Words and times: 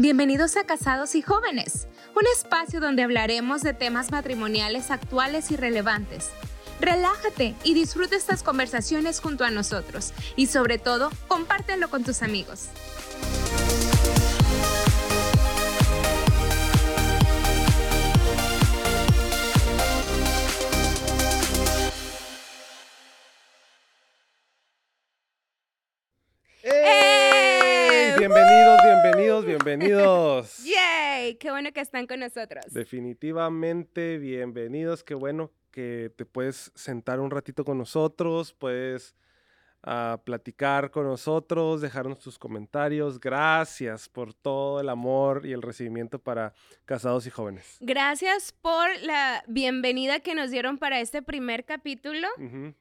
Bienvenidos 0.00 0.56
a 0.56 0.62
Casados 0.62 1.16
y 1.16 1.22
Jóvenes, 1.22 1.88
un 2.14 2.22
espacio 2.32 2.78
donde 2.78 3.02
hablaremos 3.02 3.62
de 3.62 3.74
temas 3.74 4.12
matrimoniales 4.12 4.92
actuales 4.92 5.50
y 5.50 5.56
relevantes. 5.56 6.30
Relájate 6.80 7.56
y 7.64 7.74
disfruta 7.74 8.14
estas 8.14 8.44
conversaciones 8.44 9.18
junto 9.18 9.44
a 9.44 9.50
nosotros 9.50 10.12
y 10.36 10.46
sobre 10.46 10.78
todo, 10.78 11.10
compártelo 11.26 11.90
con 11.90 12.04
tus 12.04 12.22
amigos. 12.22 12.68
Qué 31.38 31.50
bueno 31.50 31.72
que 31.72 31.80
están 31.80 32.06
con 32.06 32.20
nosotros. 32.20 32.64
Definitivamente 32.72 34.18
bienvenidos. 34.18 35.04
Qué 35.04 35.14
bueno 35.14 35.52
que 35.70 36.12
te 36.16 36.24
puedes 36.24 36.72
sentar 36.74 37.20
un 37.20 37.30
ratito 37.30 37.64
con 37.64 37.78
nosotros, 37.78 38.52
puedes 38.54 39.14
a 39.82 40.20
platicar 40.24 40.90
con 40.90 41.06
nosotros, 41.06 41.80
dejarnos 41.80 42.18
tus 42.18 42.38
comentarios. 42.38 43.20
Gracias 43.20 44.08
por 44.08 44.34
todo 44.34 44.80
el 44.80 44.88
amor 44.88 45.46
y 45.46 45.52
el 45.52 45.62
recibimiento 45.62 46.18
para 46.18 46.52
casados 46.84 47.26
y 47.26 47.30
jóvenes. 47.30 47.76
Gracias 47.80 48.52
por 48.52 48.88
la 49.02 49.44
bienvenida 49.46 50.20
que 50.20 50.34
nos 50.34 50.50
dieron 50.50 50.78
para 50.78 51.00
este 51.00 51.22
primer 51.22 51.64
capítulo 51.64 52.28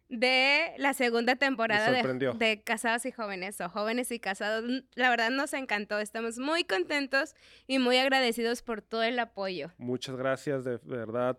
de 0.10 0.74
la 0.78 0.94
segunda 0.94 1.36
temporada 1.36 1.92
de, 1.92 2.34
de, 2.34 2.62
Casados 2.64 3.06
y 3.06 3.12
Jóvenes 3.12 3.62
o 3.62 3.70
Jóvenes 3.70 4.12
y 4.12 4.20
Casados. 4.20 4.64
La 4.96 5.10
verdad 5.10 5.30
nos 5.30 5.54
encantó, 5.54 6.00
estamos 6.00 6.40
muy 6.40 6.64
contentos 6.64 7.36
y 7.68 7.80
muy 7.80 7.98
agradecidos 7.98 8.62
por 8.64 8.82
todo 8.82 9.04
el 9.04 9.20
apoyo. 9.20 9.72
Muchas 9.78 10.16
gracias, 10.16 10.64
de 10.64 10.78
verdad. 10.84 11.38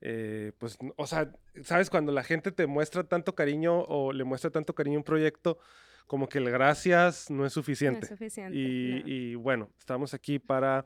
Eh, 0.00 0.52
pues, 0.58 0.76
o 0.96 1.06
sea, 1.06 1.32
sabes, 1.62 1.90
cuando 1.90 2.12
la 2.12 2.24
gente 2.24 2.52
te 2.52 2.66
muestra 2.66 3.04
tanto 3.04 3.34
cariño 3.34 3.80
o 3.80 4.12
le 4.12 4.24
muestra 4.24 4.50
tanto 4.50 4.74
cariño 4.74 4.96
a 4.96 5.00
un 5.00 5.04
proyecto, 5.04 5.58
como 6.06 6.28
que 6.28 6.38
el 6.38 6.50
gracias 6.50 7.30
no 7.30 7.46
es 7.46 7.52
suficiente. 7.52 8.00
No 8.00 8.04
es 8.04 8.08
suficiente. 8.10 8.56
Y, 8.56 9.34
bueno, 9.36 9.70
estamos 9.78 10.14
aquí 10.14 10.38
para 10.38 10.84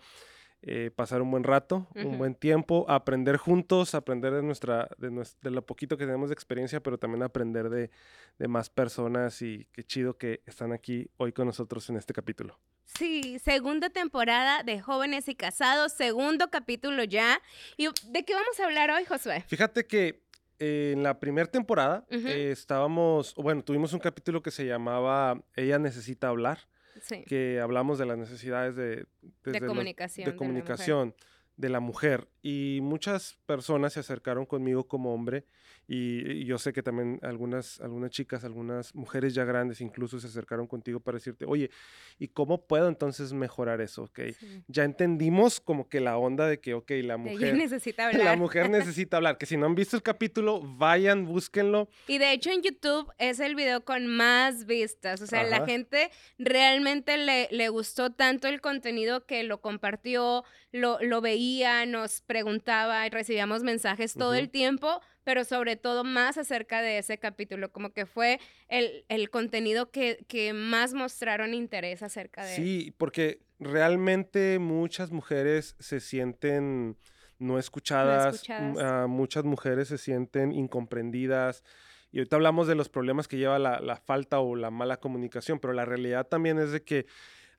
eh, 0.63 0.91
pasar 0.95 1.23
un 1.23 1.31
buen 1.31 1.45
rato, 1.45 1.89
un 1.95 2.19
buen 2.19 2.35
tiempo, 2.35 2.85
aprender 2.89 3.37
juntos, 3.37 3.95
aprender 3.95 4.33
de, 4.33 4.43
nuestra, 4.43 4.89
de, 4.99 5.51
lo 5.51 5.65
poquito 5.65 5.97
que 5.97 6.05
tenemos 6.05 6.29
de 6.29 6.35
experiencia, 6.35 6.81
pero 6.81 6.99
también 6.99 7.23
aprender 7.23 7.69
de, 7.71 7.91
de 8.39 8.49
más 8.49 8.71
personas 8.71 9.43
y 9.43 9.67
qué 9.73 9.85
chido 9.85 10.17
que 10.17 10.43
están 10.47 10.73
aquí 10.73 11.11
hoy 11.17 11.33
con 11.33 11.47
nosotros 11.47 11.89
en 11.91 11.97
este 11.97 12.13
capítulo. 12.13 12.59
Sí, 12.85 13.39
segunda 13.39 13.91
temporada 13.91 14.63
de 14.63 14.81
Jóvenes 14.81 15.29
y 15.29 15.35
Casados, 15.35 15.93
segundo 15.93 16.51
capítulo 16.51 17.05
ya. 17.05 17.41
¿Y 17.77 17.87
de 17.87 18.25
qué 18.25 18.35
vamos 18.35 18.59
a 18.59 18.65
hablar 18.65 18.91
hoy, 18.91 19.05
Josué? 19.05 19.45
Fíjate 19.47 19.87
que 19.87 20.28
eh, 20.59 20.93
en 20.95 21.03
la 21.03 21.21
primera 21.21 21.51
temporada 21.51 22.05
eh, 22.11 22.51
estábamos, 22.53 23.35
bueno, 23.37 23.63
tuvimos 23.63 23.93
un 23.93 24.01
capítulo 24.01 24.43
que 24.43 24.51
se 24.51 24.67
llamaba 24.67 25.43
Ella 25.55 25.79
necesita 25.79 26.29
hablar, 26.29 26.69
sí. 27.03 27.25
que 27.27 27.61
hablamos 27.61 27.99
de 27.99 28.07
las 28.07 28.19
necesidades 28.19 28.75
de, 28.75 29.07
de 29.45 29.61
comunicación. 29.61 30.31
de 30.31 30.37
comunicación 30.37 31.15
de 31.57 31.69
la 31.69 31.81
mujer 31.81 32.29
y 32.43 32.79
muchas 32.83 33.37
personas 33.47 33.93
se 33.93 34.01
acercaron 34.01 34.47
conmigo 34.47 34.87
como 34.87 35.13
hombre 35.13 35.45
y, 35.91 36.45
yo 36.45 36.59
sé 36.59 36.75
que 36.75 36.83
también 36.83 37.19
algunas, 37.23 37.81
algunas 37.81 38.11
chicas, 38.11 38.45
algunas 38.45 38.95
mujeres 38.95 39.33
ya 39.33 39.45
grandes 39.45 39.81
incluso 39.81 40.21
se 40.21 40.27
acercaron 40.27 40.67
contigo 40.67 41.01
para 41.01 41.17
decirte, 41.17 41.47
oye, 41.47 41.71
¿y 42.19 42.29
cómo 42.29 42.67
puedo 42.67 42.89
entonces 42.89 43.33
mejorar 43.33 43.81
eso? 43.81 44.03
Okay? 44.03 44.37
Ya 44.67 44.85
entendimos 44.85 45.61
como 45.61 45.89
que 45.89 46.01
la 46.01 46.19
onda 46.19 46.47
de 46.47 46.61
que, 46.61 46.75
ok, 46.75 46.91
la 47.03 47.17
mujer 47.17 47.57
necesita 47.57 48.07
hablar. 48.09 48.23
La 48.23 48.37
mujer 48.37 48.69
necesita 48.69 49.17
hablar, 49.17 49.39
que 49.39 49.47
si 49.47 49.57
no 49.57 49.65
han 49.65 49.75
visto 49.75 49.97
el 49.97 50.03
capítulo, 50.03 50.61
vayan, 50.61 51.25
búsquenlo. 51.25 51.89
Y 52.07 52.19
de 52.19 52.33
hecho 52.33 52.51
en 52.51 52.63
YouTube 52.63 53.11
es 53.17 53.41
el 53.41 53.55
video 53.55 53.83
con 53.83 54.07
más 54.07 54.67
vistas, 54.67 55.23
o 55.23 55.27
sea, 55.27 55.43
la 55.45 55.65
gente 55.65 56.11
realmente 56.39 57.17
le, 57.17 57.49
le 57.51 57.71
gustó 57.71 58.13
tanto 58.13 58.47
el 58.47 58.61
contenido 58.61 59.25
que 59.25 59.43
lo 59.43 59.63
compartió, 59.63 60.45
lo, 60.71 60.99
lo 61.01 61.23
veía, 61.23 61.87
nos 61.87 62.21
preguntaba 62.21 63.07
y 63.07 63.11
recibíamos 63.11 63.63
mensajes 63.63 64.13
todo 64.13 64.35
el 64.35 64.51
tiempo, 64.51 65.01
pero 65.29 65.45
sobre 65.45 65.77
todo 65.77 66.05
más 66.05 66.39
acerca 66.39 66.81
de 66.81 66.97
ese 66.97 67.19
capítulo, 67.19 67.71
como 67.71 67.93
que 67.93 68.07
fue 68.07 68.41
el, 68.69 69.05
el 69.11 69.29
contenido 69.29 69.91
que, 69.91 70.25
que, 70.27 70.55
más 70.55 70.95
mostraron 70.95 71.53
interés 71.53 72.03
acerca 72.03 72.47
de 72.47 72.57
Sí, 72.57 72.95
porque 72.97 73.43
realmente 73.59 74.59
muchas 74.59 75.11
mujeres 75.11 75.77
se 75.81 76.01
sienten 76.01 76.97
no 77.39 77.59
escuchadas, 77.59 78.43
ah, 78.49 79.05
muchas 79.07 79.45
mujeres 79.45 79.89
se 79.89 79.99
sienten 79.99 80.51
incomprendidas. 80.51 81.63
Y 82.11 82.21
ahorita 82.21 82.37
hablamos 82.37 82.67
de 82.67 82.75
los 82.75 82.89
problemas 82.89 83.29
que 83.29 83.37
lleva 83.37 83.59
la, 83.59 83.81
la 83.81 83.97
falta 83.97 84.41
o 84.41 84.57
la 84.57 84.71
mala 84.71 84.97
comunicación, 84.97 85.59
pero 85.59 85.75
la 85.75 85.85
realidad 85.85 86.27
también 86.27 86.59
es 86.59 86.73
de 86.73 86.83
que 86.85 87.05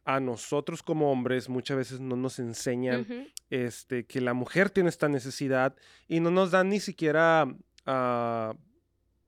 a 0.06 0.20
nosotros 0.20 0.82
como 0.82 1.12
hombres 1.12 1.50
muchas 1.50 1.78
veces 1.78 2.00
no 2.00 2.16
nos 2.16 2.40
enseñan 2.40 3.06
este, 3.50 4.06
que 4.06 4.22
la 4.22 4.34
mujer 4.34 4.70
tiene 4.70 4.90
esta 4.90 5.08
necesidad 5.08 5.76
y 6.08 6.20
no 6.20 6.32
nos 6.32 6.52
dan 6.52 6.70
ni 6.70 6.80
siquiera 6.80 7.48
ah, 7.86 8.54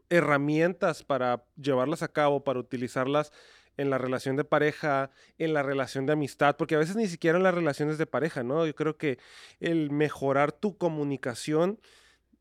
herramientas 0.10 1.04
para 1.04 1.46
llevarlas 1.56 2.04
a 2.04 2.08
cabo, 2.08 2.44
para 2.44 2.60
utilizarlas 2.60 3.32
en 3.78 3.90
la 3.90 3.98
relación 3.98 4.36
de 4.36 4.44
pareja, 4.44 5.12
en 5.38 5.54
la 5.54 5.64
relación 5.64 6.06
de 6.06 6.14
amistad, 6.14 6.56
porque 6.58 6.76
a 6.76 6.80
veces 6.80 6.96
ni 6.96 7.08
siquiera 7.08 7.38
en 7.38 7.44
las 7.44 7.54
relaciones 7.54 7.98
de 7.98 8.06
pareja, 8.06 8.44
¿no? 8.44 8.66
Yo 8.66 8.76
creo 8.76 8.98
que 8.98 9.18
el 9.60 9.92
mejorar 9.92 10.52
tu 10.52 10.78
comunicación 10.78 11.80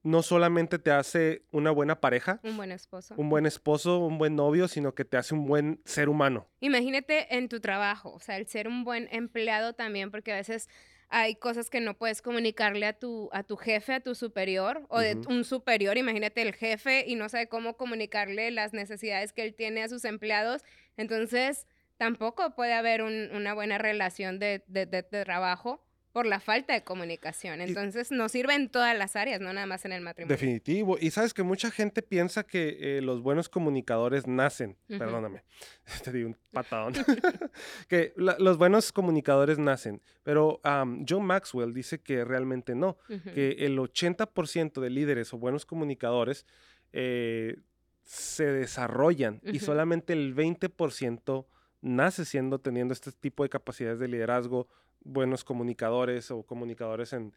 no 0.03 0.23
solamente 0.23 0.79
te 0.79 0.91
hace 0.91 1.43
una 1.51 1.71
buena 1.71 2.01
pareja, 2.01 2.41
un 2.43 2.57
buen 2.57 2.73
esposo, 2.73 3.15
un 3.17 3.29
buen 3.29 3.47
esposo, 3.47 3.99
un 3.99 4.19
buen 4.19 4.35
novio, 4.37 4.69
sino 4.69 4.95
que 4.95 5.05
te 5.05 5.17
hace 5.17 5.35
un 5.35 5.47
buen 5.47 5.81
ser 5.85 6.09
humano. 6.09 6.49
Imagínate 6.61 7.37
en 7.37 7.49
tu 7.49 7.61
trabajo, 7.61 8.13
o 8.13 8.21
sea, 8.21 8.37
el 8.37 8.47
ser 8.47 8.69
un 8.69 8.85
buen 8.85 9.09
empleado 9.13 9.75
también, 9.75 10.11
porque 10.11 10.33
a 10.33 10.37
veces 10.37 10.69
hay 11.11 11.35
cosas 11.35 11.71
que 11.71 11.81
no 11.81 11.95
puedes 11.95 12.23
comunicarle 12.23 12.87
a 12.87 12.93
tu, 12.93 13.29
a 13.33 13.43
tu 13.43 13.57
jefe, 13.57 13.95
a 13.95 14.01
tu 14.01 14.15
superior, 14.15 14.87
o 14.89 15.01
de 15.01 15.17
un 15.29 15.45
superior, 15.45 15.99
imagínate 15.99 16.41
el 16.41 16.55
jefe 16.55 17.05
y 17.07 17.17
no 17.17 17.29
sabe 17.29 17.49
cómo 17.49 17.77
comunicarle 17.77 18.51
las 18.53 18.73
necesidades 18.73 19.33
que 19.33 19.43
él 19.43 19.55
tiene 19.55 19.83
a 19.83 19.89
sus 19.89 20.05
empleados, 20.05 20.63
entonces 20.97 21.67
tampoco 21.97 22.55
puede 22.55 22.73
haber 22.73 23.03
una 23.03 23.53
buena 23.53 23.77
relación 23.77 24.39
de, 24.39 24.65
de, 24.69 24.87
de 24.87 25.03
trabajo 25.03 25.85
por 26.13 26.27
la 26.27 26.41
falta 26.41 26.75
de 26.75 26.83
comunicación. 26.83 27.61
Entonces, 27.61 28.11
nos 28.11 28.33
sirve 28.33 28.55
en 28.55 28.69
todas 28.69 28.97
las 28.97 29.17
áreas, 29.17 29.41
no 29.41 29.53
nada 29.53 29.67
más 29.67 29.85
en 29.85 29.93
el 29.93 30.01
matrimonio. 30.01 30.35
Definitivo. 30.35 30.99
Y 31.01 31.11
sabes 31.11 31.33
que 31.33 31.43
mucha 31.43 31.71
gente 31.71 32.03
piensa 32.03 32.45
que 32.45 32.99
eh, 32.99 33.01
los 33.01 33.23
buenos 33.23 33.49
comunicadores 33.49 34.27
nacen, 34.27 34.77
perdóname, 34.89 35.45
te 36.05 36.13
di 36.13 36.25
un 36.25 36.37
patadón, 36.53 36.95
que 37.89 38.13
los 38.17 38.59
buenos 38.59 38.93
comunicadores 38.93 39.59
nacen, 39.59 40.03
pero 40.23 40.61
John 41.09 41.25
Maxwell 41.25 41.73
dice 41.73 42.01
que 42.01 42.25
realmente 42.25 42.75
no, 42.75 42.99
que 43.35 43.57
el 43.61 43.79
80% 43.79 44.81
de 44.81 44.91
líderes 44.91 45.33
o 45.33 45.39
buenos 45.39 45.65
comunicadores 45.65 46.47
eh, 46.93 47.57
se 48.05 48.47
desarrollan 48.47 49.41
y 49.45 49.61
solamente 49.61 50.13
el 50.13 50.35
20% 50.35 51.47
nace 51.81 52.25
siendo 52.25 52.59
teniendo 52.59 52.93
este 52.93 53.13
tipo 53.13 53.43
de 53.43 53.49
capacidades 53.49 53.99
de 53.99 54.09
liderazgo, 54.09 54.69
buenos 55.03 55.45
comunicadores 55.45 56.31
o 56.31 56.43
comunicadores 56.43 57.13
en, 57.13 57.33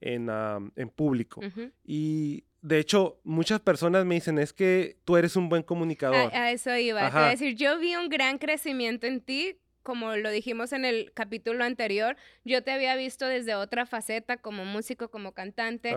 en, 0.00 0.28
en 0.76 0.88
público. 0.90 1.40
Y 1.84 2.44
de 2.64 2.78
hecho, 2.78 3.20
muchas 3.24 3.60
personas 3.60 4.06
me 4.06 4.14
dicen, 4.14 4.38
es 4.38 4.54
que 4.54 4.96
tú 5.04 5.16
eres 5.16 5.36
un 5.36 5.48
buen 5.48 5.62
comunicador. 5.62 6.34
A, 6.34 6.50
eso 6.50 6.74
iba. 6.76 7.06
a 7.06 7.30
decir, 7.30 7.56
yo 7.56 7.78
vi 7.78 7.94
un 7.96 8.08
gran 8.08 8.38
crecimiento 8.38 9.06
en 9.06 9.20
ti. 9.20 9.58
Como 9.82 10.16
lo 10.16 10.30
dijimos 10.30 10.72
en 10.72 10.86
el 10.86 11.12
capítulo 11.12 11.62
anterior, 11.62 12.16
yo 12.42 12.64
te 12.64 12.72
había 12.72 12.96
visto 12.96 13.26
desde 13.26 13.54
otra 13.54 13.84
faceta, 13.84 14.38
como 14.38 14.64
músico, 14.64 15.10
como 15.10 15.32
cantante, 15.32 15.94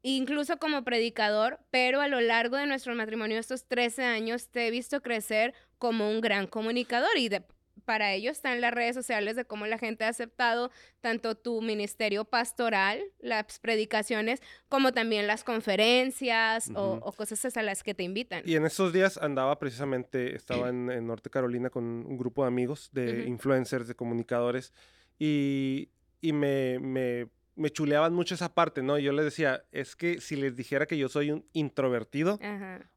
incluso 0.00 0.56
como 0.58 0.84
predicador, 0.84 1.60
pero 1.70 2.00
a 2.00 2.08
lo 2.08 2.22
largo 2.22 2.56
de 2.56 2.66
nuestro 2.66 2.94
matrimonio, 2.94 3.38
estos 3.38 3.66
13 3.66 4.04
años, 4.04 4.48
te 4.48 4.66
he 4.66 4.70
visto 4.70 5.02
crecer 5.02 5.52
como 5.76 6.10
un 6.10 6.22
gran 6.22 6.46
comunicador 6.46 7.18
y 7.18 7.28
de, 7.28 7.42
para 7.84 8.12
ello 8.12 8.30
están 8.30 8.60
las 8.60 8.72
redes 8.72 8.94
sociales 8.94 9.36
de 9.36 9.44
cómo 9.44 9.66
la 9.66 9.78
gente 9.78 10.04
ha 10.04 10.08
aceptado 10.08 10.70
tanto 11.00 11.34
tu 11.36 11.62
ministerio 11.62 12.24
pastoral, 12.24 13.00
las 13.20 13.58
predicaciones, 13.58 14.40
como 14.68 14.92
también 14.92 15.26
las 15.26 15.44
conferencias 15.44 16.70
o, 16.74 17.12
cosas 17.12 17.56
a 17.56 17.62
las 17.62 17.82
que 17.82 17.94
te 17.94 18.02
invitan. 18.02 18.42
Y 18.44 18.56
en 18.56 18.64
esos 18.66 18.92
días 18.92 19.18
andaba 19.18 19.58
precisamente, 19.58 20.34
estaba 20.34 20.68
en, 20.68 21.06
Norte 21.06 21.30
Carolina 21.30 21.70
con 21.70 21.84
un 21.84 22.16
grupo 22.16 22.42
de 22.42 22.48
amigos, 22.48 22.88
de 22.92 23.24
influencers, 23.26 23.86
de 23.88 23.94
comunicadores, 23.94 24.72
y, 25.18 25.90
me, 26.22 26.78
me, 26.78 27.28
chuleaban 27.70 28.14
mucho 28.14 28.34
esa 28.34 28.54
parte, 28.54 28.82
¿no? 28.82 28.98
Yo 28.98 29.12
les 29.12 29.24
decía, 29.24 29.64
es 29.72 29.96
que 29.96 30.20
si 30.20 30.36
les 30.36 30.56
dijera 30.56 30.86
que 30.86 30.98
yo 30.98 31.08
soy 31.08 31.30
un 31.30 31.46
introvertido, 31.52 32.38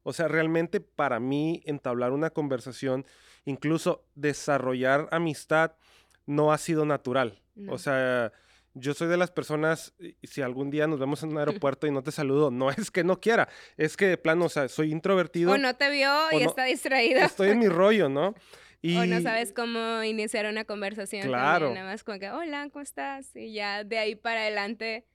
o 0.02 0.12
sea, 0.12 0.28
realmente 0.28 0.80
para 0.80 1.20
mí 1.20 1.62
entablar 1.64 2.12
una 2.12 2.30
conversación 2.30 3.06
incluso 3.44 4.04
desarrollar 4.14 5.08
amistad 5.10 5.72
no 6.26 6.52
ha 6.52 6.58
sido 6.58 6.84
natural. 6.84 7.40
O 7.68 7.78
sea, 7.78 8.32
yo 8.74 8.94
soy 8.94 9.08
de 9.08 9.16
las 9.16 9.30
personas, 9.30 9.94
si 10.22 10.42
algún 10.42 10.70
día 10.70 10.86
nos 10.86 11.00
vemos 11.00 11.22
en 11.22 11.30
un 11.30 11.38
aeropuerto 11.38 11.86
y 11.86 11.90
no 11.90 12.02
te 12.02 12.12
saludo, 12.12 12.50
no 12.50 12.70
es 12.70 12.90
que 12.90 13.04
no 13.04 13.20
quiera, 13.20 13.48
es 13.76 13.96
que 13.96 14.06
de 14.06 14.18
plano, 14.18 14.44
o 14.44 14.48
sea, 14.48 14.68
soy 14.68 14.92
introvertido. 14.92 15.52
O 15.52 15.58
no 15.58 15.74
te 15.74 15.90
vio 15.90 16.10
y 16.32 16.42
está 16.42 16.64
distraído. 16.64 17.20
Estoy 17.20 17.50
en 17.50 17.58
mi 17.58 17.68
rollo, 17.68 18.08
¿no? 18.08 18.34
Y... 18.80 18.96
O 18.96 19.06
no 19.06 19.20
sabes 19.20 19.52
cómo 19.52 20.02
iniciar 20.02 20.46
una 20.46 20.64
conversación. 20.64 21.26
Claro. 21.26 21.74
nada 21.74 21.86
más 21.86 22.04
como 22.04 22.18
que, 22.18 22.30
hola, 22.30 22.68
¿cómo 22.72 22.82
estás? 22.82 23.34
Y 23.34 23.52
ya 23.52 23.84
de 23.84 23.98
ahí 23.98 24.14
para 24.14 24.42
adelante, 24.42 25.06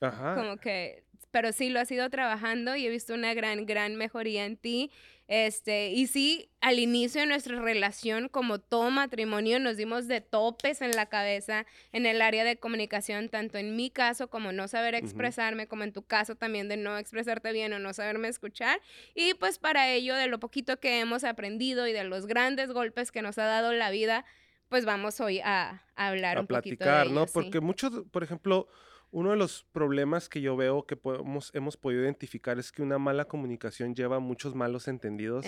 Ajá. 0.00 0.34
como 0.34 0.58
que 0.58 1.04
pero 1.30 1.52
sí 1.52 1.68
lo 1.68 1.80
has 1.80 1.90
ido 1.90 2.08
trabajando 2.10 2.76
y 2.76 2.86
he 2.86 2.90
visto 2.90 3.14
una 3.14 3.34
gran, 3.34 3.66
gran 3.66 3.96
mejoría 3.96 4.44
en 4.44 4.56
ti. 4.56 4.90
Este, 5.28 5.90
y 5.90 6.08
sí, 6.08 6.50
al 6.60 6.80
inicio 6.80 7.20
de 7.20 7.28
nuestra 7.28 7.60
relación, 7.60 8.28
como 8.28 8.58
todo 8.58 8.90
matrimonio, 8.90 9.60
nos 9.60 9.76
dimos 9.76 10.08
de 10.08 10.20
topes 10.20 10.82
en 10.82 10.90
la 10.90 11.06
cabeza 11.06 11.66
en 11.92 12.04
el 12.04 12.20
área 12.20 12.42
de 12.42 12.56
comunicación, 12.56 13.28
tanto 13.28 13.56
en 13.56 13.76
mi 13.76 13.90
caso 13.90 14.28
como 14.28 14.50
no 14.50 14.66
saber 14.66 14.96
expresarme, 14.96 15.68
como 15.68 15.84
en 15.84 15.92
tu 15.92 16.02
caso 16.02 16.34
también 16.34 16.68
de 16.68 16.76
no 16.76 16.98
expresarte 16.98 17.52
bien 17.52 17.72
o 17.72 17.78
no 17.78 17.92
saberme 17.92 18.26
escuchar. 18.26 18.80
Y 19.14 19.34
pues 19.34 19.58
para 19.58 19.88
ello, 19.92 20.16
de 20.16 20.26
lo 20.26 20.40
poquito 20.40 20.80
que 20.80 20.98
hemos 20.98 21.22
aprendido 21.22 21.86
y 21.86 21.92
de 21.92 22.02
los 22.02 22.26
grandes 22.26 22.72
golpes 22.72 23.12
que 23.12 23.22
nos 23.22 23.38
ha 23.38 23.44
dado 23.44 23.72
la 23.72 23.90
vida, 23.90 24.24
pues 24.68 24.84
vamos 24.84 25.20
hoy 25.20 25.38
a, 25.44 25.84
hablar 25.94 26.40
un 26.40 26.48
poquito 26.48 26.84
de 26.84 27.02
ello, 27.02 27.10
¿no? 27.10 27.26
Porque 27.26 27.60
muchos, 27.60 28.04
por 28.10 28.24
ejemplo, 28.24 28.66
uno 29.12 29.30
de 29.30 29.36
los 29.36 29.64
problemas 29.72 30.28
que 30.28 30.40
yo 30.40 30.56
veo 30.56 30.86
que 30.86 30.96
podemos, 30.96 31.50
hemos 31.54 31.76
podido 31.76 32.02
identificar 32.02 32.58
es 32.58 32.70
que 32.70 32.82
una 32.82 32.98
mala 32.98 33.24
comunicación 33.24 33.94
lleva 33.94 34.20
muchos 34.20 34.54
malos 34.54 34.86
entendidos 34.88 35.46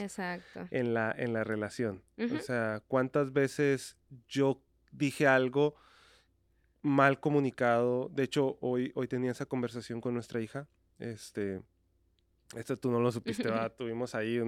En, 0.71 0.95
la, 0.95 1.15
en 1.17 1.33
la 1.33 1.45
relación. 1.45 2.03
O 2.19 2.39
sea, 2.41 2.83
¿cuántas 2.89 3.33
veces 3.33 3.97
yo 4.29 4.63
dije 4.91 5.27
algo 5.27 5.77
mal 6.83 7.21
comunicado? 7.21 8.09
De 8.13 8.25
hecho, 8.25 8.59
hoy, 8.61 8.91
hoy 8.95 9.07
tenía 9.07 9.31
esa 9.31 9.47
conversación 9.47 10.01
con 10.01 10.15
nuestra 10.15 10.41
hija. 10.41 10.67
Este, 10.99 11.63
esto 12.57 12.79
tú 12.79 12.91
no 12.91 13.01
lo 13.01 13.13
supiste, 13.13 13.45
Tuvimos 13.79 14.15
ahí 14.15 14.41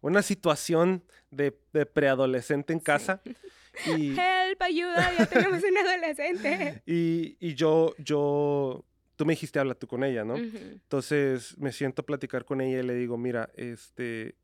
una 0.00 0.22
situación 0.22 1.02
de, 1.30 1.52
preadolescente 1.52 2.72
en 2.72 2.80
casa. 2.80 3.22
Y, 3.84 4.10
Help, 4.18 4.62
ayuda, 4.62 5.12
ya 5.18 5.26
tenemos 5.26 5.62
un 5.62 5.78
adolescente. 5.78 6.82
Y, 6.86 7.36
y, 7.40 7.54
yo, 7.54 7.94
yo, 7.98 8.84
tú 9.16 9.26
me 9.26 9.34
dijiste, 9.34 9.58
habla 9.58 9.74
tú 9.74 9.86
con 9.86 10.04
ella, 10.04 10.24
¿no? 10.24 10.36
Entonces 10.36 11.56
me 11.58 11.72
siento 11.72 12.02
a 12.02 12.06
platicar 12.06 12.44
con 12.44 12.60
ella 12.60 12.80
y 12.80 12.82
le 12.82 12.94
digo, 12.94 13.18
mira, 13.18 13.50
este, 13.54 14.36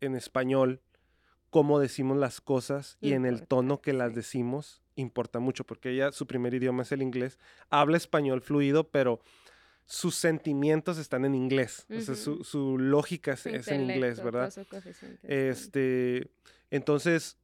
en 0.00 0.14
español, 0.14 0.80
cómo 1.50 1.78
decimos 1.78 2.18
las 2.18 2.40
cosas 2.40 2.98
y 3.00 3.12
en 3.12 3.24
el 3.24 3.46
tono 3.46 3.80
que 3.80 3.92
las 3.92 4.14
decimos 4.14 4.82
importa 4.96 5.38
mucho, 5.38 5.64
porque 5.64 5.90
ella, 5.90 6.10
su 6.10 6.26
primer 6.26 6.54
idioma 6.54 6.82
es 6.82 6.92
el 6.92 7.02
inglés, 7.02 7.38
habla 7.70 7.96
español 7.96 8.40
fluido, 8.40 8.88
pero 8.88 9.20
sus 9.84 10.16
sentimientos 10.16 10.98
están 10.98 11.24
en 11.24 11.34
inglés, 11.34 11.86
o 11.94 12.00
sea, 12.00 12.16
su, 12.16 12.42
su 12.42 12.78
lógica 12.78 13.34
es, 13.34 13.46
es 13.46 13.68
en 13.68 13.82
inglés, 13.82 14.22
¿verdad? 14.22 14.52
Este, 15.22 16.28
entonces, 16.70 17.38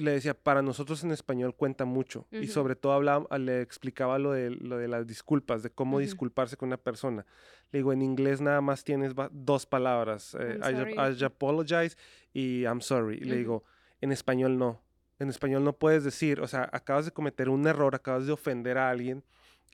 le 0.00 0.10
decía, 0.10 0.34
para 0.34 0.60
nosotros 0.62 1.04
en 1.04 1.12
español 1.12 1.54
cuenta 1.54 1.84
mucho. 1.84 2.26
Y 2.32 2.48
sobre 2.48 2.74
todo 2.74 2.92
hablaba, 2.92 3.38
le 3.38 3.60
explicaba 3.60 4.18
lo 4.18 4.32
de, 4.32 4.50
lo 4.50 4.76
de 4.76 4.88
las 4.88 5.06
disculpas, 5.06 5.62
de 5.62 5.70
cómo 5.70 6.00
disculparse 6.00 6.56
con 6.56 6.68
una 6.68 6.76
persona. 6.76 7.24
Le 7.70 7.78
digo, 7.78 7.92
en 7.92 8.02
inglés 8.02 8.40
nada 8.40 8.60
más 8.60 8.84
tienes 8.84 9.14
dos 9.30 9.66
palabras, 9.66 10.36
eh, 10.38 10.58
I, 10.60 11.24
apologize 11.24 11.96
y 12.32 12.62
I'm 12.62 12.80
sorry. 12.80 13.18
Y 13.18 13.24
le 13.24 13.36
digo, 13.36 13.64
en 14.00 14.12
español 14.12 14.58
no. 14.58 14.82
En 15.20 15.28
español 15.28 15.62
no 15.62 15.72
puedes 15.74 16.02
decir, 16.02 16.40
o 16.40 16.48
sea, 16.48 16.68
acabas 16.72 17.04
de 17.04 17.12
cometer 17.12 17.48
un 17.48 17.66
error, 17.66 17.94
acabas 17.94 18.26
de 18.26 18.32
ofender 18.32 18.78
a 18.78 18.90
alguien, 18.90 19.22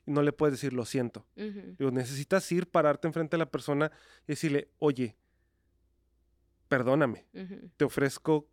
y 0.05 0.11
no 0.11 0.21
le 0.21 0.33
puedes 0.33 0.53
decir, 0.53 0.73
lo 0.73 0.85
siento. 0.85 1.25
Digo, 1.35 1.89
necesitas 1.91 2.49
ir, 2.51 2.67
pararte 2.67 3.07
enfrente 3.07 3.37
de 3.37 3.39
la 3.39 3.49
persona 3.49 3.91
y 4.25 4.33
decirle, 4.33 4.69
oye, 4.77 5.15
perdóname, 6.67 7.25
te 7.75 7.85
ofrezco 7.85 8.47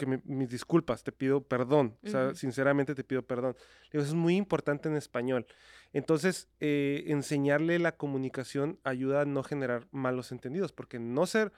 que 0.00 0.20
mis 0.24 0.48
disculpas, 0.48 1.04
te 1.04 1.12
pido 1.12 1.42
perdón, 1.42 1.98
o 2.02 2.08
sea, 2.08 2.34
sinceramente 2.34 2.94
te 2.94 3.04
pido 3.04 3.22
perdón. 3.22 3.54
Digo, 3.92 4.02
eso 4.02 4.12
es 4.12 4.14
muy 4.14 4.36
importante 4.36 4.88
en 4.88 4.96
español. 4.96 5.46
Entonces, 5.92 6.48
eh, 6.58 7.04
enseñarle 7.08 7.78
la 7.78 7.96
comunicación 7.96 8.80
ayuda 8.82 9.20
a 9.20 9.24
no 9.26 9.42
generar 9.42 9.86
malos 9.90 10.32
entendidos, 10.32 10.72
porque 10.72 10.98
no 10.98 11.26
ser, 11.26 11.52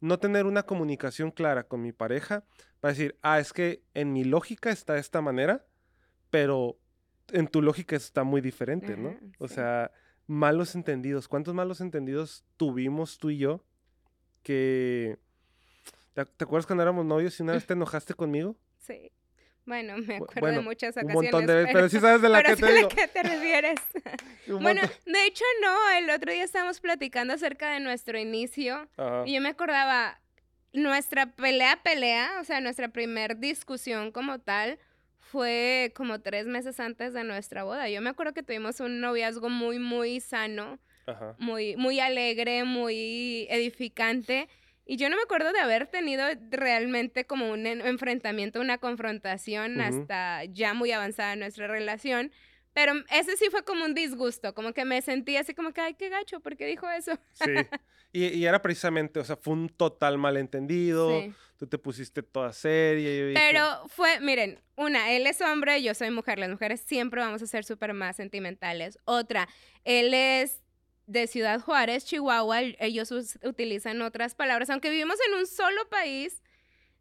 no 0.00 0.20
tener 0.20 0.46
una 0.46 0.62
comunicación 0.62 1.32
clara 1.32 1.64
con 1.64 1.82
mi 1.82 1.90
pareja, 1.90 2.44
va 2.84 2.90
a 2.90 2.92
decir, 2.92 3.18
ah, 3.22 3.40
es 3.40 3.52
que 3.52 3.82
en 3.94 4.12
mi 4.12 4.22
lógica 4.22 4.70
está 4.70 4.94
de 4.94 5.00
esta 5.00 5.20
manera, 5.20 5.66
pero 6.30 6.78
en 7.32 7.48
tu 7.48 7.60
lógica 7.60 7.96
está 7.96 8.22
muy 8.22 8.40
diferente, 8.40 8.96
¿no? 8.96 9.18
O 9.38 9.48
sea, 9.48 9.90
malos 10.28 10.76
entendidos. 10.76 11.26
¿Cuántos 11.26 11.54
malos 11.54 11.80
entendidos 11.80 12.44
tuvimos 12.56 13.18
tú 13.18 13.30
y 13.30 13.38
yo 13.38 13.64
que 14.44 15.18
¿Te, 16.24 16.44
acuerdas 16.44 16.66
cuando 16.66 16.82
éramos 16.82 17.04
novios 17.04 17.38
y 17.38 17.42
una 17.42 17.52
vez 17.52 17.66
te 17.66 17.74
enojaste 17.74 18.14
conmigo? 18.14 18.56
Sí. 18.78 19.12
Bueno, 19.66 19.98
me 19.98 20.16
acuerdo 20.16 20.48
de 20.48 20.60
muchas 20.60 20.96
ocasiones. 20.96 21.16
Un 21.16 21.22
montón 21.22 21.46
de 21.46 21.54
veces, 21.54 21.70
pero, 21.72 21.88
sí 21.88 22.00
sabes 22.00 22.22
de 22.22 22.28
la 22.28 22.42
que 22.42 22.56
te 22.56 22.72
digo. 22.74 22.88
qué 22.88 23.06
te 23.06 23.22
refieres. 23.22 23.78
bueno, 24.60 24.80
de 25.06 25.26
hecho 25.26 25.44
no, 25.62 25.90
el 25.98 26.10
otro 26.10 26.32
día 26.32 26.44
estábamos 26.44 26.80
platicando 26.80 27.34
acerca 27.34 27.72
de 27.72 27.80
nuestro 27.80 28.18
inicio 28.18 28.88
y 29.26 29.34
yo 29.34 29.40
me 29.40 29.50
acordaba, 29.50 30.20
nuestra 30.72 31.26
pelea, 31.26 31.80
pelea, 31.82 32.38
o 32.40 32.44
sea, 32.44 32.60
nuestra 32.60 32.88
primer 32.88 33.38
discusión 33.38 34.12
como 34.12 34.38
tal 34.38 34.78
fue 35.18 35.92
como 35.94 36.20
tres 36.20 36.46
meses 36.46 36.80
antes 36.80 37.12
de 37.12 37.24
nuestra 37.24 37.62
boda. 37.64 37.88
Yo 37.88 38.00
me 38.00 38.10
acuerdo 38.10 38.32
que 38.32 38.42
tuvimos 38.42 38.80
un 38.80 39.00
noviazgo 39.00 39.48
muy, 39.48 39.78
muy 39.78 40.20
sano, 40.20 40.78
muy, 41.38 41.76
muy 41.76 42.00
alegre, 42.00 42.64
muy 42.64 43.46
edificante. 43.50 44.48
Y 44.90 44.96
yo 44.96 45.08
no 45.08 45.14
me 45.14 45.22
acuerdo 45.22 45.52
de 45.52 45.60
haber 45.60 45.86
tenido 45.86 46.24
realmente 46.50 47.24
como 47.24 47.52
un 47.52 47.64
enfrentamiento, 47.64 48.60
una 48.60 48.78
confrontación 48.78 49.80
hasta 49.80 50.44
ya 50.46 50.74
muy 50.74 50.90
avanzada 50.90 51.36
nuestra 51.36 51.68
relación. 51.68 52.32
Pero 52.72 52.94
ese 53.08 53.36
sí 53.36 53.44
fue 53.52 53.62
como 53.62 53.84
un 53.84 53.94
disgusto, 53.94 54.52
como 54.52 54.72
que 54.72 54.84
me 54.84 55.00
sentí 55.00 55.36
así 55.36 55.54
como 55.54 55.72
que, 55.72 55.80
ay, 55.80 55.94
qué 55.94 56.08
gacho, 56.08 56.40
¿por 56.40 56.56
qué 56.56 56.66
dijo 56.66 56.90
eso? 56.90 57.12
Sí, 57.34 57.52
y, 58.12 58.26
y 58.30 58.46
era 58.46 58.60
precisamente, 58.60 59.20
o 59.20 59.24
sea, 59.24 59.36
fue 59.36 59.52
un 59.52 59.68
total 59.68 60.18
malentendido, 60.18 61.22
tú 61.56 61.68
te 61.68 61.78
pusiste 61.78 62.24
toda 62.24 62.52
seria. 62.52 63.32
Pero 63.32 63.88
fue, 63.90 64.18
miren, 64.18 64.60
una, 64.74 65.12
él 65.12 65.24
es 65.28 65.40
hombre, 65.40 65.80
yo 65.84 65.94
soy 65.94 66.10
mujer, 66.10 66.40
las 66.40 66.50
mujeres 66.50 66.80
siempre 66.80 67.20
vamos 67.20 67.42
a 67.42 67.46
ser 67.46 67.64
súper 67.64 67.94
más 67.94 68.16
sentimentales. 68.16 68.98
Otra, 69.04 69.48
él 69.84 70.14
es 70.14 70.60
de 71.10 71.26
Ciudad 71.26 71.60
Juárez, 71.60 72.04
Chihuahua, 72.04 72.60
ellos 72.78 73.10
utilizan 73.42 74.00
otras 74.00 74.34
palabras. 74.34 74.70
Aunque 74.70 74.90
vivimos 74.90 75.16
en 75.28 75.38
un 75.38 75.46
solo 75.46 75.88
país, 75.88 76.40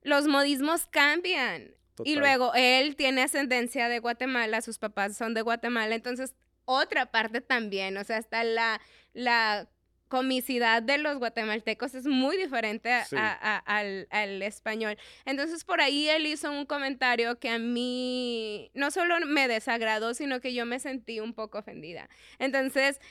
los 0.01 0.27
modismos 0.27 0.87
cambian. 0.87 1.75
Y 2.03 2.15
luego 2.15 2.53
él 2.55 2.95
tiene 2.95 3.23
ascendencia 3.23 3.89
de 3.89 3.99
Guatemala, 3.99 4.61
sus 4.61 4.77
papás 4.77 5.17
son 5.17 5.33
de 5.33 5.41
Guatemala, 5.41 5.93
entonces 5.95 6.33
otra 6.63 7.07
parte 7.07 7.41
también, 7.41 7.97
o 7.97 8.03
sea, 8.05 8.17
hasta 8.17 8.45
la, 8.45 8.79
la 9.11 9.67
comicidad 10.07 10.81
de 10.81 10.97
los 10.97 11.17
guatemaltecos 11.17 11.95
es 11.95 12.05
muy 12.05 12.37
diferente 12.37 12.89
al, 12.91 14.07
al, 14.09 14.41
español. 14.41 14.97
Entonces 15.25 15.65
por 15.65 15.81
ahí 15.81 16.07
él 16.07 16.25
hizo 16.25 16.49
un 16.51 16.65
comentario 16.65 17.37
que 17.37 17.49
a 17.49 17.59
mí 17.59 18.71
no 18.73 18.91
solo 18.91 19.15
me 19.27 19.49
desagradó, 19.49 20.13
sino 20.13 20.39
que 20.39 20.53
yo 20.53 20.65
me 20.65 20.79
sentí 20.79 21.19
un 21.19 21.33
poco 21.33 21.59
ofendida. 21.59 22.09
Entonces 22.39 23.01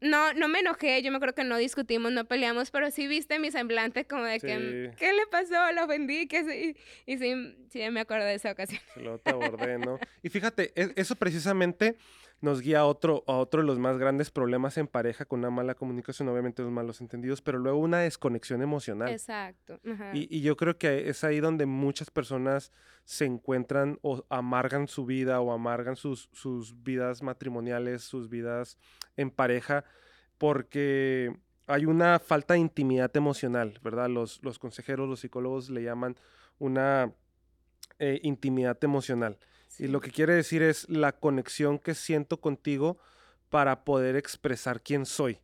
no, 0.00 0.32
no 0.32 0.48
me 0.48 0.60
enojé, 0.60 1.02
yo 1.02 1.12
me 1.12 1.20
creo 1.20 1.34
que 1.34 1.44
no 1.44 1.56
discutimos, 1.58 2.12
no 2.12 2.24
peleamos, 2.24 2.70
pero 2.70 2.90
sí 2.90 3.06
viste 3.06 3.38
mi 3.38 3.50
semblante 3.50 4.06
como 4.06 4.24
de 4.24 4.40
que, 4.40 4.92
¿qué 4.96 5.12
le 5.12 5.26
pasó? 5.30 5.72
Lo 5.72 5.84
ofendí, 5.84 6.26
que 6.26 6.44
sí, 6.44 6.76
y 7.06 7.18
sí, 7.18 7.56
sí 7.70 7.90
me 7.90 8.00
acuerdo 8.00 8.26
de 8.26 8.34
esa 8.34 8.52
ocasión. 8.52 8.80
Se 8.94 9.00
lo 9.00 9.18
te 9.18 9.30
abordé, 9.30 9.78
¿no? 9.78 9.98
y 10.22 10.28
fíjate, 10.30 10.72
e, 10.74 10.92
eso 10.96 11.16
precisamente 11.16 11.96
nos 12.40 12.62
guía 12.62 12.80
a 12.80 12.86
otro, 12.86 13.22
a 13.26 13.32
otro 13.32 13.60
de 13.60 13.66
los 13.66 13.78
más 13.78 13.98
grandes 13.98 14.30
problemas 14.30 14.78
en 14.78 14.86
pareja 14.86 15.24
con 15.24 15.40
una 15.40 15.50
mala 15.50 15.74
comunicación, 15.74 16.28
obviamente 16.28 16.62
los 16.62 16.70
malos 16.70 17.00
entendidos, 17.00 17.42
pero 17.42 17.58
luego 17.58 17.78
una 17.78 17.98
desconexión 17.98 18.62
emocional. 18.62 19.10
Exacto. 19.10 19.78
Y, 20.14 20.34
y, 20.34 20.40
yo 20.40 20.56
creo 20.56 20.78
que 20.78 21.08
es 21.08 21.22
ahí 21.24 21.40
donde 21.40 21.66
muchas 21.66 22.10
personas 22.10 22.72
se 23.04 23.24
encuentran 23.24 23.98
o 24.02 24.24
amargan 24.28 24.88
su 24.88 25.04
vida 25.04 25.40
o 25.40 25.52
amargan 25.52 25.96
sus, 25.96 26.28
sus 26.32 26.82
vidas 26.82 27.22
matrimoniales, 27.22 28.02
sus 28.02 28.28
vidas 28.28 28.78
en 29.16 29.30
pareja, 29.30 29.84
porque 30.38 31.36
hay 31.66 31.86
una 31.86 32.18
falta 32.18 32.54
de 32.54 32.60
intimidad 32.60 33.14
emocional, 33.16 33.78
¿verdad? 33.82 34.08
Los, 34.08 34.42
los 34.42 34.58
consejeros, 34.58 35.08
los 35.08 35.20
psicólogos 35.20 35.70
le 35.70 35.82
llaman 35.82 36.16
una 36.58 37.12
eh, 37.98 38.18
intimidad 38.22 38.82
emocional. 38.82 39.38
Y 39.80 39.88
lo 39.88 40.02
que 40.02 40.10
quiere 40.10 40.34
decir 40.34 40.62
es 40.62 40.86
la 40.90 41.12
conexión 41.12 41.78
que 41.78 41.94
siento 41.94 42.38
contigo 42.38 42.98
para 43.48 43.82
poder 43.82 44.14
expresar 44.14 44.82
quién 44.82 45.06
soy. 45.06 45.38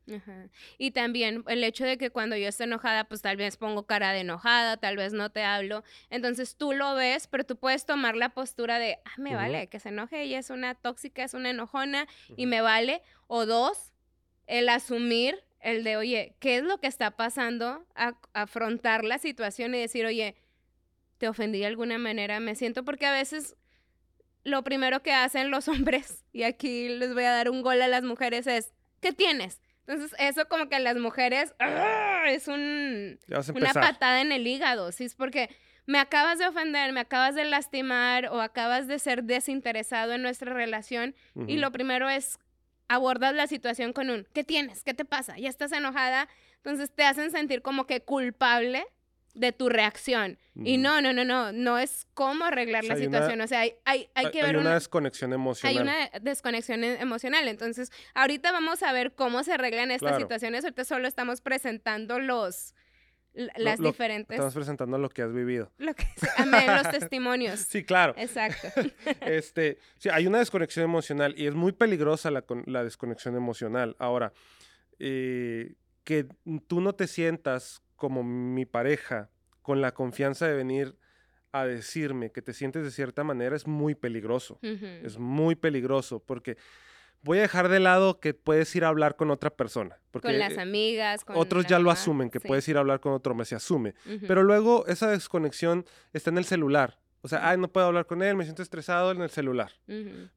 Y 0.76 0.90
también 0.90 1.43
el 1.49 1.64
hecho 1.64 1.87
de 1.87 1.97
que 1.97 2.11
cuando 2.11 2.37
yo 2.37 2.47
estoy 2.47 2.64
enojada, 2.64 3.05
pues 3.05 3.23
tal 3.23 3.38
vez 3.38 3.57
pongo 3.57 3.87
cara 3.87 4.12
de 4.12 4.21
enojada, 4.21 4.76
tal 4.76 4.99
vez 4.99 5.14
no 5.14 5.31
te 5.31 5.43
hablo. 5.43 5.85
Entonces 6.11 6.55
tú 6.55 6.75
lo 6.75 6.95
ves, 6.95 7.28
pero 7.28 7.45
tú 7.45 7.57
puedes 7.57 7.87
tomar 7.87 8.14
la 8.14 8.28
postura 8.28 8.78
de, 8.78 8.99
ah, 9.07 9.14
me 9.16 9.35
vale, 9.35 9.69
que 9.69 9.81
se 9.81 9.88
enoje, 9.88 10.23
ella 10.23 10.38
es 10.38 10.50
una 10.50 10.75
tóxica, 10.75 11.25
es 11.25 11.33
una 11.33 11.49
enojona 11.49 12.07
y 12.37 12.45
me 12.45 12.61
vale. 12.61 13.00
O 13.28 13.47
dos, 13.47 13.95
el 14.47 14.69
asumir 14.69 15.43
el 15.61 15.83
de, 15.83 15.97
oye, 15.97 16.37
¿qué 16.40 16.59
es 16.59 16.62
lo 16.62 16.78
que 16.78 16.88
está 16.88 17.12
pasando? 17.12 17.87
afrontar 18.35 19.02
la 19.02 19.16
situación 19.19 19.75
y 19.75 19.81
decir, 19.81 20.05
oye, 20.05 20.37
te 21.16 21.26
ofendí 21.26 21.61
de 21.61 21.66
alguna 21.66 21.97
manera, 21.97 22.38
me 22.38 22.55
siento 22.55 22.85
porque 22.85 23.07
a 23.07 23.12
veces 23.12 23.57
lo 24.47 24.62
primero 24.62 25.03
que 25.03 25.12
hacen 25.12 25.50
los 25.50 25.69
hombres, 25.69 26.25
y 26.33 26.45
aquí 26.45 26.88
les 26.88 27.12
voy 27.12 27.25
a 27.25 27.33
dar 27.33 27.50
un 27.50 27.62
gol 27.62 27.83
a 27.83 27.88
las 27.88 28.03
mujeres, 28.03 28.47
es, 28.47 28.73
¿qué 29.00 29.12
tienes? 29.12 29.61
Entonces, 29.87 30.17
eso 30.19 30.49
como 30.49 30.69
que 30.69 30.76
a 30.76 30.81
las 30.81 30.97
mujeres 30.97 31.55
¡ah! 31.61 32.25
es 32.29 32.49
un, 32.49 33.19
una 33.55 33.73
patada 33.73 34.21
en 34.21 34.33
el 34.33 34.47
hígado, 34.47 34.91
¿sí? 34.91 35.05
Es 35.05 35.15
porque 35.15 35.49
me 35.87 35.99
acabas 35.99 36.38
de 36.38 36.47
ofender, 36.47 36.93
me 36.93 37.00
acabas 37.00 37.37
de 37.37 37.45
lastimar 37.45 38.26
o 38.26 38.41
acabas 38.41 38.88
de 38.88 38.99
ser 38.99 39.23
desinteresado 39.23 40.12
en 40.12 40.23
nuestra 40.23 40.53
relación 40.53 41.15
y 41.47 41.59
lo 41.59 41.71
primero 41.71 42.09
es 42.09 42.41
abordar 42.88 43.35
la 43.35 43.47
situación 43.47 43.93
con 43.93 44.11
un, 44.11 44.26
¿qué 44.33 44.43
tienes? 44.43 44.83
¿Qué 44.83 44.95
te 44.95 45.05
pasa? 45.05 45.38
¿Ya 45.38 45.49
estás 45.49 45.71
enojada? 45.71 46.29
Entonces 46.57 46.91
te 46.93 47.05
hacen 47.05 47.31
sentir 47.31 47.62
como 47.62 47.87
que 47.87 48.00
culpable 48.00 48.85
de 49.37 49.52
tu 49.52 49.69
reacción. 49.69 50.38
Y 50.64 50.78
no, 50.78 51.02
no, 51.02 51.12
no, 51.12 51.25
no, 51.25 51.52
no 51.52 51.78
es 51.78 52.07
cómo 52.14 52.47
arreglar 52.47 52.85
la 52.85 52.97
situación. 52.97 53.40
o 53.43 53.47
sea, 53.47 53.61
hay, 53.61 53.75
hay, 53.85 54.09
hay 54.14 54.31
que 54.31 54.43
ver 54.43 54.57
una, 54.57 54.75
desconexión 54.75 55.35
emocional. 55.35 55.76
Hay 55.76 55.83
una 55.83 56.11
desconexión 56.23 56.83
e, 56.83 56.95
emocional. 57.00 57.47
Entonces, 57.47 57.93
ahorita 58.14 58.52
vamos 58.52 58.83
a 58.83 58.93
ver 58.93 59.12
cómo 59.14 59.45
se 59.45 59.52
arreglan 59.52 59.90
estas 59.90 60.16
situaciones. 60.16 60.64
Ahorita 60.64 60.85
solo 60.85 61.07
estamos 61.07 61.43
presentando 61.43 62.19
los 62.19 62.75
las 63.57 63.78
diferentes. 63.78 64.35
Estamos 64.35 64.55
presentando 64.55 64.97
lo 64.97 65.11
que 65.11 65.21
has 65.21 65.33
vivido. 65.33 65.71
Lo 65.76 65.95
que, 65.95 66.07
amén, 66.38 66.66
los 66.66 66.90
testimonios. 66.99 67.61
Sí, 67.61 67.85
claro. 67.85 68.14
Exacto. 68.16 68.69
este, 69.21 69.78
sí, 69.99 70.09
hay 70.11 70.26
una 70.26 70.38
desconexión 70.38 70.87
emocional 70.87 71.35
y 71.37 71.47
es 71.47 71.55
muy 71.55 71.73
peligrosa 71.73 72.31
la, 72.31 72.45
la 72.64 72.83
desconexión 72.83 73.37
emocional. 73.37 73.95
Ahora, 73.99 74.33
eh, 74.99 75.75
que 76.05 76.26
tú 76.66 76.81
no 76.81 76.95
te 76.95 77.07
sientas 77.09 77.83
como 77.97 78.23
mi 78.23 78.65
pareja 78.65 79.31
con 79.62 79.81
la 79.81 79.93
confianza 79.93 80.47
de 80.47 80.55
venir 80.55 80.97
a 81.53 81.67
decirme 81.67 82.31
que 82.31 82.43
te 82.43 82.53
sientes 82.53 82.85
de 82.85 82.91
cierta 82.91 83.25
manera 83.25 83.57
es 83.57 83.67
muy 83.67 83.95
peligroso. 83.95 84.59
Es 84.62 85.19
muy 85.19 85.55
peligroso 85.55 86.23
porque 86.25 86.57
voy 87.23 87.38
a 87.38 87.43
dejar 87.43 87.69
de 87.69 87.81
lado 87.81 88.21
que 88.21 88.35
puedes 88.35 88.75
ir 88.76 88.85
a 88.85 88.88
hablar 88.88 89.17
con 89.17 89.31
otra 89.31 89.50
persona. 89.50 89.99
Porque 90.11 90.29
con 90.29 90.38
las 90.38 90.59
amigas. 90.59 91.25
Con 91.25 91.37
otros 91.37 91.67
ya 91.67 91.79
lo 91.79 91.91
asumen, 91.91 92.31
que 92.31 92.41
puedes 92.41 92.67
ir 92.69 92.76
a 92.76 92.81
hablar 92.81 93.00
con 93.00 93.12
otro 93.12 93.33
hombre, 93.33 93.47
se 93.47 93.55
asume. 93.55 93.95
Pero 94.26 94.43
luego 94.43 94.87
esa 94.87 95.11
desconexión 95.11 95.85
está 96.12 96.31
en 96.31 96.38
el 96.38 96.45
celular. 96.45 96.99
O 97.26 97.28
sea, 97.28 97.49
ay, 97.49 97.59
no 97.59 97.66
puedo 97.66 97.88
hablar 97.88 98.06
con 98.06 98.23
él, 98.23 98.37
me 98.37 98.45
siento 98.45 98.62
estresado 98.62 99.11
en 99.11 99.21
el 99.21 99.30
celular, 99.30 99.73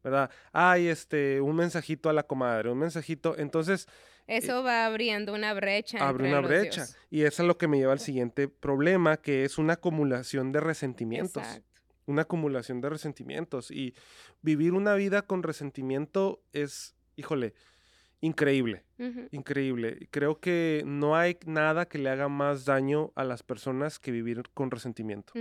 ¿verdad? 0.03 0.31
Ay, 0.51 0.87
este, 0.87 1.39
un 1.39 1.55
mensajito 1.55 2.09
a 2.09 2.13
la 2.13 2.23
comadre, 2.23 2.71
un 2.71 2.79
mensajito. 2.79 3.37
Entonces, 3.37 3.87
eso 4.25 4.63
va 4.63 4.87
abriendo 4.87 5.35
una 5.35 5.53
brecha. 5.53 5.99
Abre 5.99 6.29
una 6.29 6.39
brecha. 6.41 6.87
Y 7.11 7.25
eso 7.25 7.43
es 7.43 7.47
lo 7.47 7.59
que 7.59 7.67
me 7.67 7.77
lleva 7.77 7.93
al 7.93 7.99
siguiente 7.99 8.47
problema, 8.47 9.17
que 9.17 9.45
es 9.45 9.59
una 9.59 9.73
acumulación 9.73 10.51
de 10.51 10.61
resentimientos. 10.61 11.45
Una 12.07 12.23
acumulación 12.23 12.81
de 12.81 12.89
resentimientos. 12.89 13.69
Y 13.69 13.93
vivir 14.41 14.73
una 14.73 14.95
vida 14.95 15.21
con 15.21 15.43
resentimiento 15.43 16.41
es, 16.53 16.95
híjole, 17.17 17.53
increíble, 18.19 18.83
increíble. 19.31 20.07
Creo 20.11 20.39
que 20.39 20.83
no 20.85 21.15
hay 21.15 21.37
nada 21.45 21.87
que 21.87 21.97
le 21.97 22.09
haga 22.09 22.27
más 22.27 22.65
daño 22.65 23.11
a 23.15 23.23
las 23.23 23.43
personas 23.43 23.99
que 23.99 24.11
vivir 24.11 24.43
con 24.53 24.71
resentimiento. 24.71 25.33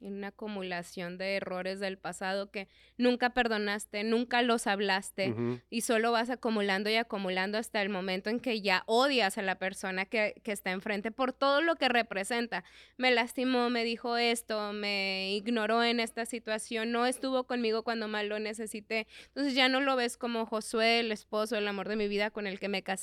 Una 0.00 0.28
acumulación 0.28 1.18
de 1.18 1.36
errores 1.36 1.80
del 1.80 1.98
pasado 1.98 2.50
que 2.50 2.68
nunca 2.98 3.30
perdonaste, 3.30 4.04
nunca 4.04 4.42
los 4.42 4.66
hablaste 4.66 5.34
y 5.70 5.82
solo 5.82 6.12
vas 6.12 6.30
acumulando 6.30 6.90
y 6.90 6.96
acumulando 6.96 7.58
hasta 7.58 7.82
el 7.82 7.88
momento 7.88 8.30
en 8.30 8.40
que 8.40 8.60
ya 8.60 8.82
odias 8.86 9.38
a 9.38 9.42
la 9.42 9.58
persona 9.58 10.06
que, 10.06 10.34
que 10.42 10.52
está 10.52 10.72
enfrente 10.72 11.10
por 11.10 11.32
todo 11.32 11.60
lo 11.60 11.76
que 11.76 11.88
representa. 11.88 12.64
Me 12.96 13.10
lastimó, 13.10 13.70
me 13.70 13.84
dijo 13.84 14.16
esto, 14.16 14.72
me 14.72 15.32
ignoró 15.34 15.82
en 15.84 16.00
esta 16.00 16.26
situación, 16.26 16.92
no 16.92 17.06
estuvo 17.06 17.44
conmigo 17.44 17.82
cuando 17.82 18.08
más 18.08 18.24
lo 18.24 18.38
necesité. 18.38 19.06
Entonces 19.28 19.54
ya 19.54 19.68
no 19.68 19.80
lo 19.80 19.96
ves 19.96 20.16
como 20.16 20.46
Josué, 20.46 21.00
el 21.00 21.12
esposo, 21.12 21.56
el 21.56 21.68
amor 21.68 21.88
de 21.88 21.96
mi 21.96 22.08
vida 22.08 22.30
con 22.30 22.46
el 22.46 22.58
que 22.58 22.68
me 22.68 22.82
casé, 22.82 22.95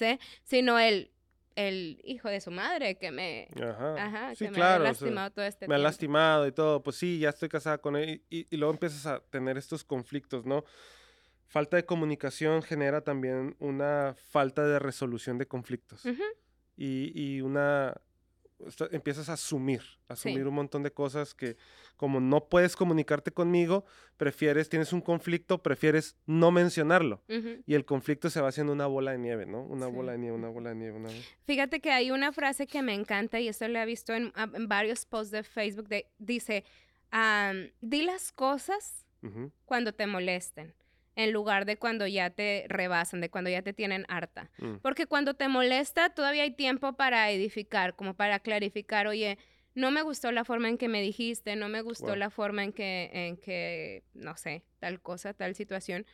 sino 0.43 0.79
el, 0.79 1.11
el 1.55 2.01
hijo 2.03 2.29
de 2.29 2.41
su 2.41 2.51
madre 2.51 2.95
que 2.95 3.11
me, 3.11 3.47
ajá. 3.55 4.33
que 4.37 4.49
me 4.49 4.61
ha 4.61 4.79
lastimado 4.79 5.31
todo 5.31 5.45
este 5.45 5.67
Me 5.67 5.75
ha 5.75 5.79
lastimado 5.79 6.47
y 6.47 6.51
todo, 6.51 6.81
pues 6.81 6.95
sí, 6.95 7.19
ya 7.19 7.29
estoy 7.29 7.49
casada 7.49 7.77
con 7.77 7.95
él 7.95 8.23
y, 8.29 8.55
luego 8.55 8.73
empiezas 8.73 9.05
a 9.05 9.19
tener 9.19 9.57
estos 9.57 9.83
conflictos, 9.83 10.45
¿no? 10.45 10.63
Falta 11.47 11.77
de 11.77 11.85
comunicación 11.85 12.63
genera 12.63 13.01
también 13.01 13.55
una 13.59 14.15
falta 14.29 14.65
de 14.65 14.79
resolución 14.79 15.37
de 15.37 15.45
conflictos 15.47 16.03
y, 16.75 17.11
y, 17.13 17.41
una 17.41 17.95
empiezas 18.91 19.29
a 19.29 19.33
asumir, 19.33 19.81
asumir 20.07 20.47
un 20.47 20.55
montón 20.55 20.83
de 20.83 20.91
cosas 20.91 21.33
que 21.33 21.57
como 21.97 22.19
no 22.19 22.45
puedes 22.45 22.75
comunicarte 22.75 23.31
conmigo, 23.31 23.85
prefieres, 24.17 24.69
tienes 24.69 24.93
un 24.93 25.01
conflicto, 25.01 25.61
prefieres 25.61 26.15
no 26.25 26.51
mencionarlo. 26.51 27.23
Y 27.65 27.73
el 27.73 27.85
conflicto 27.85 28.29
se 28.29 28.41
va 28.41 28.49
haciendo 28.49 28.73
una 28.73 28.87
bola 28.87 29.11
de 29.11 29.17
nieve, 29.17 29.45
¿no? 29.45 29.63
Una 29.63 29.87
bola 29.87 30.13
de 30.13 30.17
nieve, 30.17 30.35
una 30.35 30.49
bola 30.49 30.69
de 30.69 30.75
nieve. 30.75 30.97
Una... 30.97 31.09
Fíjate 31.45 31.79
que 31.79 31.91
hay 31.91 32.11
una 32.11 32.31
frase 32.31 32.67
que 32.67 32.81
me 32.81 32.93
encanta 32.93 33.39
y 33.39 33.47
esto 33.47 33.67
lo 33.67 33.79
he 33.79 33.85
visto 33.85 34.13
en, 34.13 34.31
varios 34.67 35.05
posts 35.05 35.31
de 35.31 35.43
Facebook, 35.43 35.87
de, 35.87 36.07
dice, 36.17 36.63
di 37.81 38.01
las 38.03 38.31
cosas 38.31 39.05
cuando 39.65 39.93
te 39.93 40.05
molesten 40.07 40.73
en 41.15 41.31
lugar 41.31 41.65
de 41.65 41.77
cuando 41.77 42.07
ya 42.07 42.29
te 42.29 42.65
rebasan, 42.67 43.21
de 43.21 43.29
cuando 43.29 43.49
ya 43.49 43.61
te 43.61 43.73
tienen 43.73 44.05
harta. 44.07 44.49
Mm. 44.57 44.75
Porque 44.81 45.05
cuando 45.05 45.33
te 45.33 45.47
molesta, 45.47 46.09
todavía 46.09 46.43
hay 46.43 46.51
tiempo 46.51 46.93
para 46.93 47.29
edificar, 47.31 47.95
como 47.95 48.15
para 48.15 48.39
clarificar, 48.39 49.07
oye, 49.07 49.37
no 49.75 49.91
me 49.91 50.01
gustó 50.01 50.31
la 50.31 50.45
forma 50.45 50.69
en 50.69 50.77
que 50.77 50.87
me 50.87 51.01
dijiste, 51.01 51.55
no 51.55 51.67
me 51.69 51.81
gustó 51.81 52.15
la 52.15 52.29
forma 52.29 52.63
en 52.63 52.73
que, 52.73 53.09
en 53.11 53.37
que, 53.37 54.03
no 54.13 54.37
sé, 54.37 54.63
tal 54.79 55.01
cosa, 55.01 55.33
tal 55.33 55.55
situación. 55.55 56.05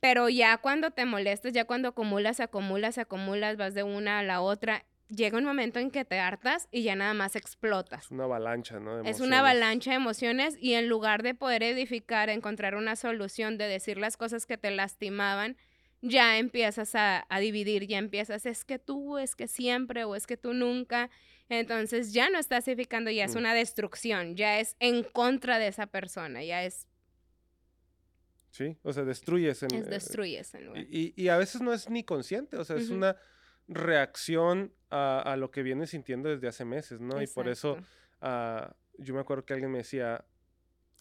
Pero 0.00 0.28
ya 0.28 0.56
cuando 0.58 0.90
te 0.90 1.04
molestas, 1.04 1.52
ya 1.52 1.64
cuando 1.64 1.88
acumulas, 1.88 2.40
acumulas, 2.40 2.98
acumulas, 2.98 3.56
vas 3.56 3.74
de 3.74 3.82
una 3.82 4.20
a 4.20 4.22
la 4.22 4.40
otra, 4.40 4.84
llega 5.08 5.38
un 5.38 5.44
momento 5.44 5.78
en 5.78 5.90
que 5.90 6.04
te 6.04 6.18
hartas 6.18 6.68
y 6.70 6.82
ya 6.82 6.96
nada 6.96 7.14
más 7.14 7.36
explotas. 7.36 8.04
Es 8.04 8.10
una 8.10 8.24
avalancha, 8.24 8.80
¿no? 8.80 9.02
es 9.02 9.20
una 9.20 9.40
avalancha 9.40 9.90
de 9.90 9.96
emociones 9.96 10.56
y 10.60 10.74
en 10.74 10.88
lugar 10.88 11.22
de 11.22 11.34
poder 11.34 11.62
edificar, 11.62 12.28
encontrar 12.28 12.74
una 12.74 12.96
solución, 12.96 13.58
de 13.58 13.66
decir 13.68 13.98
las 13.98 14.16
cosas 14.16 14.46
que 14.46 14.58
te 14.58 14.70
lastimaban, 14.70 15.56
ya 16.02 16.38
empiezas 16.38 16.94
a, 16.94 17.26
dividir, 17.40 17.86
ya 17.86 17.98
empiezas, 17.98 18.46
es 18.46 18.64
que 18.64 18.78
tú, 18.78 19.18
es 19.18 19.34
que 19.34 19.48
siempre 19.48 20.04
o 20.04 20.14
es 20.14 20.26
que 20.26 20.36
tú 20.36 20.52
nunca. 20.52 21.10
Entonces 21.48 22.12
ya 22.12 22.28
no 22.28 22.38
estás 22.38 22.66
edificando, 22.68 23.10
ya 23.10 23.24
es 23.24 23.34
mm. 23.34 23.38
una 23.38 23.54
destrucción, 23.54 24.36
ya 24.36 24.58
es 24.58 24.76
en 24.80 25.04
contra 25.04 25.58
de 25.58 25.68
esa 25.68 25.86
persona, 25.86 26.42
ya 26.44 26.64
es... 26.64 26.86
Sí, 28.50 28.76
o 28.82 28.92
sea, 28.92 29.04
destruyes. 29.04 29.62
En, 29.62 29.74
es 29.74 29.88
destruyes. 29.88 30.54
En, 30.54 30.70
y, 30.90 31.12
y, 31.14 31.28
a 31.28 31.36
veces 31.36 31.60
no 31.60 31.74
es 31.74 31.90
ni 31.90 32.04
consciente, 32.04 32.56
o 32.56 32.64
sea, 32.64 32.76
es 32.76 32.88
una 32.88 33.16
reacción 33.68 34.72
a, 34.90 35.36
lo 35.38 35.50
que 35.50 35.62
viene 35.62 35.86
sintiendo 35.86 36.28
desde 36.28 36.48
hace 36.48 36.64
meses, 36.64 37.00
¿no? 37.00 37.20
Y 37.22 37.26
por 37.26 37.48
eso 37.48 37.76
ah, 38.20 38.74
yo 38.98 39.14
me 39.14 39.20
acuerdo 39.20 39.44
que 39.44 39.52
alguien 39.52 39.70
me 39.70 39.78
decía, 39.78 40.24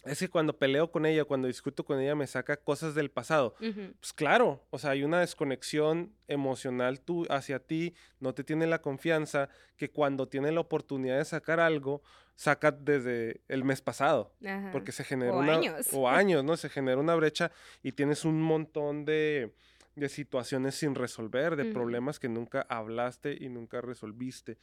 es 0.06 0.20
que 0.20 0.30
cuando 0.30 0.58
peleo 0.58 0.92
con 0.92 1.06
ella, 1.06 1.25
cuando 1.25 1.48
discuto 1.48 1.84
con 1.84 2.00
ella, 2.00 2.15
me 2.15 2.27
saca 2.27 2.58
cosas 2.58 2.94
del 2.94 3.10
pasado. 3.10 3.56
Pues 3.60 4.13
claro, 4.13 4.63
o 4.70 4.77
sea, 4.77 4.92
hay 4.92 5.04
una 5.04 5.20
desconexión 5.20 6.13
emocional 6.27 7.00
tú 7.00 7.25
hacia 7.30 7.60
ti, 7.60 7.96
no 8.20 8.34
te 8.34 8.44
tiene 8.44 8.68
la 8.68 8.82
confianza 8.82 9.50
que 9.77 9.89
cuando 9.89 10.27
tiene 10.27 10.51
la 10.51 10.60
oportunidad 10.60 11.18
de 11.18 11.25
sacar 11.25 11.60
algo, 11.60 12.04
saca 12.36 12.72
desde 12.72 13.42
el 13.48 13.63
mes 13.63 13.82
pasado. 13.82 14.36
Porque 14.72 14.92
se 14.92 15.04
genera 15.04 15.34
o 15.34 15.42
años. 15.42 15.88
O 15.92 16.08
años, 16.08 16.44
¿no? 16.44 16.56
Se 16.56 16.70
genera 16.70 17.00
una 17.00 17.15
brecha 17.15 17.51
y 17.82 17.92
tienes 17.94 18.25
un 18.25 18.42
montón 18.42 19.06
de 19.06 19.56
de 19.96 20.10
situaciones 20.10 20.75
sin 20.75 20.96
resolver, 20.96 21.56
de 21.56 21.66
problemas 21.66 22.20
que 22.20 22.30
nunca 22.30 22.66
hablaste 22.70 23.38
y 23.40 23.50
nunca 23.50 23.82
resolviste. 23.82 24.58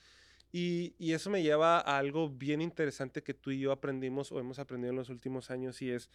Y, 0.52 0.94
eso 1.12 1.30
me 1.30 1.42
lleva 1.42 1.78
a 1.78 1.96
algo 1.96 2.28
bien 2.28 2.60
interesante 2.60 3.22
que 3.22 3.32
tú 3.32 3.50
y 3.50 3.60
yo 3.60 3.72
aprendimos 3.72 4.30
o 4.32 4.38
hemos 4.38 4.58
aprendido 4.58 4.90
en 4.90 4.96
los 4.96 5.08
últimos 5.08 5.50
años 5.50 5.80
y 5.80 5.90
es 5.90 6.10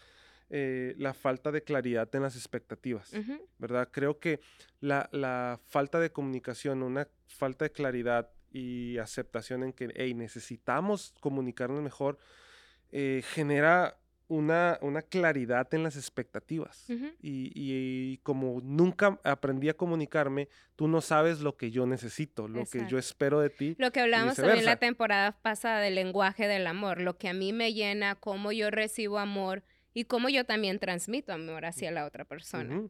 eh, 0.51 0.93
la 0.97 1.15
falta 1.15 1.51
de 1.51 1.63
claridad 1.63 2.07
en 2.13 2.21
las 2.21 2.35
expectativas, 2.35 3.11
¿verdad? 3.57 3.89
Creo 3.91 4.19
que 4.19 4.39
la, 4.79 5.59
falta 5.65 5.99
de 5.99 6.11
comunicación, 6.11 6.83
una 6.83 7.07
falta 7.25 7.65
de 7.65 7.71
claridad 7.71 8.29
y 8.51 8.99
aceptación 8.99 9.63
en 9.63 9.73
que 9.73 9.87
necesitamos 10.13 11.15
comunicarnos 11.19 11.81
mejor, 11.81 12.19
eh, 12.91 13.23
genera 13.33 13.97
una, 14.27 14.77
una 14.81 15.01
claridad 15.01 15.73
en 15.73 15.83
las 15.83 15.95
expectativas. 15.95 16.85
y, 17.21 18.17
como 18.23 18.61
nunca 18.61 19.19
aprendí 19.23 19.69
a 19.69 19.73
comunicarme, 19.75 20.49
tú 20.75 20.87
no 20.87 21.01
sabes 21.01 21.39
lo 21.39 21.55
que 21.55 21.71
yo 21.71 21.85
necesito, 21.85 22.47
lo 22.47 22.65
que 22.65 22.85
yo 22.87 22.97
espero 22.97 23.39
de 23.39 23.49
ti. 23.49 23.75
Lo 23.77 23.91
que 23.91 24.01
hablábamos 24.01 24.35
también 24.35 24.65
la 24.65 24.77
temporada 24.77 25.31
pasada 25.41 25.79
del 25.79 25.95
lenguaje 25.95 26.47
del 26.47 26.67
amor, 26.67 27.01
lo 27.01 27.17
que 27.17 27.29
a 27.29 27.33
mí 27.33 27.53
me 27.53 27.73
llena, 27.73 28.15
cómo 28.15 28.51
yo 28.51 28.69
recibo 28.71 29.19
amor 29.19 29.63
y 29.93 30.05
cómo 30.05 30.29
yo 30.29 30.45
también 30.45 30.79
transmito 30.79 31.33
amor 31.33 31.65
hacia 31.65 31.91
la 31.91 32.05
otra 32.05 32.25
persona. 32.25 32.83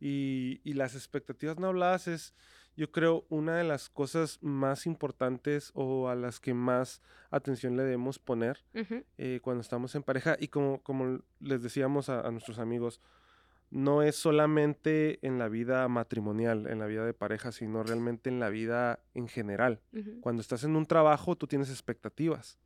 y, 0.00 0.60
y 0.64 0.72
las 0.74 0.94
expectativas 0.94 1.58
no 1.58 1.68
habladas 1.68 2.08
es 2.08 2.34
yo 2.78 2.92
creo, 2.92 3.26
una 3.28 3.56
de 3.56 3.64
las 3.64 3.88
cosas 3.88 4.38
más 4.40 4.86
importantes 4.86 5.72
o 5.74 6.08
a 6.08 6.14
las 6.14 6.38
que 6.38 6.54
más 6.54 7.02
atención 7.28 7.76
le 7.76 7.82
debemos 7.82 8.20
poner 8.20 8.64
eh, 8.72 9.40
cuando 9.42 9.62
estamos 9.62 9.96
en 9.96 10.04
pareja 10.04 10.36
y 10.38 10.46
como, 10.46 10.80
como 10.84 11.18
les 11.40 11.60
decíamos 11.60 12.08
a, 12.08 12.30
nuestros 12.30 12.60
amigos, 12.60 13.00
no 13.72 14.02
es 14.02 14.14
solamente 14.14 15.18
en 15.26 15.40
la 15.40 15.48
vida 15.48 15.88
matrimonial, 15.88 16.68
en 16.68 16.78
la 16.78 16.86
vida 16.86 17.04
de 17.04 17.14
pareja, 17.14 17.50
sino 17.50 17.82
realmente 17.82 18.30
en 18.30 18.38
la 18.38 18.48
vida 18.48 19.00
en 19.12 19.26
general. 19.26 19.80
Cuando 20.20 20.40
estás 20.40 20.62
en 20.62 20.76
un 20.76 20.86
trabajo, 20.86 21.34
tú 21.34 21.48
tienes 21.48 21.70
expectativas. 21.70 22.60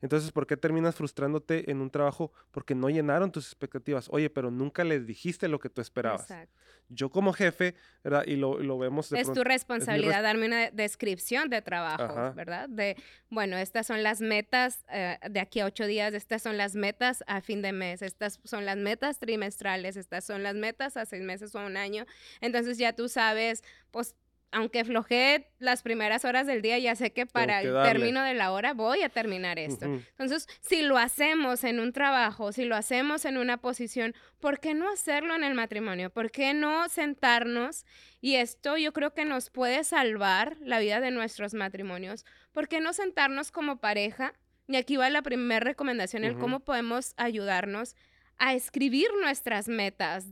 Entonces, 0.00 0.32
¿por 0.32 0.46
qué 0.46 0.56
terminas 0.56 0.94
frustrándote 0.94 1.70
en 1.70 1.82
un 1.82 1.90
trabajo? 1.90 2.32
Porque 2.52 2.74
no 2.74 2.88
llenaron 2.88 3.30
tus 3.30 3.46
expectativas. 3.46 4.08
Oye, 4.10 4.30
pero 4.30 4.50
nunca 4.50 4.82
les 4.82 5.06
dijiste 5.06 5.46
lo 5.46 5.58
que 5.58 5.68
tú 5.68 5.82
esperabas. 5.82 6.22
Exacto 6.22 6.58
yo 6.88 7.10
como 7.10 7.32
jefe, 7.32 7.74
¿verdad? 8.02 8.24
Y 8.26 8.36
lo, 8.36 8.58
lo 8.58 8.78
vemos 8.78 9.10
de 9.10 9.20
Es 9.20 9.32
tu 9.32 9.44
responsabilidad 9.44 10.22
darme 10.22 10.46
una 10.46 10.70
descripción 10.70 11.50
de 11.50 11.60
trabajo, 11.62 12.32
¿verdad? 12.34 12.68
De, 12.68 12.96
bueno, 13.28 13.56
estas 13.56 13.86
son 13.86 14.02
las 14.02 14.20
metas 14.20 14.84
eh, 14.90 15.18
de 15.28 15.40
aquí 15.40 15.60
a 15.60 15.66
ocho 15.66 15.86
días, 15.86 16.14
estas 16.14 16.42
son 16.42 16.56
las 16.56 16.74
metas 16.74 17.22
a 17.26 17.40
fin 17.40 17.62
de 17.62 17.72
mes, 17.72 18.02
estas 18.02 18.40
son 18.44 18.64
las 18.64 18.76
metas 18.76 19.18
trimestrales, 19.18 19.96
estas 19.96 20.24
son 20.24 20.42
las 20.42 20.54
metas 20.54 20.96
a 20.96 21.04
seis 21.04 21.22
meses 21.22 21.54
o 21.54 21.58
a 21.58 21.66
un 21.66 21.76
año. 21.76 22.06
Entonces 22.40 22.78
ya 22.78 22.94
tú 22.94 23.08
sabes, 23.08 23.62
pues 23.90 24.14
aunque 24.50 24.84
flojé 24.84 25.50
las 25.58 25.82
primeras 25.82 26.24
horas 26.24 26.46
del 26.46 26.62
día, 26.62 26.78
ya 26.78 26.94
sé 26.94 27.12
que 27.12 27.26
para 27.26 27.60
el 27.60 27.72
término 27.82 28.22
de 28.22 28.34
la 28.34 28.52
hora 28.52 28.72
voy 28.72 29.02
a 29.02 29.08
terminar 29.08 29.58
esto. 29.58 29.84
Entonces, 29.86 30.48
si 30.60 30.82
lo 30.82 30.96
hacemos 30.96 31.64
en 31.64 31.80
un 31.80 31.92
trabajo, 31.92 32.52
si 32.52 32.64
lo 32.64 32.74
hacemos 32.74 33.24
en 33.24 33.36
una 33.36 33.58
posición, 33.58 34.14
¿por 34.40 34.58
qué 34.58 34.74
no 34.74 34.90
hacerlo 34.90 35.34
en 35.34 35.44
el 35.44 35.54
matrimonio? 35.54 36.10
¿Por 36.10 36.30
qué 36.30 36.54
no 36.54 36.88
sentarnos? 36.88 37.84
Y 38.20 38.36
esto 38.36 38.76
yo 38.78 38.92
creo 38.92 39.12
que 39.12 39.24
nos 39.24 39.50
puede 39.50 39.84
salvar 39.84 40.56
la 40.60 40.78
vida 40.78 41.00
de 41.00 41.10
nuestros 41.10 41.52
matrimonios. 41.52 42.24
¿Por 42.52 42.68
qué 42.68 42.80
no 42.80 42.92
sentarnos 42.92 43.52
como 43.52 43.78
pareja? 43.78 44.32
Y 44.66 44.76
aquí 44.76 44.96
va 44.96 45.10
la 45.10 45.22
primera 45.22 45.60
recomendación, 45.60 46.24
el 46.24 46.38
cómo 46.38 46.60
podemos 46.60 47.14
ayudarnos 47.16 47.96
a 48.38 48.54
escribir 48.54 49.08
nuestras 49.20 49.68
metas. 49.68 50.26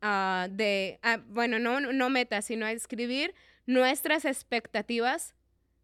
Ah, 0.00 0.48
de, 0.50 0.98
ah, 1.02 1.20
bueno, 1.28 1.58
no, 1.58 1.80
no 1.80 2.10
metas, 2.10 2.46
sino 2.46 2.66
a 2.66 2.72
escribir 2.72 3.34
nuestras 3.66 4.24
expectativas 4.24 5.34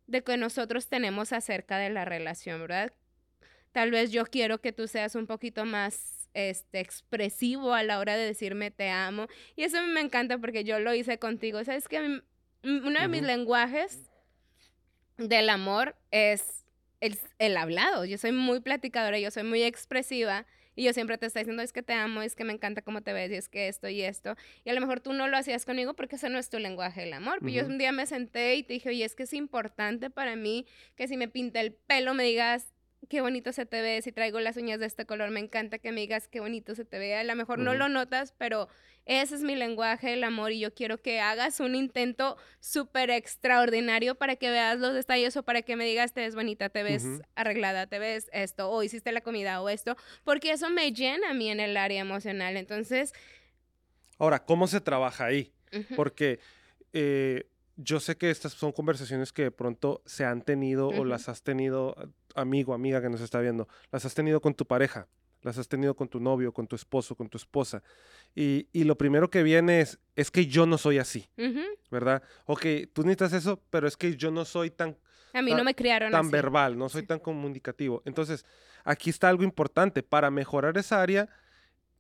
de 0.07 0.23
que 0.23 0.37
nosotros 0.37 0.89
tenemos 0.89 1.33
acerca 1.33 1.79
de 1.79 1.91
la 1.91 2.05
relación, 2.05 2.61
¿verdad? 2.61 2.93
Tal 3.73 3.91
vez 3.91 4.11
yo 4.11 4.25
quiero 4.25 4.61
que 4.61 4.73
tú 4.73 4.89
seas 4.89 5.15
un 5.15 5.27
poquito 5.27 5.65
más 5.65 6.29
este, 6.35 6.81
expresivo 6.81 7.75
a 7.75 7.83
la 7.83 7.99
hora 7.99 8.17
de 8.17 8.25
decirme 8.25 8.71
te 8.71 8.91
amo. 8.91 9.27
Y 9.57 9.65
eso 9.65 9.83
me 9.83 10.01
encanta 10.01 10.39
porque 10.39 10.65
yo 10.65 10.79
lo 10.79 10.95
hice 10.95 11.19
contigo. 11.19 11.63
¿Sabes 11.65 11.89
que 11.89 12.23
Uno 12.63 13.01
de 13.01 13.09
mis 13.09 13.23
lenguajes 13.23 14.11
del 15.19 15.49
amor 15.51 15.97
es 16.11 16.65
el, 17.01 17.19
el 17.39 17.57
hablado. 17.57 18.05
Yo 18.05 18.19
soy 18.19 18.33
muy 18.33 18.61
platicadora, 18.61 19.19
yo 19.19 19.31
soy 19.31 19.43
muy 19.43 19.63
expresiva. 19.63 20.47
Y 20.79 20.85
yo 20.85 20.93
siempre 20.93 21.19
te 21.19 21.27
estoy 21.27 21.41
diciendo, 21.43 21.61
es 21.61 21.73
que 21.73 21.83
te 21.83 21.93
amo, 21.93 22.23
es 22.23 22.37
que 22.37 22.45
me 22.45 22.53
encanta 22.53 22.83
cómo 22.83 23.01
te 23.01 23.13
ves, 23.13 23.33
y 23.33 23.35
es 23.35 23.49
que 23.49 23.67
esto 23.67 23.89
y 23.89 24.03
esto. 24.03 24.37
Y 24.65 24.71
a 24.71 24.75
lo 24.75 24.81
mejor 24.81 25.01
tú 25.01 25.13
no 25.13 25.27
lo 25.27 25.37
hacías 25.37 25.65
conmigo 25.65 25.95
porque 25.95 26.15
ese 26.15 26.31
no 26.31 26.39
es 26.39 26.51
tu 26.51 26.61
lenguaje 26.61 27.01
del 27.01 27.15
amor. 27.15 27.39
Pero 27.41 27.51
yo 27.51 27.67
un 27.67 27.79
día 27.79 27.91
me 27.91 28.07
senté 28.07 28.55
y 28.55 28.63
te 28.63 28.75
dije, 28.75 28.91
oye, 28.91 29.05
es 29.05 29.17
que 29.17 29.25
es 29.25 29.33
importante 29.33 30.09
para 30.09 30.37
mí 30.37 30.67
que 30.95 31.09
si 31.09 31.17
me 31.17 31.27
pinta 31.27 31.61
el 31.61 31.73
pelo 31.73 32.15
me 32.15 32.23
digas, 32.23 32.73
qué 33.09 33.21
bonito 33.21 33.53
se 33.53 33.67
te 33.67 33.81
ve, 33.81 34.03
si 34.03 34.13
traigo 34.13 34.41
las 34.41 34.57
uñas 34.57 34.81
de 34.81 34.87
este 34.87 35.07
color, 35.07 35.31
me 35.31 35.41
encanta 35.41 35.79
que 35.79 35.93
me 35.93 36.01
digas 36.01 36.29
qué 36.29 36.41
bonito 36.41 36.75
se 36.75 36.85
te 36.85 36.99
ve. 36.99 37.17
A 37.17 37.25
lo 37.25 37.35
mejor 37.37 37.59
no 37.59 37.75
lo 37.75 37.89
notas, 37.89 38.35
pero 38.37 38.69
ese 39.07 39.37
es 39.37 39.43
mi 39.43 39.57
lenguaje 39.57 40.11
del 40.11 40.25
amor 40.25 40.53
y 40.53 40.61
yo 40.61 40.75
quiero 40.75 40.99
que 40.99 41.21
hagas 41.21 41.61
un 41.61 41.75
intento 41.75 42.37
súper 42.61 43.11
extraordinario 43.11 44.15
para 44.17 44.37
que 44.37 44.51
veas 44.51 44.79
los 44.79 44.95
detalles 44.95 45.37
o 45.37 45.43
para 45.43 45.63
que 45.63 45.77
me 45.77 45.85
digas, 45.85 46.13
te 46.13 46.21
ves 46.21 46.35
bonita, 46.35 46.69
te 46.69 46.83
ves 46.83 47.05
arreglada, 47.35 47.87
te 47.87 47.99
ves 47.99 48.29
esto, 48.33 48.71
o 48.71 48.83
hiciste 48.83 49.13
la 49.13 49.21
comida 49.21 49.61
o 49.63 49.69
esto, 49.69 49.97
porque 50.25 50.51
eso 50.51 50.69
me 50.71 50.93
llena 50.93 51.31
a 51.31 51.35
mí 51.35 51.51
en 51.51 51.61
el 51.61 51.77
área 51.77 52.01
emocional. 52.01 52.57
Entonces... 52.57 53.13
Ahora, 54.19 54.45
¿cómo 54.45 54.67
se 54.67 54.81
trabaja 54.81 55.27
ahí? 55.27 55.53
Porque... 55.97 56.41
Eh, 56.93 57.49
yo 57.79 58.01
sé 58.01 58.17
que 58.17 58.31
estas 58.31 58.53
son 58.53 58.73
conversaciones 58.73 59.33
que 59.33 59.43
de 59.43 59.51
pronto 59.53 60.03
se 60.05 60.25
han 60.25 60.43
tenido 60.43 60.89
o 60.89 61.05
las 61.05 61.29
has 61.29 61.43
tenido, 61.43 61.95
amigo, 62.39 62.75
amiga 62.75 63.01
que 63.01 63.09
nos 63.09 63.21
está 63.21 63.41
viendo, 63.41 63.69
las 63.91 64.05
has 64.05 64.15
tenido 64.15 64.41
con 64.41 64.55
tu 64.55 64.67
pareja, 64.67 65.09
las 65.43 65.59
has 65.59 65.69
tenido 65.69 65.95
con 65.95 66.09
tu 66.09 66.21
novio, 66.21 66.53
con 66.53 66.67
tu 66.67 66.77
esposo, 66.77 67.15
con 67.15 67.29
tu 67.29 67.39
esposa. 67.39 67.83
Y, 68.35 68.67
lo 68.73 68.97
primero 68.97 69.31
que 69.31 69.43
viene 69.43 69.81
es, 69.81 69.99
es 70.17 70.31
que 70.31 70.47
yo 70.47 70.67
no 70.67 70.79
soy 70.79 70.99
así, 70.99 71.29
¿verdad? 71.91 72.23
Ok, 72.47 72.67
tú 72.93 73.03
necesitas 73.03 73.33
eso, 73.33 73.63
pero 73.71 73.87
es 73.87 73.97
que 73.97 74.17
yo 74.17 74.31
no 74.31 74.45
soy 74.45 74.71
tan... 74.71 74.97
A 75.35 75.43
mí 75.43 75.53
no 75.55 75.63
me 75.63 75.75
criaron 75.75 76.11
Tan 76.11 76.31
verbal, 76.31 76.79
no 76.79 76.89
soy 76.89 77.03
tan 77.03 77.19
comunicativo. 77.19 78.03
Entonces, 78.07 78.47
aquí 78.83 79.11
está 79.11 79.29
algo 79.29 79.45
importante. 79.45 80.03
Para 80.03 80.31
mejorar 80.31 80.79
esa 80.79 81.03
área, 81.03 81.29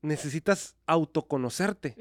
necesitas 0.01 0.77
autoconocerte. 0.87 1.94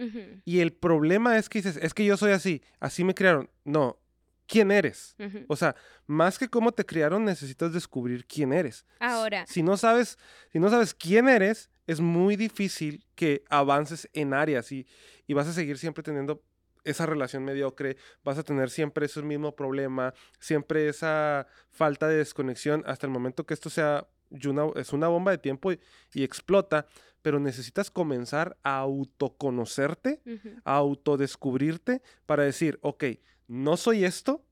Y 0.45 0.60
el 0.60 0.73
problema 0.73 1.38
es 1.38 1.50
que 1.50 1.60
dices, 1.60 1.78
es 1.82 1.93
que 1.93 2.06
yo 2.06 2.17
soy 2.17 2.32
así, 2.32 2.62
así 2.80 3.04
me 3.04 3.13
criaron. 3.13 3.50
No, 3.65 4.00
¿quién 4.47 4.71
eres? 4.71 5.15
O 5.47 5.55
sea, 5.55 5.75
más 6.05 6.39
que 6.39 6.47
cómo 6.47 6.71
te 6.71 6.86
criaron, 6.86 7.25
necesitas 7.25 7.73
descubrir 7.73 8.25
quién 8.25 8.53
eres. 8.53 8.86
Ahora. 8.99 9.45
Si 9.45 9.62
no 9.62 9.77
sabes, 9.77 10.17
si 10.51 10.60
no 10.60 10.69
sabes 10.69 10.93
quién 10.93 11.29
eres, 11.29 11.69
es 11.86 11.99
muy 11.99 12.36
difícil 12.36 13.05
que 13.15 13.43
avances 13.49 14.10
en 14.13 14.33
áreas 14.33 14.71
y, 14.71 14.88
y 15.27 15.33
vas 15.33 15.47
a 15.47 15.53
seguir 15.53 15.77
siempre 15.77 16.03
teniendo 16.03 16.43
esa 16.83 17.05
relación 17.05 17.43
mediocre, 17.43 17.97
vas 18.23 18.38
a 18.38 18.43
tener 18.43 18.69
siempre 18.69 19.05
ese 19.05 19.21
mismo 19.21 19.55
problema, 19.55 20.13
siempre 20.39 20.88
esa 20.88 21.47
falta 21.69 22.07
de 22.07 22.17
desconexión 22.17 22.83
hasta 22.88 23.05
el 23.05 23.12
momento 23.12 23.45
que 23.45 23.53
esto 23.53 23.69
sea 23.69 24.07
es 24.75 24.93
una 24.93 25.07
bomba 25.07 25.31
de 25.31 25.38
tiempo 25.38 25.71
y, 25.71 25.79
explota, 26.23 26.86
pero 27.21 27.39
necesitas 27.39 27.89
comenzar 27.91 28.57
a 28.63 28.77
autoconocerte, 28.79 30.21
a 30.63 30.75
autodescubrirte 30.75 32.01
para 32.25 32.43
decir, 32.43 32.77
ok, 32.81 33.05
no 33.47 33.77
soy 33.77 34.03
esto 34.05 34.43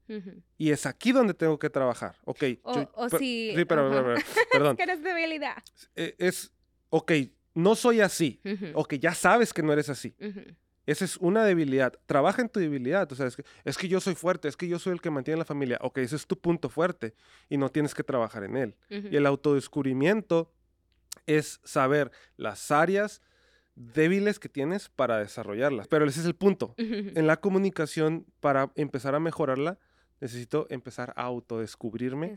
y 0.58 0.71
es 0.71 0.86
aquí 0.86 1.12
donde 1.12 1.34
tengo 1.34 1.58
que 1.60 1.69
trabajar. 1.69 2.15
Ok. 2.25 2.43
O, 2.63 3.10
si... 3.10 3.53
Sí, 3.55 3.65
pero, 3.65 3.89
perdón. 4.51 4.77
que 4.77 4.84
eres 4.84 5.03
debilidad. 5.03 5.58
E, 5.95 6.15
es, 6.17 6.53
ok, 6.89 7.12
no 7.53 7.75
soy 7.75 8.01
así. 8.01 8.41
Ok, 8.73 8.95
ya 8.95 9.13
sabes 9.13 9.53
que 9.53 9.63
no 9.63 9.73
eres 9.73 9.89
así. 9.89 10.15
Esa 10.86 11.05
es 11.05 11.17
una 11.17 11.43
debilidad. 11.43 11.93
Trabaja 12.05 12.41
en 12.41 12.49
tu 12.49 12.60
debilidad. 12.60 13.12
O 13.12 13.15
sea, 13.15 13.25
es 13.25 13.36
que, 13.36 13.43
es 13.63 13.77
que 13.77 13.88
yo 13.88 13.99
soy 13.99 14.15
fuerte, 14.15 14.47
es 14.47 14.55
que 14.55 14.67
yo 14.67 14.77
soy 14.77 14.93
el 14.93 15.01
que 15.01 15.10
mantiene 15.10 15.39
la 15.39 15.45
familia. 15.45 15.79
Ok, 15.81 15.97
ese 15.97 16.15
es 16.15 16.27
tu 16.27 16.39
punto 16.39 16.69
fuerte 16.69 17.15
y 17.49 17.58
no 17.58 17.69
tienes 17.69 17.95
que 17.95 18.03
trabajar 18.03 18.43
en 18.43 18.58
él. 18.58 18.75
Y 18.89 19.15
el 19.15 19.25
autodescubrimiento 19.25 20.53
es 21.25 21.60
saber 21.63 22.12
las 22.38 22.69
áreas 22.71 23.21
débiles 23.76 24.40
que 24.40 24.50
tienes 24.50 24.90
para 24.90 25.20
desarrollarlas. 25.20 25.88
Pero 25.88 26.06
ese 26.06 26.22
es 26.22 26.26
el 26.26 26.36
punto. 26.36 26.74
En 26.78 27.28
la 27.28 27.38
comunicación, 27.38 28.26
para 28.40 28.72
empezar 28.76 29.16
a 29.16 29.20
mejorarla, 29.20 29.78
necesito 30.22 30.68
empezar 30.70 31.14
a 31.16 31.24
autodescubrirme 31.24 32.36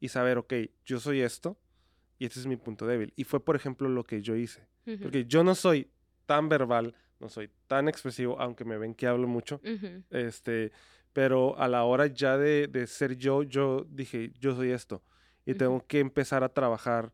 y 0.00 0.08
saber, 0.08 0.38
ok, 0.38 0.54
yo 0.84 1.00
soy 1.00 1.22
esto 1.22 1.58
y 2.18 2.26
este 2.26 2.40
es 2.40 2.46
mi 2.46 2.56
punto 2.56 2.86
débil. 2.86 3.12
Y 3.16 3.24
fue, 3.24 3.44
por 3.44 3.56
ejemplo, 3.56 3.88
lo 3.88 4.04
que 4.04 4.22
yo 4.22 4.36
hice. 4.36 4.66
Porque 5.00 5.24
yo 5.24 5.42
no 5.42 5.54
soy 5.54 5.90
tan 6.26 6.48
verbal, 6.48 6.94
no 7.18 7.28
soy 7.28 7.50
tan 7.66 7.88
expresivo, 7.88 8.38
aunque 8.38 8.64
me 8.64 8.76
ven 8.76 8.94
que 8.94 9.06
hablo 9.06 9.26
mucho. 9.26 9.60
Este, 10.10 10.72
pero 11.12 11.58
a 11.58 11.68
la 11.68 11.84
hora 11.84 12.06
ya 12.06 12.36
de, 12.36 12.68
de, 12.68 12.86
ser 12.86 13.16
yo, 13.16 13.42
yo 13.42 13.86
dije, 13.88 14.32
yo 14.38 14.54
soy 14.54 14.70
esto. 14.70 15.02
Y 15.46 15.54
tengo 15.54 15.84
que 15.86 16.00
empezar 16.00 16.44
a 16.44 16.50
trabajar 16.50 17.12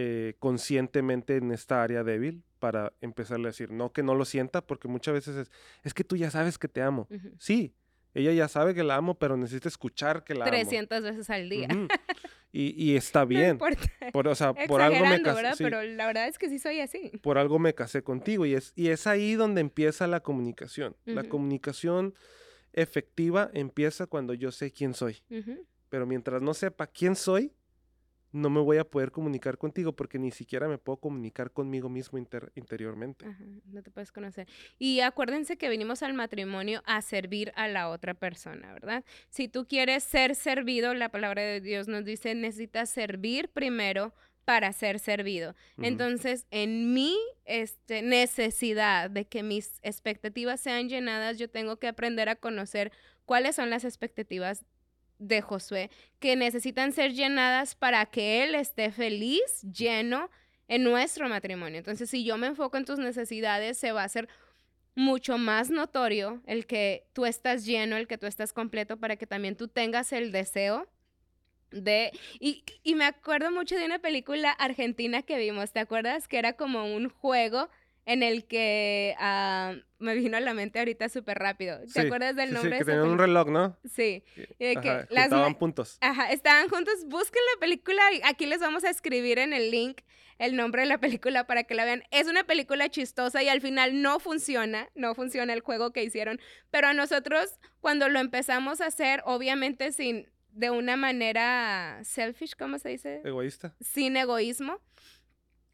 eh, 0.00 0.36
conscientemente 0.38 1.38
en 1.38 1.50
esta 1.50 1.82
área 1.82 2.04
débil 2.04 2.44
para 2.60 2.92
empezarle 3.00 3.48
a 3.48 3.50
decir, 3.50 3.72
no 3.72 3.92
que 3.92 4.04
no 4.04 4.14
lo 4.14 4.24
sienta, 4.24 4.64
porque 4.64 4.86
muchas 4.86 5.12
veces 5.12 5.34
es, 5.34 5.50
es 5.82 5.92
que 5.92 6.04
tú 6.04 6.14
ya 6.14 6.30
sabes 6.30 6.56
que 6.56 6.68
te 6.68 6.82
amo. 6.82 7.08
Sí, 7.36 7.74
ella 8.14 8.30
ya 8.30 8.46
sabe 8.46 8.76
que 8.76 8.84
la 8.84 8.94
amo, 8.94 9.18
pero 9.18 9.36
necesita 9.36 9.68
escuchar 9.68 10.22
que 10.22 10.36
la 10.36 10.44
300 10.44 11.02
veces 11.02 11.28
al 11.30 11.48
día. 11.48 11.66
y, 12.52 12.80
y, 12.80 12.94
está 12.94 13.24
bien. 13.24 13.58
Por, 13.58 14.28
o 14.28 14.34
sea, 14.36 14.54
por 14.54 14.82
algo 14.82 15.04
me 15.04 15.20
casé. 15.20 15.64
Pero 15.64 15.82
la 15.82 16.06
verdad 16.06 16.28
es 16.28 16.38
que 16.38 16.48
sí 16.48 16.60
soy 16.60 16.78
así. 16.78 17.10
Por 17.20 17.36
algo 17.36 17.58
me 17.58 17.74
casé 17.74 18.04
contigo 18.04 18.46
y 18.46 18.54
es, 18.54 18.72
y 18.76 18.90
es 18.90 19.08
ahí 19.08 19.34
donde 19.34 19.60
empieza 19.60 20.06
la 20.06 20.20
comunicación. 20.20 20.96
La 21.06 21.24
comunicación 21.24 22.14
efectiva 22.72 23.50
empieza 23.52 24.06
cuando 24.06 24.32
yo 24.32 24.52
sé 24.52 24.70
quién 24.70 24.94
soy. 24.94 25.24
Pero 25.88 26.06
mientras 26.06 26.40
no 26.40 26.54
sepa 26.54 26.86
quién 26.86 27.16
soy, 27.16 27.52
no 28.32 28.50
me 28.50 28.60
voy 28.60 28.78
a 28.78 28.84
poder 28.84 29.10
comunicar 29.10 29.58
contigo 29.58 29.92
porque 29.92 30.18
ni 30.18 30.30
siquiera 30.30 30.68
me 30.68 30.78
puedo 30.78 30.98
comunicar 30.98 31.50
conmigo 31.50 31.88
mismo 31.88 32.18
interiormente. 32.54 33.26
no 33.66 33.82
te 33.82 33.90
puedes 33.90 34.12
conocer. 34.12 34.46
Y 34.78 35.00
acuérdense 35.00 35.56
que 35.56 35.68
venimos 35.68 36.02
al 36.02 36.14
matrimonio 36.14 36.82
a 36.86 37.00
servir 37.02 37.52
a 37.56 37.68
la 37.68 37.88
otra 37.88 38.14
persona, 38.14 38.72
¿verdad? 38.72 39.04
Si 39.30 39.48
tú 39.48 39.66
quieres 39.66 40.02
ser 40.02 40.34
servido, 40.34 40.94
la 40.94 41.08
palabra 41.08 41.42
de 41.42 41.60
Dios 41.60 41.88
nos 41.88 42.04
dice, 42.04 42.34
necesitas 42.34 42.90
servir 42.90 43.48
primero 43.48 44.12
para 44.44 44.72
ser 44.72 44.98
servido. 44.98 45.54
Entonces, 45.76 46.46
en 46.50 46.94
mi 46.94 47.14
este, 47.44 48.00
necesidad 48.00 49.10
de 49.10 49.26
que 49.26 49.42
mis 49.42 49.78
expectativas 49.82 50.58
sean 50.58 50.88
llenadas, 50.88 51.36
yo 51.36 51.50
tengo 51.50 51.78
que 51.78 51.86
aprender 51.86 52.30
a 52.30 52.36
conocer 52.36 52.90
cuáles 53.26 53.56
son 53.56 53.68
las 53.68 53.84
expectativas 53.84 54.64
de 55.18 55.40
Josué 55.40 55.90
que 56.18 56.36
necesitan 56.36 56.92
ser 56.92 57.12
llenadas 57.12 57.74
para 57.74 58.06
que 58.06 58.44
él 58.44 58.54
esté 58.54 58.90
feliz, 58.90 59.62
lleno 59.62 60.30
en 60.68 60.84
nuestro 60.84 61.28
matrimonio. 61.28 61.78
Entonces, 61.78 62.10
si 62.10 62.24
yo 62.24 62.36
me 62.36 62.48
enfoco 62.48 62.76
en 62.76 62.84
tus 62.84 62.98
necesidades, 62.98 63.78
se 63.78 63.92
va 63.92 64.02
a 64.02 64.06
hacer 64.06 64.28
mucho 64.94 65.38
más 65.38 65.70
notorio 65.70 66.42
el 66.46 66.66
que 66.66 67.06
tú 67.12 67.24
estás 67.24 67.64
lleno, 67.64 67.96
el 67.96 68.08
que 68.08 68.18
tú 68.18 68.26
estás 68.26 68.52
completo, 68.52 68.96
para 68.96 69.16
que 69.16 69.26
también 69.26 69.56
tú 69.56 69.68
tengas 69.68 70.12
el 70.12 70.32
deseo 70.32 70.88
de... 71.70 72.10
Y, 72.40 72.64
y 72.82 72.94
me 72.94 73.04
acuerdo 73.04 73.50
mucho 73.50 73.76
de 73.76 73.86
una 73.86 74.00
película 74.00 74.50
argentina 74.50 75.22
que 75.22 75.38
vimos, 75.38 75.72
¿te 75.72 75.80
acuerdas? 75.80 76.26
Que 76.26 76.38
era 76.38 76.54
como 76.54 76.84
un 76.84 77.08
juego 77.08 77.68
en 78.08 78.22
el 78.22 78.46
que 78.46 79.14
ah, 79.18 79.74
me 79.98 80.14
vino 80.14 80.38
a 80.38 80.40
la 80.40 80.54
mente 80.54 80.78
ahorita 80.78 81.10
súper 81.10 81.38
rápido. 81.38 81.78
¿Te 81.92 82.00
acuerdas 82.00 82.34
del 82.36 82.54
nombre? 82.54 82.72
Sí, 82.72 82.78
que 82.78 82.84
tenían 82.86 83.06
un 83.06 83.18
reloj, 83.18 83.48
¿no? 83.48 83.76
Sí. 83.84 84.24
que 84.58 85.06
estaban 85.10 85.54
puntos. 85.56 85.98
Ajá, 86.00 86.32
estaban 86.32 86.70
juntos. 86.70 86.94
Busquen 87.06 87.42
la 87.54 87.60
película 87.60 88.02
y 88.14 88.22
aquí 88.24 88.46
les 88.46 88.60
vamos 88.60 88.84
a 88.84 88.90
escribir 88.90 89.38
en 89.38 89.52
el 89.52 89.70
link 89.70 90.00
el 90.38 90.56
nombre 90.56 90.82
de 90.82 90.88
la 90.88 90.98
película 90.98 91.46
para 91.46 91.64
que 91.64 91.74
la 91.74 91.84
vean. 91.84 92.02
Es 92.10 92.28
una 92.28 92.44
película 92.44 92.88
chistosa 92.88 93.42
y 93.42 93.50
al 93.50 93.60
final 93.60 94.00
no 94.00 94.20
funciona, 94.20 94.88
no 94.94 95.14
funciona 95.14 95.52
el 95.52 95.60
juego 95.60 95.92
que 95.92 96.02
hicieron, 96.02 96.40
pero 96.70 96.88
a 96.88 96.94
nosotros 96.94 97.58
cuando 97.80 98.08
lo 98.08 98.20
empezamos 98.20 98.80
a 98.80 98.86
hacer, 98.86 99.20
obviamente 99.26 99.92
sin 99.92 100.30
de 100.52 100.70
una 100.70 100.96
manera 100.96 102.00
selfish, 102.04 102.56
¿cómo 102.56 102.78
se 102.78 102.88
dice? 102.88 103.20
Egoísta. 103.22 103.74
Sin 103.80 104.16
egoísmo 104.16 104.80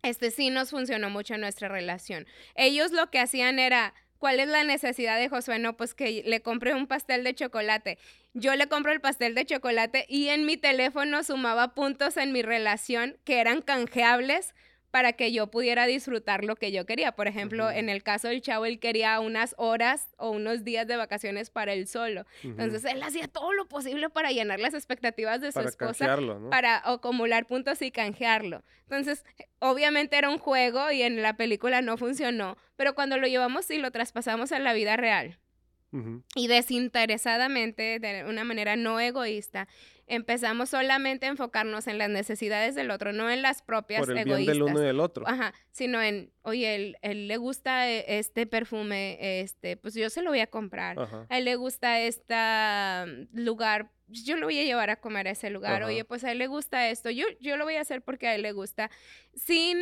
este 0.05 0.31
sí 0.31 0.51
nos 0.51 0.71
funcionó 0.71 1.11
mucho 1.11 1.35
en 1.35 1.41
nuestra 1.41 1.69
relación. 1.69 2.27
Ellos 2.55 2.93
lo 2.93 3.11
que 3.11 3.21
hacían 3.21 3.59
era, 3.59 3.95
¿cuál 4.19 4.41
es 4.41 4.49
la 4.49 4.65
necesidad 4.65 5.19
de 5.19 5.29
Josué? 5.29 5.59
No, 5.59 5.77
pues 5.77 5.95
que 5.95 6.23
le 6.25 6.41
compre 6.41 6.75
un 6.75 6.87
pastel 6.87 7.25
de 7.25 7.35
chocolate. 7.35 7.99
Yo 8.35 8.55
le 8.57 8.69
compro 8.69 8.93
el 8.93 9.01
pastel 9.01 9.35
de 9.35 9.47
chocolate 9.47 10.07
y 10.09 10.29
en 10.29 10.45
mi 10.45 10.57
teléfono 10.57 11.23
sumaba 11.23 11.75
puntos 11.75 12.17
en 12.17 12.33
mi 12.33 12.43
relación 12.43 13.17
que 13.25 13.41
eran 13.41 13.63
canjeables 13.63 14.55
para 14.95 15.15
que 15.15 15.33
yo 15.33 15.49
pudiera 15.49 15.87
disfrutar 15.87 16.45
lo 16.45 16.55
que 16.55 16.71
yo 16.71 16.87
quería. 16.87 17.11
Por 17.11 17.27
ejemplo, 17.27 17.69
en 17.69 17.89
el 17.89 18.05
caso 18.05 18.29
del 18.29 18.41
chavo, 18.43 18.65
él 18.65 18.79
quería 18.79 19.19
unas 19.19 19.57
horas 19.59 20.15
o 20.19 20.31
unos 20.31 20.63
días 20.63 20.87
de 20.87 20.95
vacaciones 20.95 21.51
para 21.51 21.73
él 21.73 21.89
solo. 21.89 22.27
Entonces, 22.45 22.85
él 22.85 23.03
hacía 23.03 23.27
todo 23.27 23.53
lo 23.55 23.67
posible 23.67 24.09
para 24.09 24.31
llenar 24.31 24.61
las 24.61 24.73
expectativas 24.73 25.41
de 25.41 25.51
su 25.51 25.59
esposa, 25.59 26.17
para 26.49 26.81
acumular 26.89 27.45
puntos 27.45 27.83
y 27.83 27.91
canjearlo. 27.91 28.63
Entonces, 28.83 29.25
obviamente 29.59 30.17
era 30.17 30.31
un 30.31 30.39
juego 30.39 30.89
y 30.93 31.03
en 31.03 31.23
la 31.23 31.37
película 31.37 31.83
no 31.83 31.97
funcionó, 31.97 32.57
pero 32.77 32.95
cuando 32.95 33.17
lo 33.17 33.27
llevamos 33.27 33.69
y 33.73 33.79
lo 33.79 33.91
traspasamos 33.91 34.53
a 34.53 34.61
la 34.61 34.75
vida 34.75 34.97
real, 34.97 35.41
y 36.35 36.47
desinteresadamente, 36.49 37.99
de 38.01 38.25
una 38.25 38.45
manera 38.45 38.77
no 38.77 38.99
egoísta, 38.99 39.69
empezamos 40.07 40.71
solamente 40.71 41.27
a 41.27 41.31
enfocarnos 41.31 41.87
en 41.87 41.99
las 41.99 42.11
necesidades 42.11 42.75
del 42.75 42.91
otro, 42.91 43.13
no 43.13 43.31
en 43.31 43.43
las 43.43 43.63
propias 43.63 44.01
Por 44.01 44.11
el 44.11 44.19
egoístas. 44.19 44.55
Bien 44.55 44.65
del 44.67 44.75
uno 44.75 44.83
y 44.83 44.87
del 44.87 45.01
otro. 45.01 45.27
Ajá, 45.27 45.55
sino 45.71 46.03
en, 46.03 46.33
oye, 46.43 46.75
él, 46.75 46.97
él, 47.03 47.29
le 47.29 47.37
gusta 47.37 47.89
e, 47.89 48.19
este 48.19 48.47
perfume, 48.47 49.41
este, 49.41 49.77
pues 49.77 49.95
yo 49.95 50.11
se 50.11 50.23
lo 50.23 50.31
voy 50.31 50.41
a 50.41 50.47
comprar. 50.47 50.99
A 51.29 51.39
él 51.39 51.45
le 51.45 51.57
gusta 51.57 52.01
este 52.01 52.35
lugar, 53.33 53.91
yo 54.09 54.37
lo 54.37 54.47
voy 54.47 54.59
a 54.59 54.65
llevar 54.65 54.91
a 54.91 54.97
comer 54.97 55.29
a 55.29 55.31
ese 55.31 55.51
lugar. 55.51 55.85
Oye, 55.85 56.05
pues 56.05 56.25
a 56.25 56.33
él 56.33 56.39
le 56.39 56.47
gusta 56.47 56.91
esto, 56.91 57.11
yo, 57.11 57.27
yo 57.41 57.57
lo 57.57 57.65
voy 57.65 57.77
a 57.77 57.81
hacer 57.81 58.03
porque 58.03 58.29
a 58.29 58.35
él 58.35 58.43
le 58.43 58.53
gusta, 58.53 58.91
sin 59.35 59.79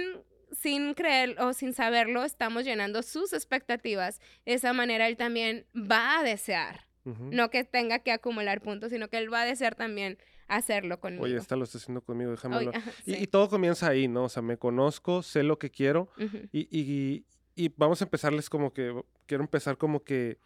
sin 0.52 0.94
creer 0.94 1.40
o 1.40 1.52
sin 1.52 1.72
saberlo, 1.72 2.24
estamos 2.24 2.64
llenando 2.64 3.02
sus 3.02 3.32
expectativas. 3.32 4.20
De 4.44 4.54
esa 4.54 4.72
manera 4.72 5.08
él 5.08 5.16
también 5.16 5.66
va 5.74 6.18
a 6.18 6.22
desear. 6.22 6.86
No 7.04 7.50
que 7.50 7.64
tenga 7.64 7.98
que 7.98 8.12
acumular 8.12 8.60
puntos, 8.60 8.90
sino 8.90 9.08
que 9.08 9.18
él 9.18 9.32
va 9.32 9.40
a 9.40 9.44
desear 9.44 9.74
también 9.74 10.18
hacerlo 10.46 11.00
conmigo. 11.00 11.24
Oye, 11.24 11.36
esta 11.36 11.56
lo 11.56 11.64
está 11.64 11.78
haciendo 11.78 12.00
conmigo, 12.00 12.30
déjamelo. 12.30 12.70
y, 13.04 13.26
todo 13.26 13.48
comienza 13.48 13.88
ahí, 13.88 14.06
¿no? 14.06 14.24
O 14.24 14.28
sea, 14.28 14.40
me 14.40 14.56
conozco, 14.56 15.22
sé 15.22 15.42
lo 15.42 15.58
que 15.58 15.70
quiero 15.70 16.08
y, 16.52 16.68
y, 16.70 17.24
y, 17.56 17.72
vamos 17.76 18.00
a 18.02 18.04
empezarles 18.04 18.48
como 18.48 18.72
que, 18.72 18.94
quiero 19.26 19.42
empezar 19.42 19.78
como 19.78 20.04
que 20.04 20.38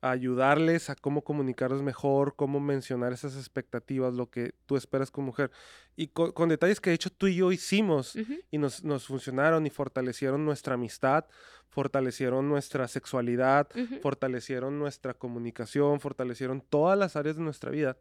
ayudarles 0.00 0.90
a 0.90 0.94
cómo 0.94 1.22
comunicarlos 1.22 1.82
mejor, 1.82 2.34
cómo 2.36 2.60
mencionar 2.60 3.12
esas 3.12 3.36
expectativas, 3.36 4.14
lo 4.14 4.30
que 4.30 4.54
tú 4.66 4.76
esperas 4.76 5.10
como 5.10 5.26
mujer. 5.28 5.50
Y 5.96 6.08
con, 6.08 6.48
detalles 6.48 6.80
que 6.80 6.90
de 6.90 6.94
hecho 6.94 7.10
tú 7.10 7.26
y 7.26 7.36
yo 7.36 7.50
hicimos 7.50 8.16
y 8.50 8.58
nos, 8.58 8.84
nos, 8.84 9.06
funcionaron 9.06 9.66
y 9.66 9.70
fortalecieron 9.70 10.44
nuestra 10.44 10.74
amistad, 10.74 11.24
fortalecieron 11.68 12.48
nuestra 12.48 12.86
sexualidad, 12.86 13.68
fortalecieron 14.00 14.78
nuestra 14.78 15.14
comunicación, 15.14 16.00
fortalecieron 16.00 16.60
todas 16.60 16.98
las 16.98 17.16
áreas 17.16 17.36
de 17.36 17.42
nuestra 17.42 17.70
vida 17.70 17.96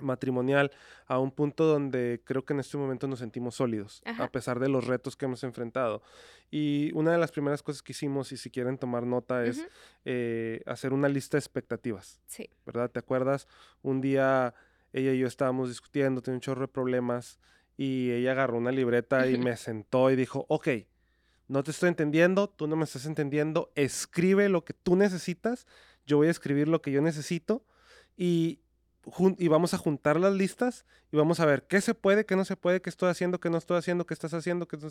matrimonial 0.00 0.70
a 1.06 1.18
un 1.18 1.30
punto 1.30 1.64
donde 1.64 2.20
creo 2.24 2.44
que 2.44 2.54
en 2.54 2.60
este 2.60 2.76
momento 2.76 3.06
nos 3.06 3.18
sentimos 3.18 3.56
sólidos, 3.56 4.02
a 4.18 4.28
pesar 4.30 4.58
de 4.58 4.68
los 4.68 4.86
retos 4.86 5.16
que 5.16 5.26
hemos 5.26 5.44
enfrentado. 5.44 6.02
Y 6.50 6.90
una 6.94 7.12
de 7.12 7.18
las 7.18 7.30
primeras 7.30 7.62
cosas 7.62 7.82
que 7.82 7.92
hicimos, 7.92 8.32
y 8.32 8.36
si 8.36 8.50
quieren 8.50 8.78
tomar 8.78 9.04
nota, 9.04 9.44
es 9.44 9.66
eh, 10.04 10.62
hacer 10.66 10.92
una 10.92 11.08
lista 11.08 11.36
de 11.36 11.40
expectativas. 11.40 12.20
Sí. 12.26 12.50
¿Verdad? 12.66 12.90
¿Te 12.90 12.98
acuerdas? 12.98 13.48
Un 13.82 14.00
día 14.00 14.54
ella 14.92 15.12
y 15.12 15.18
yo 15.18 15.26
estábamos 15.26 15.68
discutiendo, 15.68 16.20
tenía 16.20 16.36
un 16.36 16.40
chorro 16.40 16.62
de 16.62 16.68
problemas, 16.68 17.38
y 17.76 18.10
ella 18.10 18.32
agarró 18.32 18.58
una 18.58 18.70
libreta 18.70 19.26
y 19.26 19.38
me 19.38 19.56
sentó 19.56 20.10
y 20.10 20.16
dijo, 20.16 20.44
ok, 20.48 20.68
no 21.48 21.62
te 21.62 21.70
estoy 21.70 21.88
entendiendo, 21.88 22.48
tú 22.48 22.66
no 22.66 22.76
me 22.76 22.84
estás 22.84 23.06
entendiendo, 23.06 23.72
escribe 23.74 24.48
lo 24.48 24.64
que 24.64 24.74
tú 24.74 24.96
necesitas, 24.96 25.66
yo 26.06 26.18
voy 26.18 26.28
a 26.28 26.30
escribir 26.30 26.68
lo 26.68 26.82
que 26.82 26.92
yo 26.92 27.00
necesito, 27.00 27.64
y 28.16 28.60
y 29.38 29.48
vamos 29.48 29.74
a 29.74 29.78
juntar 29.78 30.18
las 30.20 30.32
listas 30.32 30.84
y 31.10 31.16
vamos 31.16 31.40
a 31.40 31.46
ver 31.46 31.64
qué 31.64 31.80
se 31.80 31.92
puede, 31.94 32.24
qué 32.24 32.36
no 32.36 32.44
se 32.44 32.56
puede, 32.56 32.80
qué 32.80 32.88
estoy 32.88 33.10
haciendo, 33.10 33.40
qué 33.40 33.50
no 33.50 33.58
estoy 33.58 33.76
haciendo, 33.76 34.06
qué 34.06 34.14
estás 34.14 34.32
haciendo, 34.32 34.68
qué 34.68 34.76
no. 34.76 34.88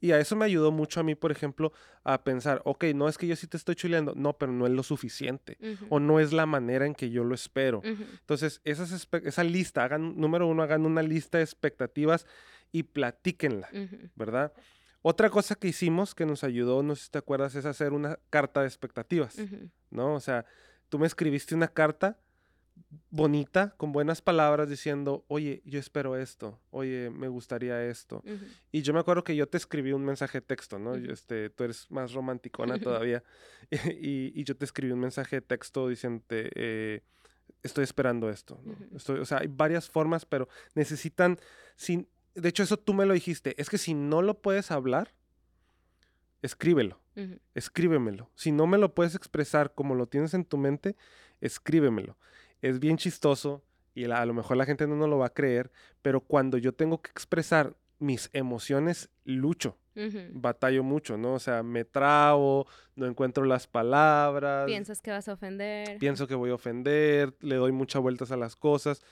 Y 0.00 0.12
a 0.12 0.18
eso 0.18 0.36
me 0.36 0.46
ayudó 0.46 0.72
mucho 0.72 1.00
a 1.00 1.02
mí, 1.02 1.14
por 1.14 1.30
ejemplo, 1.32 1.72
a 2.02 2.24
pensar, 2.24 2.62
ok, 2.64 2.84
no 2.94 3.08
es 3.08 3.18
que 3.18 3.26
yo 3.26 3.36
sí 3.36 3.46
te 3.46 3.58
estoy 3.58 3.74
chuleando, 3.74 4.14
no, 4.16 4.32
pero 4.38 4.52
no 4.52 4.66
es 4.66 4.72
lo 4.72 4.82
suficiente 4.82 5.58
o 5.90 6.00
no 6.00 6.18
es 6.18 6.32
la 6.32 6.46
manera 6.46 6.86
en 6.86 6.94
que 6.94 7.10
yo 7.10 7.24
lo 7.24 7.34
espero. 7.34 7.82
Entonces, 7.84 8.60
esas 8.64 9.08
esa 9.24 9.44
lista, 9.44 9.84
hagan, 9.84 10.18
número 10.18 10.46
uno, 10.46 10.62
hagan 10.62 10.86
una 10.86 11.02
lista 11.02 11.38
de 11.38 11.44
expectativas 11.44 12.26
y 12.72 12.84
platíquenla, 12.84 13.68
¿verdad? 14.14 14.52
Otra 15.02 15.28
cosa 15.30 15.56
que 15.56 15.68
hicimos 15.68 16.14
que 16.14 16.24
nos 16.24 16.42
ayudó, 16.44 16.82
no 16.82 16.94
sé 16.94 17.04
si 17.04 17.10
te 17.10 17.18
acuerdas, 17.18 17.54
es 17.54 17.66
hacer 17.66 17.92
una 17.92 18.18
carta 18.30 18.60
de 18.60 18.68
expectativas, 18.68 19.36
¿no? 19.90 20.14
O 20.14 20.20
sea, 20.20 20.46
tú 20.88 20.98
me 20.98 21.06
escribiste 21.06 21.54
una 21.54 21.68
carta 21.68 22.18
bonita, 23.10 23.74
con 23.76 23.92
buenas 23.92 24.22
palabras, 24.22 24.68
diciendo, 24.68 25.24
oye, 25.28 25.62
yo 25.64 25.78
espero 25.78 26.16
esto, 26.16 26.58
oye, 26.70 27.10
me 27.10 27.28
gustaría 27.28 27.84
esto. 27.84 28.22
Y 28.70 28.82
yo 28.82 28.94
me 28.94 29.00
acuerdo 29.00 29.22
que 29.22 29.36
yo 29.36 29.46
te 29.46 29.58
escribí 29.58 29.92
un 29.92 30.04
mensaje 30.04 30.40
de 30.40 30.46
texto, 30.46 30.78
¿no? 30.78 30.94
este, 30.94 31.50
tú 31.50 31.64
eres 31.64 31.90
más 31.90 32.12
romanticona 32.12 32.78
todavía. 32.78 33.22
y, 34.00 34.42
yo 34.44 34.56
te 34.56 34.64
escribí 34.64 34.92
un 34.92 35.00
mensaje 35.00 35.36
de 35.36 35.42
texto 35.42 35.88
diciéndote, 35.88 36.50
eh, 36.54 37.02
estoy 37.62 37.84
esperando 37.84 38.30
esto. 38.30 38.60
estoy, 38.94 39.20
o 39.20 39.24
sea, 39.24 39.38
hay 39.38 39.48
varias 39.48 39.90
formas, 39.90 40.24
pero 40.24 40.48
necesitan, 40.74 41.38
sin, 41.76 42.08
de 42.34 42.48
hecho 42.48 42.62
eso 42.62 42.78
tú 42.78 42.94
me 42.94 43.06
lo 43.06 43.14
dijiste, 43.14 43.54
es 43.60 43.68
que 43.68 43.78
si 43.78 43.94
no 43.94 44.22
lo 44.22 44.40
puedes 44.40 44.70
hablar, 44.70 45.14
escríbelo, 46.40 46.98
escríbemelo. 47.54 48.30
Si 48.34 48.52
no 48.52 48.66
me 48.66 48.78
lo 48.78 48.94
puedes 48.94 49.14
expresar 49.14 49.74
como 49.74 49.94
lo 49.94 50.06
tienes 50.06 50.32
en 50.32 50.46
tu 50.46 50.56
mente, 50.56 50.96
escríbemelo 51.40 52.16
es 52.62 52.78
bien 52.78 52.96
chistoso 52.96 53.62
y 53.94 54.04
a 54.04 54.24
lo 54.24 54.32
mejor 54.32 54.56
la 54.56 54.64
gente 54.64 54.86
no 54.86 54.96
nos 54.96 55.08
lo 55.08 55.18
va 55.18 55.26
a 55.26 55.34
creer, 55.34 55.70
pero 56.00 56.20
cuando 56.20 56.56
yo 56.56 56.72
tengo 56.72 57.02
que 57.02 57.10
expresar 57.10 57.76
mis 57.98 58.30
emociones, 58.32 59.10
lucho. 59.24 59.76
Batallo 60.32 60.82
mucho, 60.82 61.18
¿no? 61.18 61.34
O 61.34 61.38
sea, 61.38 61.62
me 61.62 61.84
trabo, 61.84 62.66
no 62.96 63.06
encuentro 63.06 63.44
las 63.44 63.66
palabras. 63.66 64.64
Piensas 64.64 65.02
que 65.02 65.10
vas 65.10 65.28
a 65.28 65.34
ofender. 65.34 65.98
Pienso 65.98 66.26
que 66.26 66.34
voy 66.34 66.50
a 66.50 66.54
ofender, 66.54 67.34
le 67.40 67.56
doy 67.56 67.72
muchas 67.72 68.00
vueltas 68.00 68.32
a 68.32 68.38
las 68.38 68.56
cosas. 68.56 69.02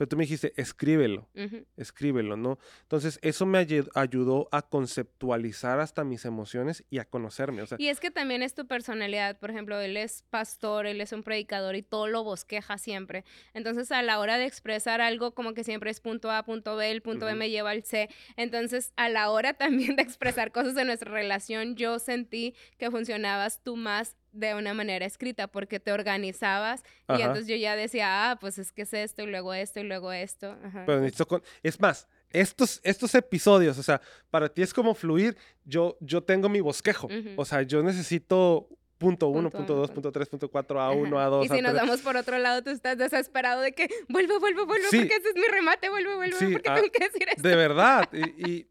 Pero 0.00 0.08
tú 0.08 0.16
me 0.16 0.24
dijiste, 0.24 0.54
escríbelo, 0.56 1.28
escríbelo, 1.76 2.34
¿no? 2.34 2.58
Entonces, 2.84 3.18
eso 3.20 3.44
me 3.44 3.58
ayudó 3.58 4.48
a 4.50 4.62
conceptualizar 4.62 5.78
hasta 5.78 6.04
mis 6.04 6.24
emociones 6.24 6.86
y 6.88 7.00
a 7.00 7.04
conocerme. 7.04 7.60
O 7.60 7.66
sea, 7.66 7.76
y 7.78 7.88
es 7.88 8.00
que 8.00 8.10
también 8.10 8.40
es 8.40 8.54
tu 8.54 8.66
personalidad, 8.66 9.38
por 9.38 9.50
ejemplo, 9.50 9.78
él 9.78 9.98
es 9.98 10.24
pastor, 10.30 10.86
él 10.86 11.02
es 11.02 11.12
un 11.12 11.22
predicador 11.22 11.76
y 11.76 11.82
todo 11.82 12.06
lo 12.06 12.24
bosqueja 12.24 12.78
siempre. 12.78 13.26
Entonces, 13.52 13.92
a 13.92 14.00
la 14.00 14.18
hora 14.20 14.38
de 14.38 14.46
expresar 14.46 15.02
algo, 15.02 15.34
como 15.34 15.52
que 15.52 15.64
siempre 15.64 15.90
es 15.90 16.00
punto 16.00 16.30
A, 16.30 16.44
punto 16.44 16.76
B, 16.76 16.90
el 16.90 17.02
punto 17.02 17.26
B 17.26 17.34
me 17.34 17.50
lleva 17.50 17.68
al 17.68 17.84
C. 17.84 18.08
Entonces, 18.38 18.94
a 18.96 19.10
la 19.10 19.28
hora 19.28 19.52
también 19.52 19.96
de 19.96 20.02
expresar 20.02 20.50
cosas 20.50 20.74
de 20.74 20.86
nuestra 20.86 21.12
relación, 21.12 21.76
yo 21.76 21.98
sentí 21.98 22.54
que 22.78 22.90
funcionabas 22.90 23.62
tú 23.62 23.76
más 23.76 24.16
de 24.32 24.54
una 24.54 24.74
manera 24.74 25.06
escrita 25.06 25.46
porque 25.46 25.80
te 25.80 25.92
organizabas 25.92 26.82
y 27.08 27.20
entonces 27.20 27.46
yo 27.46 27.56
ya 27.56 27.76
decía, 27.76 28.30
ah, 28.30 28.38
pues 28.40 28.58
es 28.58 28.72
que 28.72 28.82
es 28.82 28.94
esto 28.94 29.22
y 29.22 29.26
luego 29.26 29.54
esto 29.54 29.80
y 29.80 29.84
luego 29.84 30.12
esto. 30.12 30.56
Pero 30.86 31.26
con... 31.26 31.42
Es 31.62 31.80
más, 31.80 32.08
estos, 32.30 32.80
estos 32.82 33.14
episodios, 33.14 33.78
o 33.78 33.82
sea, 33.82 34.00
para 34.30 34.48
ti 34.48 34.62
es 34.62 34.72
como 34.72 34.94
fluir, 34.94 35.36
yo, 35.64 35.96
yo 36.00 36.22
tengo 36.22 36.48
mi 36.48 36.60
bosquejo, 36.60 37.08
o 37.36 37.44
sea, 37.44 37.62
yo 37.62 37.82
necesito 37.82 38.68
punto 38.98 39.28
uno, 39.28 39.50
punto 39.50 39.74
dos, 39.74 39.90
punto 39.90 40.12
tres, 40.12 40.28
punto 40.28 40.50
cuatro, 40.50 40.80
a 40.80 40.90
uno, 40.90 41.18
a 41.18 41.26
dos, 41.26 41.46
Y 41.46 41.48
si 41.48 41.62
nos 41.62 41.74
vamos 41.74 42.00
por 42.02 42.16
otro 42.16 42.38
lado, 42.38 42.62
tú 42.62 42.70
estás 42.70 42.98
desesperado 42.98 43.62
de 43.62 43.72
que 43.72 43.88
vuelvo, 44.08 44.38
vuelvo, 44.38 44.66
vuelvo, 44.66 44.86
porque 44.90 45.16
ese 45.16 45.28
es 45.30 45.34
mi 45.34 45.48
remate, 45.50 45.88
vuelvo, 45.88 46.16
vuelvo, 46.16 46.36
porque 46.38 46.68
ah, 46.68 46.74
tengo 46.74 46.90
que 46.92 47.04
decir 47.04 47.28
esto. 47.28 47.42
De 47.42 47.56
verdad, 47.56 48.08
y, 48.12 48.66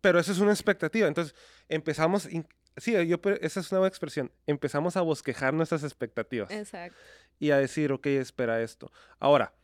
pero 0.00 0.18
eso 0.18 0.32
es 0.32 0.38
una 0.38 0.52
expectativa. 0.52 1.06
Entonces, 1.06 1.34
empezamos, 1.68 2.28
sí, 2.78 2.92
yo, 3.06 3.18
esa 3.40 3.60
es 3.60 3.72
una 3.72 3.80
buena 3.80 3.88
expresión. 3.88 4.32
Empezamos 4.46 4.96
a 4.96 5.02
bosquejar 5.02 5.54
nuestras 5.54 5.84
expectativas. 5.84 6.50
Exacto. 6.50 6.98
Y 7.38 7.50
a 7.50 7.58
decir, 7.58 7.92
ok, 7.92 8.06
espera 8.06 8.62
esto. 8.62 8.90
Ahora, 9.18 9.54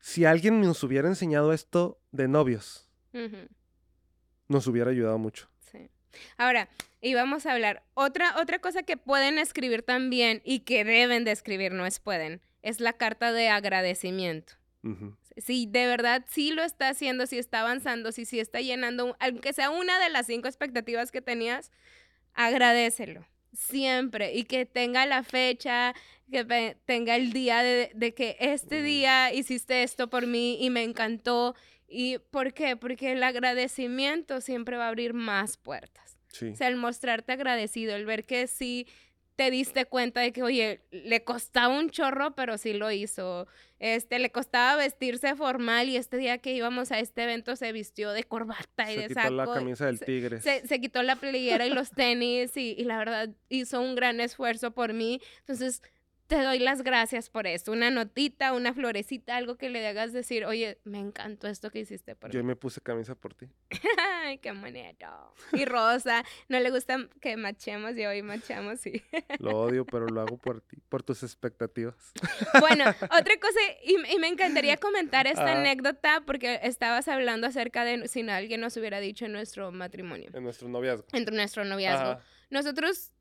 si 0.00 0.24
alguien 0.24 0.60
nos 0.60 0.82
hubiera 0.82 1.08
enseñado 1.08 1.52
esto 1.52 2.00
de 2.12 2.28
novios, 2.28 2.88
nos 4.48 4.66
hubiera 4.66 4.90
ayudado 4.90 5.18
mucho. 5.18 5.48
Sí. 5.70 5.90
Ahora, 6.36 6.68
y 7.00 7.14
vamos 7.14 7.46
a 7.46 7.52
hablar. 7.52 7.84
Otra, 7.94 8.36
otra 8.40 8.58
cosa 8.58 8.82
que 8.82 8.96
pueden 8.96 9.38
escribir 9.38 9.82
también 9.82 10.40
y 10.44 10.60
que 10.60 10.84
deben 10.84 11.24
de 11.24 11.32
escribir, 11.32 11.72
no 11.72 11.86
es 11.86 12.00
pueden, 12.00 12.40
es 12.62 12.80
la 12.80 12.92
carta 12.92 13.32
de 13.32 13.48
agradecimiento. 13.48 14.54
Si 15.40 15.66
de 15.66 15.86
verdad 15.86 16.24
sí 16.28 16.50
lo 16.50 16.62
está 16.62 16.88
haciendo, 16.88 17.26
si 17.26 17.38
está 17.38 17.60
avanzando, 17.60 18.12
si 18.12 18.24
sí 18.24 18.40
está 18.40 18.60
llenando, 18.60 19.16
aunque 19.20 19.52
sea 19.52 19.70
una 19.70 19.98
de 19.98 20.10
las 20.10 20.26
cinco 20.26 20.48
expectativas 20.48 21.12
que 21.12 21.22
tenías, 21.22 21.70
agradecelo 22.34 23.26
siempre 23.52 24.34
y 24.34 24.44
que 24.44 24.66
tenga 24.66 25.06
la 25.06 25.22
fecha, 25.22 25.94
que 26.30 26.76
tenga 26.84 27.16
el 27.16 27.32
día 27.32 27.62
de, 27.62 27.90
de, 27.94 28.14
que 28.14 28.36
este 28.40 28.82
día 28.82 29.32
hiciste 29.32 29.82
esto 29.82 30.08
por 30.10 30.26
mí 30.26 30.58
y 30.60 30.70
me 30.70 30.82
encantó. 30.82 31.54
¿Y 31.88 32.18
por 32.18 32.52
qué? 32.52 32.76
Porque 32.76 33.12
el 33.12 33.22
agradecimiento 33.22 34.40
siempre 34.40 34.76
va 34.76 34.86
a 34.86 34.88
abrir 34.88 35.14
más 35.14 35.56
puertas. 35.56 36.18
O 36.42 36.54
sea, 36.54 36.68
el 36.68 36.76
mostrarte 36.76 37.32
agradecido, 37.32 37.96
el 37.96 38.04
ver 38.04 38.24
que 38.24 38.46
sí 38.46 38.86
te 39.38 39.52
diste 39.52 39.84
cuenta 39.84 40.20
de 40.20 40.32
que, 40.32 40.42
oye, 40.42 40.80
le 40.90 41.22
costaba 41.22 41.78
un 41.78 41.90
chorro, 41.90 42.34
pero 42.34 42.58
sí 42.58 42.72
lo 42.72 42.90
hizo. 42.90 43.46
Este, 43.78 44.18
le 44.18 44.32
costaba 44.32 44.74
vestirse 44.74 45.36
formal 45.36 45.88
y 45.88 45.96
este 45.96 46.16
día 46.16 46.38
que 46.38 46.52
íbamos 46.54 46.90
a 46.90 46.98
este 46.98 47.22
evento 47.22 47.54
se 47.54 47.70
vistió 47.70 48.10
de 48.10 48.24
corbata 48.24 48.90
y 48.90 48.96
de 48.96 49.14
saco. 49.14 49.20
Se 49.20 49.28
quitó 49.28 49.30
la 49.30 49.54
camisa 49.54 49.86
del 49.86 50.00
tigre. 50.00 50.40
Se, 50.40 50.80
quitó 50.80 51.04
la 51.04 51.14
playera 51.14 51.66
y 51.66 51.70
los 51.70 51.90
tenis 51.90 52.56
y, 52.56 52.74
y 52.76 52.82
la 52.82 52.98
verdad 52.98 53.30
hizo 53.48 53.80
un 53.80 53.94
gran 53.94 54.20
esfuerzo 54.20 54.72
por 54.72 54.92
mí. 54.92 55.20
Entonces, 55.38 55.82
te 56.28 56.42
doy 56.42 56.58
las 56.58 56.82
gracias 56.82 57.30
por 57.30 57.46
eso. 57.46 57.72
Una 57.72 57.90
notita, 57.90 58.52
una 58.52 58.74
florecita, 58.74 59.36
algo 59.36 59.56
que 59.56 59.70
le 59.70 59.84
hagas 59.86 60.12
decir, 60.12 60.44
oye, 60.44 60.78
me 60.84 60.98
encantó 60.98 61.48
esto 61.48 61.70
que 61.70 61.80
hiciste 61.80 62.14
por 62.14 62.30
Yo 62.30 62.44
me 62.44 62.54
puse 62.54 62.82
camisa 62.82 63.14
por 63.14 63.34
ti. 63.34 63.48
Ay, 64.22 64.36
qué 64.38 64.52
bonito. 64.52 65.06
Y 65.54 65.64
Rosa, 65.64 66.22
no 66.48 66.60
le 66.60 66.70
gusta 66.70 66.98
que 67.22 67.38
machemos 67.38 67.96
y 67.96 68.04
hoy 68.04 68.22
machamos, 68.22 68.78
sí. 68.78 69.02
Lo 69.38 69.58
odio, 69.58 69.86
pero 69.86 70.06
lo 70.06 70.20
hago 70.20 70.36
por 70.36 70.60
ti, 70.60 70.76
por 70.88 71.02
tus 71.02 71.22
expectativas. 71.22 72.12
Bueno, 72.60 72.84
otra 72.88 73.38
cosa, 73.40 73.58
y, 73.84 74.18
me 74.18 74.28
encantaría 74.28 74.76
comentar 74.76 75.26
esta 75.26 75.46
ah. 75.46 75.58
anécdota 75.58 76.22
porque 76.26 76.60
estabas 76.62 77.08
hablando 77.08 77.46
acerca 77.46 77.84
de 77.84 78.08
si 78.08 78.28
alguien 78.28 78.60
nos 78.60 78.76
hubiera 78.76 79.00
dicho 79.00 79.24
en 79.24 79.32
nuestro 79.32 79.70
matrimonio. 79.72 80.30
En 80.34 80.42
nuestro 80.42 80.68
noviazgo. 80.68 81.06
En 81.12 81.24
nuestro 81.24 81.64
noviazgo. 81.64 82.20
Nosotros 82.50 83.12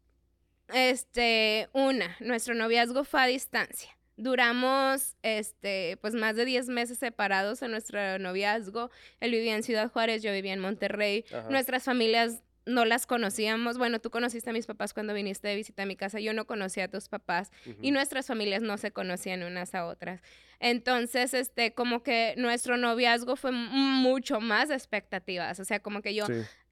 este, 0.73 1.69
una, 1.73 2.15
nuestro 2.19 2.53
noviazgo 2.53 3.03
fue 3.03 3.21
a 3.21 3.27
distancia. 3.27 3.89
Duramos, 4.17 5.15
este, 5.21 5.97
pues 6.01 6.15
más 6.15 6.35
de 6.35 6.45
10 6.45 6.69
meses 6.69 6.97
separados 6.97 7.61
en 7.61 7.71
nuestro 7.71 8.17
noviazgo. 8.17 8.89
Él 9.19 9.31
vivía 9.31 9.55
en 9.55 9.63
Ciudad 9.63 9.91
Juárez, 9.91 10.23
yo 10.23 10.31
vivía 10.31 10.53
en 10.53 10.59
Monterrey. 10.59 11.23
Nuestras 11.49 11.83
familias 11.83 12.41
no 12.65 12.83
las 12.85 13.05
conocíamos. 13.07 13.77
Bueno, 13.77 13.99
tú 13.99 14.09
conociste 14.09 14.49
a 14.49 14.53
mis 14.53 14.65
papás 14.65 14.93
cuando 14.93 15.13
viniste 15.13 15.47
de 15.47 15.55
visita 15.55 15.83
a 15.83 15.85
mi 15.85 15.95
casa. 15.95 16.19
Yo 16.19 16.33
no 16.33 16.45
conocía 16.45 16.85
a 16.85 16.87
tus 16.87 17.09
papás 17.09 17.51
y 17.81 17.91
nuestras 17.91 18.27
familias 18.27 18.61
no 18.61 18.77
se 18.77 18.91
conocían 18.91 19.43
unas 19.43 19.73
a 19.75 19.85
otras. 19.85 20.21
Entonces, 20.59 21.33
este, 21.33 21.73
como 21.73 22.01
que 22.01 22.33
nuestro 22.37 22.77
noviazgo 22.77 23.35
fue 23.35 23.51
mucho 23.51 24.41
más 24.41 24.69
de 24.69 24.75
expectativas. 24.75 25.59
O 25.59 25.65
sea, 25.65 25.79
como 25.79 26.01
que 26.01 26.15
yo 26.15 26.25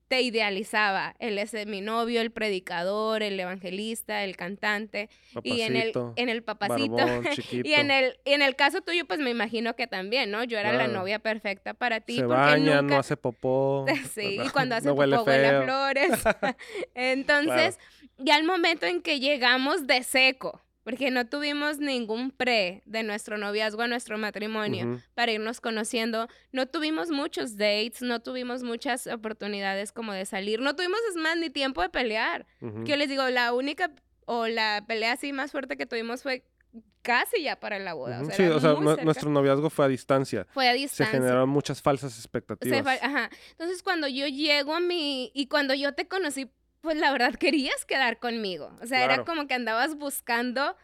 te 0.08 0.22
idealizaba. 0.22 1.16
Él 1.20 1.38
es 1.38 1.54
mi 1.66 1.82
novio, 1.82 2.22
el 2.22 2.32
predicador, 2.32 3.24
el 3.24 3.40
evangelista, 3.40 4.24
el 4.24 4.36
cantante. 4.36 5.10
y 5.44 5.62
en 5.62 5.76
el, 5.76 5.94
en 6.16 6.30
el 6.30 6.44
papacito. 6.44 6.98
y 7.52 7.74
en 7.74 7.92
el, 7.92 8.20
en 8.26 8.42
el 8.42 8.56
caso 8.56 8.82
tuyo, 8.82 9.06
pues 9.06 9.20
me 9.20 9.30
imagino 9.30 9.76
que 9.76 9.88
también, 9.88 10.32
¿no? 10.32 10.44
Yo 10.44 10.58
era 10.58 10.74
la 10.74 10.88
novia 10.88 11.20
perfecta 11.20 11.74
para 11.74 12.02
ti. 12.02 12.18
Se 12.18 12.26
baña, 12.26 12.82
no 12.82 12.98
hace 12.98 13.18
popó. 13.18 13.86
sí, 14.14 14.40
y 14.44 14.50
cuando 14.50 14.76
hace 14.76 14.90
popó 14.90 15.24
huele 15.24 15.64
flores. 15.64 16.12
Entonces, 16.94 17.80
ya 18.18 18.38
el 18.38 18.44
momento 18.44 18.86
en 18.86 19.02
que 19.02 19.20
llegamos 19.20 19.88
de 19.88 20.04
seco 20.04 20.65
porque 20.86 21.10
no 21.10 21.26
tuvimos 21.26 21.80
ningún 21.80 22.30
pre 22.30 22.84
de 22.86 23.02
nuestro 23.02 23.40
noviazgo 23.40 23.82
a 23.82 23.88
nuestro 23.88 24.20
matrimonio 24.20 25.02
para 25.16 25.32
irnos 25.32 25.60
conociendo. 25.60 26.28
No 26.52 26.68
tuvimos 26.68 27.10
muchos 27.10 27.58
dates, 27.58 28.04
no 28.04 28.22
tuvimos 28.22 28.62
muchas 28.62 29.08
oportunidades 29.08 29.92
como 29.92 30.14
de 30.14 30.26
salir, 30.26 30.62
no 30.62 30.76
tuvimos 30.76 31.00
es 31.10 31.16
más 31.16 31.38
ni 31.38 31.50
tiempo 31.50 31.82
de 31.82 31.90
pelear. 31.90 32.46
Yo 32.84 32.96
les 32.98 33.10
digo, 33.10 33.28
la 33.30 33.52
única 33.52 33.92
o 34.26 34.48
la 34.48 34.86
pelea 34.88 35.14
así 35.14 35.34
más 35.34 35.52
fuerte 35.52 35.76
que 35.76 35.88
tuvimos 35.88 36.22
fue 36.22 36.46
casi 37.02 37.42
ya 37.42 37.60
para 37.60 37.80
la 37.80 37.96
boda. 37.96 38.24
sí, 38.32 38.44
o 38.44 38.60
sea, 38.60 38.74
nuestro 38.74 39.32
noviazgo 39.32 39.72
fue 39.72 39.86
a 39.86 39.88
distancia. 39.88 40.46
Fue 40.52 40.70
a 40.70 40.74
distancia. 40.74 41.08
Se 41.08 41.12
generaron 41.12 41.50
muchas 41.50 41.82
falsas 41.82 42.16
expectativas. 42.16 42.86
ajá. 43.02 43.32
Entonces, 43.52 43.82
cuando 43.82 44.08
yo 44.08 44.28
llego 44.28 44.76
a 44.76 44.80
mi... 44.80 45.32
Y 45.34 45.48
cuando 45.48 45.74
yo 45.74 45.94
te 45.94 46.08
conocí 46.08 46.52
pues 46.86 46.98
la 46.98 47.12
verdad 47.12 47.36
querías 47.36 47.84
quedar 47.84 48.20
conmigo. 48.20 48.72
O 48.82 48.86
sea, 48.86 49.04
era 49.04 49.26
como 49.26 49.48
que 49.48 49.54
andabas 49.54 49.96
buscando 49.98 50.78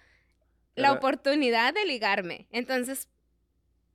la 0.75 0.91
oportunidad 0.91 1.73
de 1.73 1.85
ligarme. 1.85 2.47
Entonces, 2.51 3.07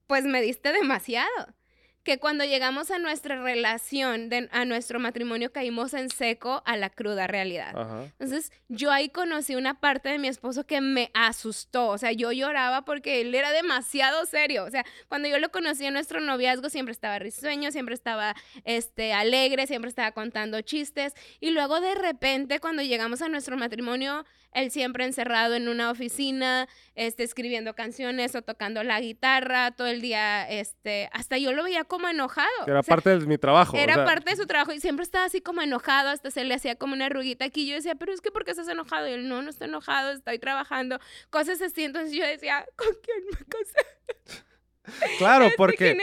pues 0.07 0.25
me 0.25 0.41
diste 0.41 0.73
demasiado 0.73 1.55
que 2.07 2.19
cuando 2.19 2.45
llegamos 2.45 2.93
a 2.93 3.01
nuestra 3.01 3.43
relación, 3.43 4.31
a 4.53 4.65
nuestro 4.65 5.01
matrimonio, 5.01 5.51
caímos 5.51 5.93
en 5.93 6.09
seco 6.09 6.63
a 6.65 6.77
la 6.77 6.89
cruda 6.89 7.27
realidad. 7.27 7.75
Entonces, 8.21 8.53
yo 8.69 8.93
ahí 8.93 9.09
conocí 9.09 9.57
una 9.57 9.81
parte 9.81 10.11
de 10.11 10.19
mi 10.21 10.29
esposo 10.29 10.65
que 10.65 10.81
me 10.81 11.11
asustó. 11.15 11.89
O 11.89 11.99
sea, 11.99 12.13
yo 12.13 12.31
lloraba 12.31 12.85
porque 12.85 13.21
él 13.21 13.35
era 13.35 13.51
demasiado 13.51 14.25
serio. 14.25 14.63
O 14.63 14.71
sea, 14.71 14.87
cuando 15.09 15.27
yo 15.27 15.41
lo 15.41 15.51
conocí 15.51 15.85
en 15.85 15.95
nuestro 15.95 16.21
noviazgo, 16.21 16.71
siempre 16.71 16.93
estaba 16.93 17.19
risueño, 17.19 17.73
siempre 17.73 17.97
estaba 17.97 18.37
este, 18.65 19.13
alegre, 19.13 19.67
siempre 19.67 19.89
estaba 19.89 20.13
contando 20.13 20.61
chistes. 20.61 21.13
Y 21.41 21.51
luego 21.51 21.81
de 21.81 21.97
repente, 21.97 22.61
cuando 22.61 22.83
llegamos 22.83 23.21
a 23.21 23.29
nuestro 23.29 23.57
matrimonio, 23.57 24.25
él 24.57 24.71
siempre 24.71 25.05
encerrado 25.05 25.55
en 25.55 25.69
una 25.69 25.91
oficina, 25.91 26.67
este, 26.95 27.23
escribiendo 27.23 27.75
canciones 27.75 28.35
o 28.35 28.43
tocando 28.43 28.83
la 28.83 28.99
guitarra 29.01 29.71
todo 29.73 29.87
el 29.87 30.01
día, 30.01 30.49
este, 30.49 31.11
hasta 31.13 31.37
yo 31.37 31.53
lo 31.53 31.65
veía 31.65 31.85
como 31.85 32.09
enojado. 32.09 32.49
Era 32.67 32.83
parte 32.83 33.19
de 33.19 33.27
mi 33.27 33.37
trabajo. 33.37 33.77
Era 33.77 34.05
parte 34.05 34.31
de 34.31 34.37
su 34.37 34.47
trabajo 34.47 34.73
y 34.73 34.81
siempre 34.81 35.03
estaba 35.03 35.27
así 35.27 35.43
como 35.43 35.61
enojado, 35.61 36.09
hasta 36.09 36.31
se 36.31 36.45
le 36.45 36.55
hacía 36.55 36.77
como 36.77 36.95
una 36.95 37.07
arruguita 37.07 37.45
aquí. 37.45 37.69
Yo 37.69 37.75
decía, 37.75 37.97
pero 37.97 38.13
es 38.15 38.23
que 38.23 38.31
¿por 38.31 38.45
qué 38.45 38.53
estás 38.53 38.69
enojado? 38.69 39.07
Y 39.09 39.13
él, 39.13 39.29
no, 39.29 39.43
no 39.43 39.51
estoy 39.51 39.69
enojado, 39.69 40.13
estoy 40.13 40.39
trabajando, 40.39 40.99
cosas 41.29 41.61
así. 41.61 41.85
Entonces 41.85 42.13
yo 42.13 42.25
decía, 42.25 42.67
¿con 42.77 42.89
quién 43.03 43.25
me 43.31 43.47
casé? 43.47 44.43
Claro, 45.19 45.49
porque, 45.57 45.99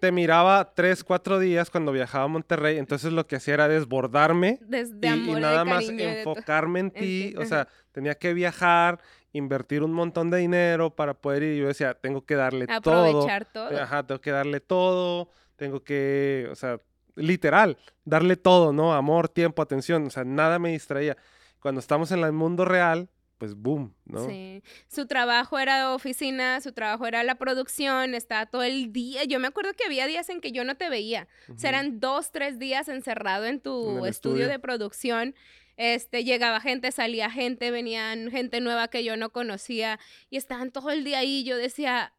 te 0.00 0.12
miraba 0.12 0.72
tres, 0.74 1.04
cuatro 1.04 1.38
días 1.38 1.70
cuando 1.70 1.92
viajaba 1.92 2.24
a 2.24 2.28
Monterrey, 2.28 2.78
entonces 2.78 3.12
lo 3.12 3.26
que 3.26 3.36
hacía 3.36 3.54
era 3.54 3.68
desbordarme 3.68 4.60
y, 4.62 5.34
nada 5.34 5.64
más 5.64 5.88
enfocarme 5.88 6.80
en 6.80 6.90
ti, 6.90 7.34
o 7.36 7.44
sea, 7.44 7.68
tenía 7.92 8.14
que 8.14 8.34
viajar, 8.34 9.00
invertir 9.32 9.82
un 9.82 9.92
montón 9.92 10.30
de 10.30 10.38
dinero 10.38 10.94
para 10.94 11.14
poder 11.14 11.42
ir, 11.42 11.62
yo 11.62 11.68
decía, 11.68 11.94
tengo 11.94 12.24
que 12.24 12.34
darle 12.34 12.66
Aprovechar 12.68 13.44
todo. 13.46 13.68
todo. 13.68 13.80
Ajá, 13.80 14.06
tengo 14.06 14.20
que 14.20 14.30
darle 14.30 14.60
todo, 14.60 15.30
tengo 15.56 15.82
que, 15.82 16.48
o 16.50 16.54
sea, 16.54 16.78
literal, 17.16 17.78
darle 18.04 18.36
todo, 18.36 18.72
¿no? 18.72 18.94
Amor, 18.94 19.28
tiempo, 19.28 19.62
atención, 19.62 20.06
o 20.06 20.10
sea, 20.10 20.24
nada 20.24 20.58
me 20.58 20.70
distraía. 20.70 21.16
Cuando 21.60 21.80
estamos 21.80 22.12
en 22.12 22.20
el 22.20 22.32
mundo 22.32 22.64
real, 22.64 23.08
pues 23.38 23.54
boom, 23.54 23.94
¿no? 24.04 24.28
Sí. 24.28 24.62
Su 24.88 25.06
trabajo 25.06 25.58
era 25.58 25.94
oficina, 25.94 26.60
su 26.60 26.72
trabajo 26.72 27.06
era 27.06 27.22
la 27.22 27.36
producción, 27.36 28.14
estaba 28.14 28.46
todo 28.46 28.64
el 28.64 28.92
día. 28.92 29.24
Yo 29.24 29.38
me 29.38 29.46
acuerdo 29.46 29.72
que 29.74 29.84
había 29.84 30.06
días 30.06 30.28
en 30.28 30.40
que 30.40 30.52
yo 30.52 30.64
no 30.64 30.76
te 30.76 30.90
veía. 30.90 31.28
O 31.48 31.56
sea, 31.56 31.70
eran 31.70 32.00
dos, 32.00 32.32
tres 32.32 32.58
días 32.58 32.88
encerrado 32.88 33.46
en 33.46 33.60
tu 33.60 34.04
estudio. 34.04 34.48
de 34.48 34.58
producción. 34.58 35.34
Este, 35.76 36.24
llegaba 36.24 36.60
gente, 36.60 36.90
salía 36.90 37.30
gente, 37.30 37.70
venían 37.70 38.32
gente 38.32 38.60
nueva 38.60 38.88
que 38.88 39.04
yo 39.04 39.16
no 39.16 39.30
conocía 39.30 40.00
y 40.28 40.36
estaban 40.36 40.72
todo 40.72 40.90
el 40.90 41.04
día 41.04 41.20
ahí. 41.20 41.44
Yo 41.44 41.56
decía, 41.56 42.14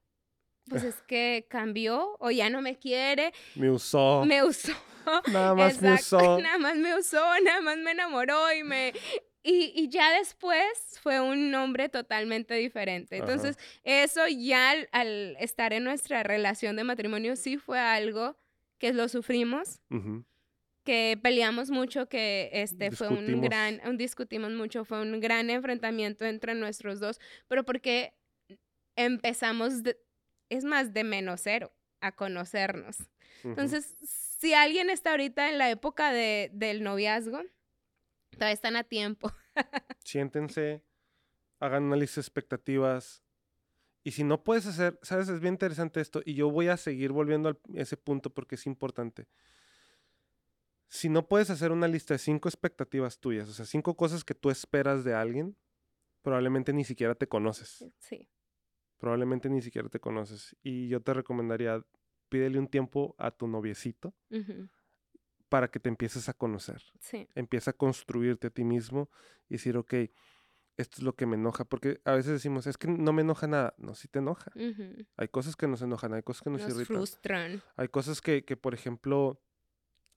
pues 0.70 0.84
es 0.84 0.96
que 1.08 1.46
cambió 1.50 2.16
o 2.20 2.32
ya 2.32 2.50
no 2.50 2.62
me 2.62 2.78
quiere. 2.78 3.34
Me 3.56 3.70
usó. 3.70 4.24
Me 4.26 4.42
usó. 4.44 4.72
Nada 5.28 5.54
más 5.54 5.82
me 5.82 5.94
usó. 5.96 6.40
Nada 6.42 6.58
más 6.58 6.76
me 6.78 6.98
usó, 6.98 7.24
nada 7.44 7.62
más 7.62 7.78
me 7.78 7.92
enamoró 7.92 8.54
y 8.54 8.64
me, 8.64 8.94
y, 9.42 9.88
ya 9.90 10.12
después 10.18 11.00
fue 11.02 11.22
un 11.22 11.50
nombre 11.50 11.88
totalmente 11.88 12.56
diferente. 12.56 13.18
Entonces, 13.18 13.58
eso 13.84 14.28
ya 14.28 14.74
al, 14.92 15.38
estar 15.40 15.72
en 15.74 15.86
nuestra 15.86 16.24
relación 16.24 16.76
de 16.76 16.84
matrimonio 16.84 17.36
sí 17.36 17.58
fue 17.58 17.80
algo 17.80 18.38
que 18.78 18.94
lo 18.94 19.08
sufrimos, 19.08 19.82
que 20.84 21.18
peleamos 21.22 21.70
mucho, 21.70 22.10
que 22.10 22.50
este 22.54 22.92
fue 22.92 23.10
un 23.10 23.42
gran, 23.42 23.82
un, 23.86 23.98
discutimos 23.98 24.52
mucho, 24.52 24.84
fue 24.84 25.02
un 25.02 25.20
gran 25.20 25.50
enfrentamiento 25.50 26.26
entre 26.26 26.54
nuestros 26.56 27.00
dos, 27.00 27.20
pero 27.48 27.64
porque 27.64 28.14
empezamos, 28.96 29.74
es 30.50 30.64
más, 30.66 30.94
de 30.94 31.04
menos 31.04 31.42
cero 31.42 31.72
a 32.02 32.12
conocernos. 32.14 32.98
Entonces, 33.44 33.96
si 34.40 34.54
alguien 34.54 34.90
está 34.90 35.12
ahorita 35.12 35.50
en 35.50 35.58
la 35.58 35.70
época 35.70 36.12
de, 36.12 36.50
del 36.54 36.84
noviazgo, 36.84 37.42
Todavía 38.32 38.54
están 38.54 38.76
a 38.76 38.84
tiempo. 38.84 39.32
Siéntense, 40.04 40.84
hagan 41.60 41.84
una 41.84 41.96
lista 41.96 42.16
de 42.16 42.22
expectativas. 42.22 43.24
Y 44.04 44.12
si 44.12 44.24
no 44.24 44.44
puedes 44.44 44.66
hacer, 44.66 44.98
sabes, 45.02 45.30
es 45.30 45.40
bien 45.40 45.56
interesante 45.56 46.00
esto, 46.00 46.22
y 46.26 46.34
yo 46.34 46.50
voy 46.50 46.68
a 46.70 46.78
seguir 46.78 47.12
volviendo 47.12 47.50
a 47.50 47.58
ese 47.76 47.98
punto 47.98 48.34
porque 48.34 48.56
es 48.56 48.66
importante. 48.66 49.28
Si 50.88 51.10
no 51.10 51.28
puedes 51.28 51.50
hacer 51.50 51.72
una 51.72 51.88
lista 51.88 52.14
de 52.14 52.18
cinco 52.18 52.50
expectativas 52.50 53.20
tuyas, 53.20 53.50
o 53.50 53.54
sea, 53.54 53.66
cinco 53.66 53.96
cosas 53.96 54.24
que 54.24 54.34
tú 54.34 54.50
esperas 54.50 55.04
de 55.04 55.14
alguien, 55.14 55.56
probablemente 56.22 56.74
ni 56.74 56.84
siquiera 56.84 57.14
te 57.14 57.28
conoces. 57.28 57.86
Sí. 58.00 58.28
Probablemente 58.98 59.50
ni 59.50 59.62
siquiera 59.62 59.88
te 59.90 60.00
conoces. 60.00 60.56
Y 60.64 60.88
yo 60.88 61.02
te 61.02 61.14
recomendaría, 61.14 61.86
pídele 62.30 62.58
un 62.58 62.68
tiempo 62.68 63.16
a 63.18 63.32
tu 63.32 63.48
noviecito 63.48 64.16
para 65.50 65.70
que 65.70 65.80
te 65.80 65.90
empieces 65.90 66.30
a 66.30 66.34
conocer. 66.34 66.82
Sí. 67.00 67.28
Empieza 67.36 67.72
a 67.72 67.74
construirte 67.74 68.48
a 68.48 68.50
ti 68.50 68.64
mismo 68.64 69.10
y 69.50 69.56
decir, 69.56 69.76
ok, 69.78 69.94
esto 70.78 70.98
es 70.98 71.04
lo 71.04 71.14
que 71.14 71.26
me 71.26 71.36
enoja, 71.36 71.66
porque 71.66 72.00
a 72.06 72.14
veces 72.14 72.32
decimos, 72.32 72.66
es 72.66 72.78
que 72.78 72.88
no 72.88 73.12
me 73.12 73.22
enoja 73.22 73.48
nada. 73.48 73.74
No, 73.78 73.96
sí 73.96 74.08
te 74.08 74.20
enoja. 74.20 74.52
Hay 75.18 75.28
cosas 75.28 75.58
que 75.58 75.68
nos 75.68 75.82
enojan, 75.82 76.14
hay 76.14 76.24
cosas 76.24 76.44
que 76.44 76.50
nos, 76.50 76.62
nos 76.62 76.88
frustran. 76.88 77.62
Hay 77.76 77.90
cosas 77.90 78.22
que, 78.22 78.46
que, 78.46 78.56
por 78.56 78.74
ejemplo, 78.74 79.42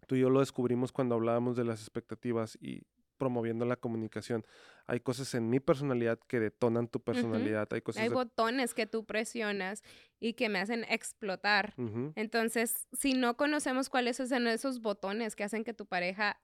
tú 0.07 0.15
y 0.15 0.21
yo 0.21 0.31
lo 0.31 0.41
descubrimos 0.41 0.93
cuando 0.93 1.17
hablábamos 1.17 1.57
de 1.57 1.65
las 1.65 1.81
expectativas 1.81 2.57
y 2.61 2.83
promoviendo 3.19 3.65
la 3.65 3.77
comunicación. 3.77 4.47
Hay 4.87 5.01
cosas 5.01 5.35
en 5.35 5.49
mi 5.49 5.61
personalidad 5.61 6.19
que 6.27 6.41
detonan 6.41 6.89
tu 6.89 7.01
personalidad. 7.01 7.69
Hay 7.73 7.81
cosas. 7.83 8.03
Hay 8.03 8.09
botones 8.09 8.75
que 8.75 8.87
tú 8.87 9.05
presionas 9.05 9.83
y 10.21 10.35
que 10.35 10.49
me 10.49 10.59
hacen 10.59 10.85
explotar. 10.89 11.75
Entonces, 12.15 12.89
si 12.93 13.15
no 13.15 13.37
conocemos 13.37 13.89
cuáles 13.89 14.17
son 14.17 14.47
esos 14.47 14.81
botones 14.81 15.37
que 15.37 15.45
hacen 15.45 15.65
que 15.65 15.75
tu 15.75 15.87
pareja 15.87 16.41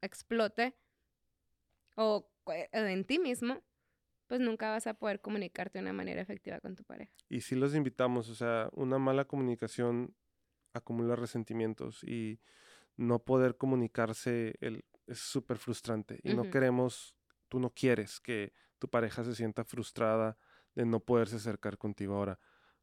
explote 0.00 0.74
o 1.96 2.30
en 2.46 3.04
ti 3.04 3.18
mismo, 3.18 3.62
pues 4.26 4.40
nunca 4.40 4.70
vas 4.70 4.86
a 4.86 4.94
poder 4.94 5.20
comunicarte 5.20 5.78
de 5.78 5.82
una 5.82 5.92
manera 5.92 6.22
efectiva 6.22 6.58
con 6.60 6.74
tu 6.74 6.84
pareja. 6.84 7.12
Y 7.28 7.42
si 7.42 7.54
los 7.54 7.74
invitamos, 7.74 8.30
o 8.30 8.34
sea, 8.34 8.70
una 8.72 8.98
mala 8.98 9.26
comunicación 9.26 10.14
acumula 10.72 11.16
resentimientos 11.16 12.02
y 12.02 12.40
no 12.96 13.18
poder 13.18 13.56
comunicarse 13.56 14.54
el 14.60 14.84
es 15.06 15.18
súper 15.18 15.58
frustrante 15.58 16.20
y 16.22 16.34
no 16.34 16.48
queremos, 16.50 17.14
tú 17.52 17.60
no 17.60 17.68
quieres 17.68 18.18
que 18.18 18.54
tu 18.78 18.88
pareja 18.88 19.22
se 19.24 19.34
sienta 19.34 19.62
frustrada 19.62 20.38
de 20.74 20.86
no 20.86 21.00
poderse 21.00 21.36
acercar 21.36 21.76
contigo 21.76 22.14
ahora. 22.14 22.38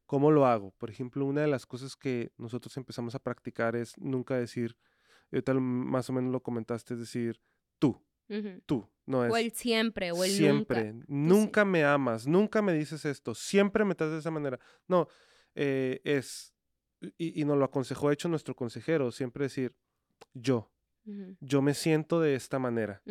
¿Cómo 0.06 0.30
lo 0.30 0.46
hago? 0.46 0.70
Por 0.78 0.90
ejemplo, 0.90 1.26
una 1.26 1.40
de 1.40 1.48
las 1.48 1.66
cosas 1.66 1.96
que 1.96 2.30
nosotros 2.36 2.76
empezamos 2.76 3.16
a 3.16 3.18
practicar 3.18 3.74
es 3.74 3.98
nunca 3.98 4.36
decir, 4.36 4.76
yo 5.32 5.42
tal 5.42 5.60
más 5.60 6.08
o 6.08 6.12
menos 6.12 6.30
lo 6.30 6.40
comentaste, 6.40 6.94
es 6.94 7.00
decir, 7.00 7.40
tú, 7.80 8.00
tú, 8.64 8.88
no 9.06 9.24
es. 9.24 9.32
O 9.32 9.36
el 9.36 9.50
siempre, 9.50 10.12
o 10.12 10.22
el 10.22 10.30
siempre. 10.30 10.92
Nunca, 10.92 11.06
nunca 11.08 11.64
me 11.64 11.82
amas, 11.82 12.28
nunca 12.28 12.62
me 12.62 12.72
dices 12.72 13.04
esto, 13.04 13.34
siempre 13.34 13.84
me 13.84 13.96
tratas 13.96 14.12
de 14.12 14.20
esa 14.20 14.30
manera. 14.30 14.60
No, 14.86 15.08
eh, 15.56 16.00
es, 16.04 16.54
y, 17.18 17.40
y 17.40 17.44
nos 17.44 17.58
lo 17.58 17.64
aconsejó, 17.64 18.06
de 18.06 18.14
hecho, 18.14 18.28
nuestro 18.28 18.54
consejero, 18.54 19.10
siempre 19.10 19.46
decir, 19.46 19.74
yo, 20.32 20.70
yo 21.40 21.62
me 21.62 21.74
siento 21.74 22.20
de 22.20 22.34
esta 22.34 22.58
manera. 22.58 23.02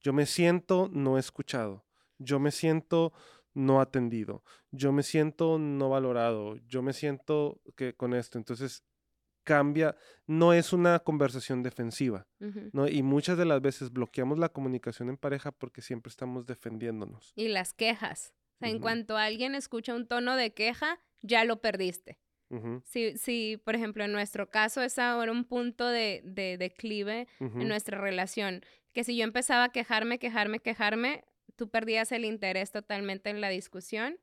Yo 0.00 0.12
me 0.12 0.26
siento 0.26 0.88
no 0.92 1.18
escuchado. 1.18 1.84
Yo 2.18 2.38
me 2.38 2.50
siento 2.50 3.12
no 3.54 3.80
atendido. 3.80 4.44
Yo 4.70 4.92
me 4.92 5.02
siento 5.02 5.58
no 5.58 5.88
valorado. 5.88 6.56
Yo 6.66 6.82
me 6.82 6.92
siento 6.92 7.60
que 7.76 7.94
con 7.94 8.14
esto. 8.14 8.38
Entonces 8.38 8.84
cambia, 9.42 9.96
no 10.26 10.52
es 10.52 10.72
una 10.72 11.00
conversación 11.00 11.62
defensiva, 11.62 12.28
¿no? 12.72 12.86
Y 12.86 13.02
muchas 13.02 13.38
de 13.38 13.46
las 13.46 13.60
veces 13.60 13.90
bloqueamos 13.90 14.38
la 14.38 14.50
comunicación 14.50 15.08
en 15.08 15.16
pareja 15.16 15.50
porque 15.50 15.82
siempre 15.82 16.10
estamos 16.10 16.46
defendiéndonos. 16.46 17.32
Y 17.34 17.48
las 17.48 17.72
quejas. 17.72 18.34
en 18.60 18.78
cuanto 18.78 19.16
alguien 19.16 19.54
escucha 19.54 19.94
un 19.94 20.06
tono 20.06 20.36
de 20.36 20.52
queja, 20.52 21.00
ya 21.22 21.44
lo 21.44 21.60
perdiste 21.60 22.20
si, 22.84 23.56
por 23.64 23.74
ejemplo, 23.74 24.04
en 24.04 24.12
nuestro 24.12 24.50
caso 24.50 24.82
es 24.82 24.98
ahora 24.98 25.32
un 25.32 25.44
punto 25.44 25.86
de, 25.86 26.22
declive 26.58 27.28
en 27.38 27.68
nuestra 27.68 28.00
relación, 28.00 28.64
que 28.92 29.04
si 29.04 29.16
yo 29.16 29.24
empezaba 29.24 29.64
a 29.64 29.68
quejarme, 29.72 30.18
quejarme, 30.18 30.60
quejarme, 30.60 31.24
tú 31.56 31.68
perdías 31.68 32.10
el 32.12 32.24
interés 32.24 32.72
totalmente 32.72 33.30
en 33.30 33.40
la 33.40 33.48
discusión 33.48 34.18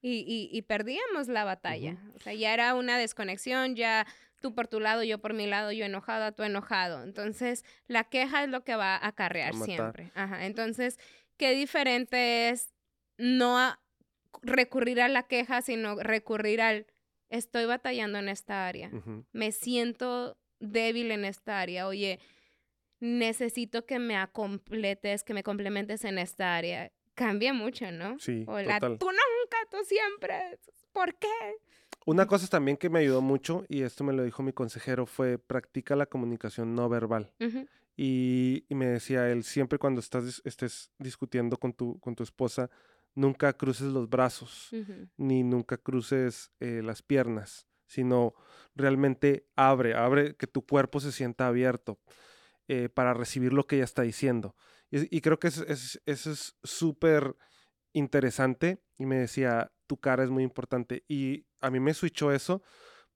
y, 0.00 0.62
perdíamos 0.68 1.28
la 1.28 1.44
batalla. 1.44 1.96
O 2.14 2.20
sea, 2.20 2.34
ya 2.34 2.54
era 2.54 2.74
una 2.74 2.98
desconexión, 2.98 3.74
ya 3.74 4.06
tú 4.40 4.54
por 4.54 4.68
tu 4.68 4.78
lado, 4.78 5.02
yo 5.02 5.18
por 5.18 5.34
mi 5.34 5.46
lado, 5.46 5.72
yo 5.72 5.84
enojada, 5.84 6.32
tú 6.32 6.44
enojado. 6.44 7.02
Entonces, 7.02 7.64
la 7.88 8.04
queja 8.04 8.44
es 8.44 8.50
lo 8.50 8.62
que 8.62 8.76
va 8.76 8.94
a 8.94 9.08
acarrear 9.08 9.54
siempre. 9.54 10.12
Ajá. 10.14 10.46
Entonces, 10.46 10.98
qué 11.36 11.52
diferente 11.52 12.50
es 12.50 12.72
no 13.16 13.76
recurrir 14.42 15.00
a 15.00 15.08
la 15.08 15.24
queja, 15.24 15.62
sino 15.62 15.96
recurrir 15.96 16.60
al 16.60 16.86
estoy 17.30 17.66
batallando 17.66 18.18
en 18.18 18.28
esta 18.28 18.66
área, 18.66 18.90
me 19.32 19.52
siento 19.52 20.36
débil 20.60 21.10
en 21.10 21.24
esta 21.24 21.60
área, 21.60 21.86
oye, 21.86 22.18
necesito 23.00 23.86
que 23.86 23.98
me 23.98 24.16
completes, 24.32 25.24
que 25.24 25.34
me 25.34 25.42
complementes 25.42 26.04
en 26.04 26.18
esta 26.18 26.56
área. 26.56 26.92
Cambia 27.14 27.52
mucho, 27.52 27.90
¿no? 27.90 28.18
Sí. 28.18 28.44
O 28.46 28.60
la, 28.60 28.78
tú 28.78 28.88
nunca, 28.88 29.58
tú 29.70 29.78
siempre. 29.84 30.58
¿Por 30.92 31.16
qué? 31.16 31.56
Una 32.06 32.26
cosa 32.26 32.46
también 32.46 32.76
que 32.76 32.88
me 32.88 33.00
ayudó 33.00 33.20
mucho, 33.20 33.64
y 33.68 33.82
esto 33.82 34.04
me 34.04 34.12
lo 34.12 34.22
dijo 34.22 34.42
mi 34.42 34.52
consejero, 34.52 35.04
fue 35.04 35.36
practica 35.36 35.96
la 35.96 36.06
comunicación 36.06 36.74
no 36.74 36.88
verbal. 36.88 37.32
y, 37.96 38.64
y, 38.68 38.74
me 38.74 38.86
decía 38.86 39.30
él, 39.30 39.42
siempre 39.42 39.78
cuando 39.78 40.00
estás, 40.00 40.40
estés 40.44 40.92
discutiendo 40.98 41.56
con 41.56 41.72
tu, 41.72 41.98
con 41.98 42.14
tu 42.14 42.22
esposa, 42.22 42.70
nunca 43.18 43.52
cruces 43.52 43.88
los 43.88 44.08
brazos, 44.08 44.70
ni 45.16 45.42
nunca 45.42 45.76
cruces 45.76 46.52
eh, 46.60 46.82
las 46.84 47.02
piernas, 47.02 47.66
sino 47.86 48.34
realmente 48.76 49.48
abre, 49.56 49.94
abre 49.94 50.36
que 50.36 50.46
tu 50.46 50.64
cuerpo 50.64 51.00
se 51.00 51.10
sienta 51.10 51.48
abierto 51.48 51.98
eh, 52.68 52.88
para 52.88 53.14
recibir 53.14 53.52
lo 53.52 53.66
que 53.66 53.76
ella 53.76 53.84
está 53.84 54.02
diciendo. 54.02 54.54
Y, 54.90 55.20
creo 55.20 55.38
que 55.38 55.48
eso 55.48 55.64
es 56.06 56.56
súper 56.62 57.36
interesante. 57.92 58.82
Y 58.96 59.04
me 59.04 59.16
decía, 59.16 59.70
tu 59.86 59.98
cara 59.98 60.24
es 60.24 60.30
muy 60.30 60.42
importante. 60.44 61.04
Y 61.08 61.44
a 61.60 61.70
mí 61.70 61.78
me 61.78 61.92
switchó 61.92 62.32
eso 62.32 62.62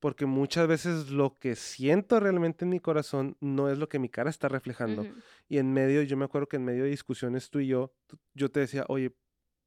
porque 0.00 0.26
muchas 0.26 0.66
veces 0.66 1.10
lo 1.10 1.38
que 1.38 1.54
siento 1.54 2.18
realmente 2.18 2.64
en 2.64 2.70
mi 2.70 2.80
corazón 2.80 3.36
no 3.40 3.70
es 3.70 3.78
lo 3.78 3.88
que 3.88 4.00
mi 4.00 4.08
cara 4.08 4.28
está 4.28 4.48
reflejando. 4.48 5.06
Y 5.48 5.58
en 5.58 5.72
medio, 5.72 6.02
yo 6.02 6.16
me 6.16 6.24
acuerdo 6.24 6.48
que 6.48 6.56
en 6.56 6.64
medio 6.64 6.82
de 6.82 6.90
discusiones 6.90 7.50
tú 7.50 7.60
y 7.60 7.68
yo, 7.68 7.94
yo 8.34 8.50
te 8.50 8.60
decía, 8.60 8.84
oye, 8.88 9.14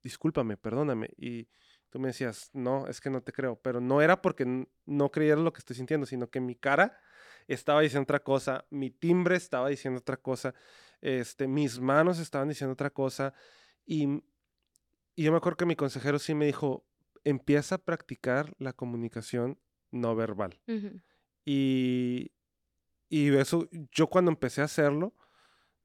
discúlpame, 0.05 0.55
perdóname. 0.55 1.09
Y 1.17 1.47
tú 1.89 1.99
me 1.99 2.09
decías, 2.09 2.51
no, 2.53 2.87
es 2.87 3.01
que 3.01 3.09
no 3.09 3.21
te 3.21 3.33
creo. 3.33 3.59
Pero 3.61 3.81
no 3.81 4.01
era 4.01 4.21
porque 4.21 4.67
no 4.85 5.11
creyeras 5.11 5.43
lo 5.43 5.51
que 5.51 5.59
estoy 5.59 5.75
sintiendo, 5.75 6.05
sino 6.05 6.29
que 6.29 6.39
mi 6.39 6.55
cara 6.55 6.97
estaba 7.47 7.81
diciendo 7.81 8.03
otra 8.03 8.23
cosa, 8.23 8.65
mi 8.69 8.91
timbre 8.91 9.35
estaba 9.35 9.69
diciendo 9.69 9.99
otra 9.99 10.17
cosa, 10.17 10.53
este, 11.01 11.47
mis 11.47 11.79
manos 11.79 12.19
estaban 12.19 12.47
diciendo 12.47 12.73
otra 12.73 12.91
cosa. 12.91 13.33
Y, 13.85 14.23
yo 15.17 15.31
me 15.31 15.37
acuerdo 15.37 15.57
que 15.57 15.65
mi 15.65 15.75
consejero 15.75 16.19
sí 16.19 16.35
me 16.35 16.45
dijo, 16.45 16.85
empieza 17.23 17.75
a 17.75 17.77
practicar 17.79 18.53
la 18.59 18.73
comunicación 18.73 19.57
no 19.89 20.15
verbal. 20.15 20.59
y, 21.45 22.31
y 23.09 23.33
eso, 23.35 23.67
yo 23.91 24.07
cuando 24.07 24.29
empecé 24.29 24.61
a 24.61 24.65
hacerlo, 24.65 25.15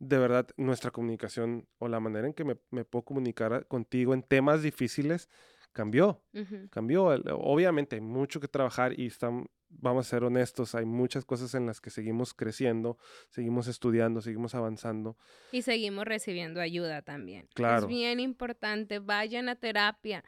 de 0.00 0.18
verdad 0.18 0.48
nuestra 0.56 0.90
comunicación 0.90 1.68
o 1.78 1.86
la 1.86 2.00
manera 2.00 2.26
en 2.26 2.32
que 2.32 2.44
me, 2.44 2.56
puedo 2.56 3.04
comunicar 3.04 3.66
contigo 3.68 4.14
en 4.14 4.22
temas 4.22 4.62
difíciles 4.62 5.28
cambió, 5.72 6.24
cambió. 6.70 7.04
Obviamente 7.04 7.96
hay 7.96 8.02
mucho 8.02 8.40
que 8.40 8.48
trabajar 8.48 8.98
y 8.98 9.06
están, 9.06 9.46
vamos 9.68 10.06
a 10.06 10.10
ser 10.10 10.24
honestos, 10.24 10.74
hay 10.74 10.84
muchas 10.84 11.24
cosas 11.24 11.54
en 11.54 11.66
las 11.66 11.80
que 11.80 11.90
seguimos 11.90 12.34
creciendo, 12.34 12.98
seguimos 13.28 13.68
estudiando, 13.68 14.20
seguimos 14.20 14.56
avanzando. 14.56 15.16
Y 15.52 15.62
seguimos 15.62 16.06
recibiendo 16.06 16.60
ayuda 16.60 17.02
también. 17.02 17.46
Claro. 17.54 17.82
Es 17.82 17.86
bien 17.86 18.18
importante, 18.18 18.98
vayan 18.98 19.48
a 19.48 19.54
terapia. 19.54 20.24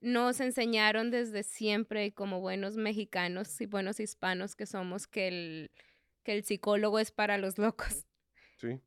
Nos 0.00 0.40
enseñaron 0.40 1.10
desde 1.10 1.42
siempre, 1.42 2.14
como 2.14 2.40
buenos 2.40 2.76
mexicanos 2.76 3.60
y 3.60 3.66
buenos 3.66 3.98
hispanos 3.98 4.54
que 4.54 4.64
somos, 4.64 5.08
que 5.08 5.28
el, 5.28 5.70
que 6.22 6.34
el 6.34 6.44
psicólogo 6.44 7.00
es 7.00 7.10
para 7.10 7.36
los 7.36 7.58
locos. 7.58 8.06
Sí. 8.58 8.80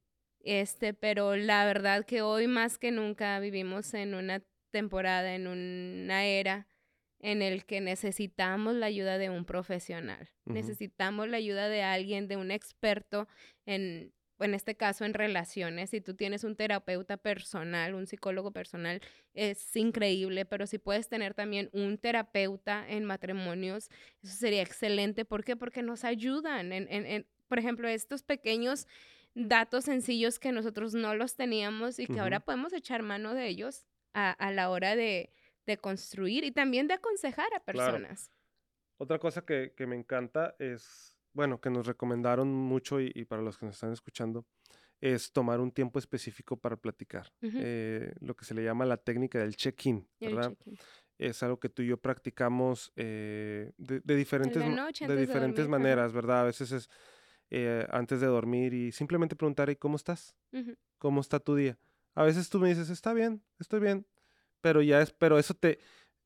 Este, 0.44 0.94
pero 0.94 1.36
la 1.36 1.66
verdad 1.66 2.06
que 2.06 2.22
hoy 2.22 2.48
más 2.48 2.78
que 2.78 2.92
nunca 2.92 3.40
vivimos 3.40 3.94
en 3.94 4.16
una 4.16 4.42
temporada, 4.72 5.36
en 5.36 5.48
una 5.48 6.26
era 6.26 6.68
en 7.20 7.42
el 7.42 7.66
que 7.66 7.82
necesitamos 7.82 8.74
la 8.76 8.88
ayuda 8.88 9.18
de 9.20 9.30
un 9.30 9.46
profesional. 9.46 10.30
Necesitamos 10.46 11.28
la 11.30 11.38
ayuda 11.38 11.70
de 11.70 11.84
alguien, 11.84 12.28
de 12.28 12.36
un 12.36 12.50
experto 12.50 13.28
en, 13.68 14.12
en 14.40 14.54
este 14.56 14.76
caso, 14.76 15.06
en 15.06 15.14
relaciones. 15.14 15.92
Si 15.92 16.02
tú 16.02 16.16
tienes 16.16 16.44
un 16.44 16.56
terapeuta 16.56 17.18
personal, 17.18 17.94
un 17.94 18.08
psicólogo 18.08 18.52
personal, 18.52 19.02
es 19.36 19.76
increíble, 19.76 20.46
pero 20.46 20.66
si 20.66 20.80
puedes 20.80 21.10
tener 21.10 21.36
también 21.36 21.70
un 21.74 22.00
terapeuta 22.00 22.90
en 22.90 23.06
matrimonios, 23.06 23.90
eso 24.24 24.36
sería 24.36 24.64
excelente. 24.64 25.24
¿Por 25.24 25.44
qué? 25.44 25.56
Porque 25.56 25.84
nos 25.84 26.04
ayudan 26.04 26.74
en, 26.74 26.88
en, 26.90 27.06
en 27.06 27.28
por 27.48 27.60
ejemplo, 27.60 27.88
estos 27.88 28.24
pequeños 28.24 28.88
datos 29.34 29.86
sencillos 29.86 30.40
que 30.40 30.52
nosotros 30.52 30.94
no 30.94 31.16
los 31.16 31.36
teníamos 31.36 32.00
y 32.00 32.08
que 32.08 32.20
ahora 32.20 32.40
podemos 32.40 32.74
echar 32.74 33.04
mano 33.04 33.34
de 33.34 33.48
ellos 33.48 33.86
a, 34.14 34.52
la 34.52 34.70
hora 34.70 34.96
de, 34.96 35.34
construir 35.80 36.44
y 36.44 36.52
también 36.52 36.88
de 36.88 36.96
aconsejar 36.96 37.54
a 37.56 37.62
personas. 37.62 38.30
Otra 38.98 39.20
cosa 39.20 39.46
que, 39.46 39.74
me 39.88 39.96
encanta 39.96 40.56
es, 40.60 41.16
bueno, 41.34 41.62
que 41.62 41.70
nos 41.70 41.88
recomendaron 41.88 42.54
mucho 42.54 43.00
y, 43.00 43.26
para 43.26 43.42
los 43.42 43.58
que 43.58 43.66
nos 43.66 43.76
están 43.76 43.94
escuchando, 43.94 44.46
es 45.00 45.32
tomar 45.32 45.60
un 45.60 45.72
tiempo 45.72 45.98
específico 45.98 46.58
para 46.58 46.76
platicar. 46.76 47.32
Eh, 47.42 48.14
lo 48.20 48.36
que 48.36 48.46
se 48.46 48.54
le 48.54 48.64
llama 48.64 48.86
la 48.86 48.98
técnica 48.98 49.40
del 49.40 49.56
check-in, 49.56 50.08
¿verdad? 50.20 50.54
es 51.22 51.44
algo 51.44 51.60
que 51.60 51.70
tú 51.70 51.84
y 51.84 51.88
yo 51.88 51.98
practicamos 51.98 52.92
eh, 52.96 53.72
de, 53.78 54.16
diferentes, 54.16 54.62
de 54.62 55.16
diferentes 55.16 55.68
maneras, 55.68 56.14
¿verdad? 56.14 56.42
A 56.42 56.46
veces 56.46 56.72
es 56.72 56.90
eh, 57.52 57.86
antes 57.92 58.22
de 58.22 58.28
dormir 58.28 58.74
y 58.74 58.92
simplemente 58.92 59.36
preguntar, 59.36 59.70
¿y 59.70 59.76
cómo 59.76 59.98
estás? 59.98 60.36
¿Cómo 60.98 61.22
está 61.22 61.40
tu 61.40 61.56
día? 61.56 61.78
A 62.16 62.24
veces 62.24 62.50
tú 62.50 62.60
me 62.60 62.70
dices, 62.70 62.90
está 62.90 63.14
bien, 63.14 63.44
estoy 63.60 63.82
bien, 63.82 64.08
pero 64.62 64.82
ya 64.82 65.02
es, 65.02 65.12
pero 65.12 65.38
eso 65.38 65.54
te, 65.54 65.80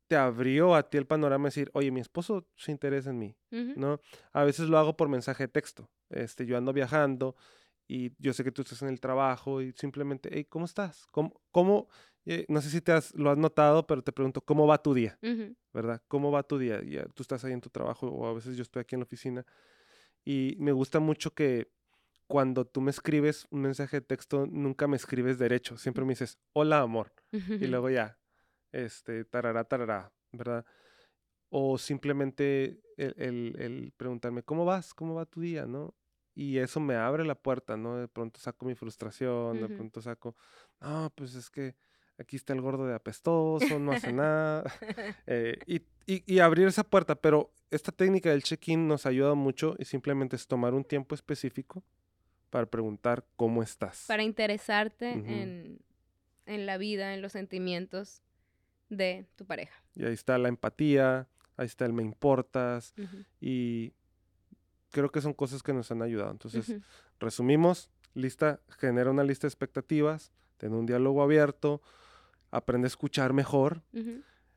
te 0.07 0.15
abrió 0.15 0.75
a 0.75 0.89
ti 0.89 0.97
el 0.97 1.07
panorama 1.07 1.43
de 1.43 1.47
decir, 1.47 1.71
oye, 1.73 1.91
mi 1.91 1.99
esposo 1.99 2.47
se 2.55 2.71
interesa 2.71 3.09
en 3.09 3.19
mí, 3.19 3.35
¿no? 3.75 3.99
A 4.31 4.43
veces 4.43 4.69
lo 4.69 4.77
hago 4.77 4.95
por 4.95 5.09
mensaje 5.09 5.43
de 5.43 5.47
texto. 5.47 5.89
Este, 6.09 6.45
yo 6.45 6.57
ando 6.57 6.71
viajando 6.73 7.35
y 7.87 8.11
yo 8.19 8.33
sé 8.33 8.43
que 8.43 8.51
tú 8.51 8.61
estás 8.61 8.81
en 8.83 8.89
el 8.89 8.99
trabajo 8.99 9.61
y 9.61 9.73
simplemente, 9.73 10.29
hey, 10.31 10.45
¿cómo 10.45 10.65
estás? 10.65 11.07
¿Cómo, 11.11 11.41
cómo 11.51 11.87
eh, 12.25 12.45
no 12.49 12.61
sé 12.61 12.69
si 12.69 12.81
te 12.81 12.91
has, 12.91 13.13
lo 13.15 13.29
has 13.29 13.37
notado, 13.37 13.85
pero 13.85 14.01
te 14.03 14.11
pregunto, 14.11 14.41
¿cómo 14.41 14.65
va 14.65 14.81
tu 14.81 14.93
día? 14.93 15.17
¿Verdad? 15.73 16.01
¿Cómo 16.07 16.31
va 16.31 16.43
tu 16.43 16.57
día? 16.57 16.81
Ya, 16.83 17.05
tú 17.05 17.21
estás 17.21 17.43
ahí 17.45 17.53
en 17.53 17.61
tu 17.61 17.69
trabajo 17.69 18.07
o 18.07 18.27
a 18.27 18.33
veces 18.33 18.57
yo 18.57 18.63
estoy 18.63 18.81
aquí 18.81 18.95
en 18.95 19.01
la 19.01 19.05
oficina 19.05 19.45
y 20.25 20.55
me 20.59 20.71
gusta 20.71 20.99
mucho 20.99 21.33
que 21.33 21.71
cuando 22.27 22.65
tú 22.65 22.81
me 22.81 22.89
escribes 22.89 23.47
un 23.51 23.61
mensaje 23.61 23.97
de 23.97 24.01
texto, 24.01 24.47
nunca 24.47 24.87
me 24.87 24.95
escribes 24.95 25.37
derecho. 25.37 25.77
Siempre 25.77 26.03
me 26.03 26.13
dices, 26.13 26.39
hola, 26.53 26.81
amor. 26.81 27.13
Y 27.31 27.67
luego 27.67 27.89
ya, 27.89 28.17
este, 28.71 29.23
tarará, 29.25 29.63
tarará, 29.65 30.11
¿verdad? 30.31 30.65
O 31.49 31.77
simplemente 31.77 32.81
el, 32.97 33.93
preguntarme, 33.95 34.41
¿cómo 34.41 34.65
vas? 34.65 34.93
¿Cómo 34.93 35.13
va 35.13 35.25
tu 35.25 35.41
día? 35.41 35.67
¿No? 35.67 35.93
Y 36.33 36.57
eso 36.57 36.79
me 36.79 36.95
abre 36.95 37.23
la 37.23 37.35
puerta, 37.35 37.77
¿no? 37.77 37.97
De 37.97 38.07
pronto 38.07 38.39
saco 38.39 38.65
mi 38.65 38.75
frustración, 38.75 39.61
de 39.61 39.69
pronto 39.69 40.01
saco, 40.01 40.35
no, 40.81 41.11
pues 41.15 41.35
es 41.35 41.49
que 41.49 41.75
aquí 42.17 42.35
está 42.35 42.53
el 42.53 42.61
gordo 42.61 42.85
de 42.85 42.95
apestoso, 42.95 43.79
no 43.79 43.91
hace 43.91 44.11
nada. 44.11 44.63
Eh, 45.27 45.57
y, 45.65 45.81
y, 46.05 46.39
abrir 46.39 46.67
esa 46.67 46.83
puerta, 46.83 47.15
pero 47.15 47.51
esta 47.75 47.91
técnica 47.91 48.29
del 48.29 48.43
check-in 48.43 48.87
nos 48.87 49.05
ayuda 49.05 49.33
mucho 49.33 49.75
y 49.77 49.85
simplemente 49.85 50.35
es 50.35 50.47
tomar 50.47 50.73
un 50.73 50.83
tiempo 50.83 51.15
específico 51.15 51.83
para 52.49 52.65
preguntar 52.65 53.25
cómo 53.35 53.61
estás. 53.61 54.05
Para 54.07 54.23
interesarte 54.23 55.11
en, 55.11 55.79
en, 56.45 56.65
la 56.65 56.77
vida, 56.77 57.13
en 57.13 57.21
los 57.21 57.33
sentimientos 57.33 58.21
de 58.89 59.27
tu 59.35 59.45
pareja. 59.45 59.75
Y 59.95 60.05
ahí 60.05 60.13
está 60.13 60.37
la 60.37 60.47
empatía, 60.47 61.27
ahí 61.57 61.65
está 61.65 61.85
el 61.85 61.93
me 61.93 62.03
importas 62.03 62.93
y 63.41 63.93
creo 64.91 65.11
que 65.11 65.21
son 65.21 65.33
cosas 65.33 65.63
que 65.63 65.73
nos 65.73 65.91
han 65.91 66.01
ayudado. 66.01 66.31
Entonces, 66.31 66.75
resumimos, 67.19 67.89
lista, 68.13 68.61
genera 68.69 69.11
una 69.11 69.23
lista 69.23 69.47
de 69.47 69.49
expectativas, 69.49 70.31
ten 70.57 70.73
un 70.73 70.85
diálogo 70.85 71.21
abierto, 71.21 71.81
aprende 72.51 72.85
a 72.85 72.87
escuchar 72.87 73.33
mejor, 73.33 73.81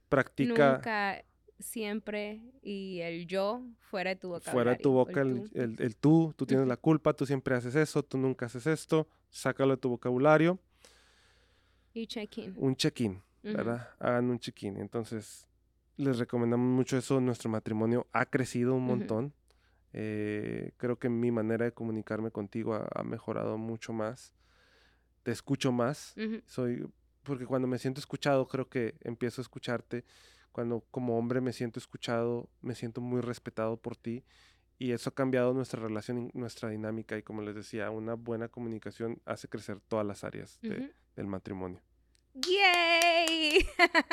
practica... 0.09 0.75
Nunca, 0.75 1.25
siempre, 1.59 2.41
y 2.63 3.01
el 3.01 3.27
yo 3.27 3.63
fuera 3.81 4.11
de 4.11 4.17
tu 4.17 4.29
boca. 4.29 4.51
Fuera 4.51 4.73
de 4.73 4.79
tu 4.79 4.93
boca 4.93 5.21
el, 5.21 5.97
tú. 6.01 6.35
tú, 6.37 6.47
tienes 6.47 6.67
la 6.67 6.77
culpa, 6.77 7.13
tú 7.15 7.27
siempre 7.27 7.55
haces 7.55 7.75
eso, 7.75 8.03
tú 8.03 8.19
nunca 8.19 8.47
haces 8.47 8.67
esto, 8.67 9.09
sácalo 9.31 9.77
de 9.77 9.81
tu 9.81 9.89
vocabulario. 9.89 10.59
Y 11.95 12.07
check-in. 12.07 12.55
Un 12.57 12.77
check-in, 12.77 13.23
¿verdad? 13.43 13.91
Hagan 13.99 14.31
un 14.31 14.39
check-in. 14.39 14.77
Entonces, 14.77 15.47
les 15.97 16.19
recomendamos 16.19 16.69
mucho 16.69 16.97
eso. 16.97 17.21
Nuestro 17.21 17.51
matrimonio 17.51 18.07
ha 18.13 18.27
crecido 18.27 18.75
un 18.75 18.85
montón. 18.85 19.33
Eh, 19.93 20.73
creo 20.77 20.99
que 20.99 21.09
mi 21.09 21.31
manera 21.31 21.65
de 21.65 21.73
comunicarme 21.73 22.31
contigo 22.31 22.75
ha, 22.75 23.03
mejorado 23.03 23.59
mucho 23.59 23.93
más. 23.93 24.33
Te 25.25 25.33
escucho 25.33 25.73
más. 25.73 26.15
Soy 26.47 26.87
porque 27.29 27.45
cuando 27.45 27.69
me 27.69 27.79
siento 27.79 28.01
escuchado, 28.01 28.49
creo 28.49 28.69
que 28.71 28.95
empiezo 29.03 29.41
a 29.41 29.45
escucharte. 29.45 30.05
Cuando 30.59 30.85
como 30.91 31.17
hombre 31.17 31.41
me 31.41 31.53
siento 31.53 31.79
escuchado, 31.79 32.51
me 32.63 32.75
siento 32.75 33.01
muy 33.01 33.21
respetado 33.21 33.77
por 33.77 33.95
ti. 33.95 34.25
Y 34.77 34.91
eso 34.91 35.11
ha 35.11 35.15
cambiado 35.15 35.55
nuestra 35.55 35.81
relación, 35.81 36.33
nuestra 36.35 36.69
dinámica. 36.69 37.17
Y 37.17 37.23
como 37.23 37.43
les 37.43 37.55
decía, 37.55 37.93
una 37.93 38.15
buena 38.15 38.49
comunicación 38.49 39.23
hace 39.25 39.47
crecer 39.47 39.79
todas 39.87 40.05
las 40.05 40.25
áreas 40.25 40.59
del 41.15 41.27
matrimonio. 41.29 41.81
¡Yay! 42.35 43.69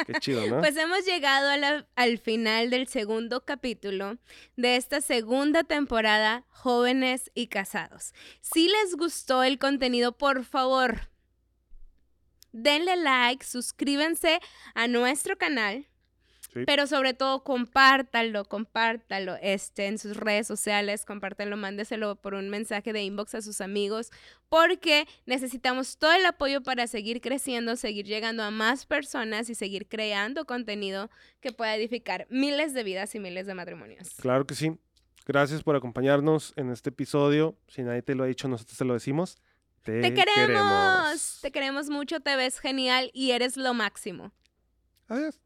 Qué 0.05 0.13
chido, 0.19 0.45
¿no? 0.47 0.59
Pues 0.59 0.77
hemos 0.77 1.03
llegado 1.03 1.49
al 1.95 2.17
final 2.19 2.69
del 2.69 2.87
segundo 2.89 3.43
capítulo 3.43 4.19
de 4.55 4.75
esta 4.75 5.01
segunda 5.01 5.63
temporada, 5.63 6.45
Jóvenes 6.49 7.31
y 7.33 7.47
Casados. 7.47 8.13
Si 8.41 8.67
les 8.67 8.95
gustó 8.95 9.41
el 9.41 9.57
contenido, 9.57 10.15
por 10.15 10.43
favor, 10.43 11.09
denle 12.51 12.97
like, 12.97 13.43
suscríbanse 13.43 14.39
a 14.75 14.87
nuestro 14.87 15.39
canal. 15.39 15.87
Pero 16.65 16.87
sobre 16.87 17.13
todo 17.13 17.43
compártanlo, 17.43 18.45
compártanlo 18.45 19.35
este, 19.41 19.87
en 19.87 19.97
sus 19.97 20.15
redes 20.15 20.47
sociales, 20.47 21.03
compártanlo, 21.03 21.57
mándeselo 21.57 22.15
por 22.15 22.33
un 22.33 22.49
mensaje 22.49 22.93
de 22.93 23.03
inbox 23.03 23.35
a 23.35 23.41
sus 23.41 23.59
amigos, 23.59 24.11
porque 24.47 25.07
necesitamos 25.25 25.97
todo 25.97 26.13
el 26.13 26.25
apoyo 26.25 26.63
para 26.63 26.87
seguir 26.87 27.19
creciendo, 27.19 27.75
seguir 27.75 28.05
llegando 28.05 28.43
a 28.43 28.51
más 28.51 28.85
personas 28.85 29.49
y 29.49 29.55
seguir 29.55 29.87
creando 29.87 30.45
contenido 30.45 31.09
que 31.41 31.51
pueda 31.51 31.75
edificar 31.75 32.27
miles 32.29 32.73
de 32.73 32.83
vidas 32.83 33.13
y 33.15 33.19
miles 33.19 33.47
de 33.47 33.53
matrimonios. 33.55 34.09
Claro 34.15 34.45
que 34.45 34.55
sí. 34.55 34.77
Gracias 35.25 35.63
por 35.63 35.75
acompañarnos 35.75 36.53
en 36.55 36.69
este 36.69 36.89
episodio. 36.89 37.57
Si 37.67 37.81
nadie 37.81 38.03
te 38.03 38.13
lo 38.13 38.23
ha 38.23 38.27
dicho, 38.27 38.47
nosotros 38.47 38.77
te 38.77 38.85
lo 38.85 38.93
decimos. 38.93 39.37
Te, 39.81 40.13
queremos. 40.13 41.39
Te 41.41 41.51
queremos 41.51 41.89
mucho, 41.89 42.19
te 42.19 42.35
ves 42.35 42.59
genial 42.59 43.11
y 43.13 43.31
eres 43.31 43.57
lo 43.57 43.73
máximo. 43.73 44.31
Adiós. 45.07 45.39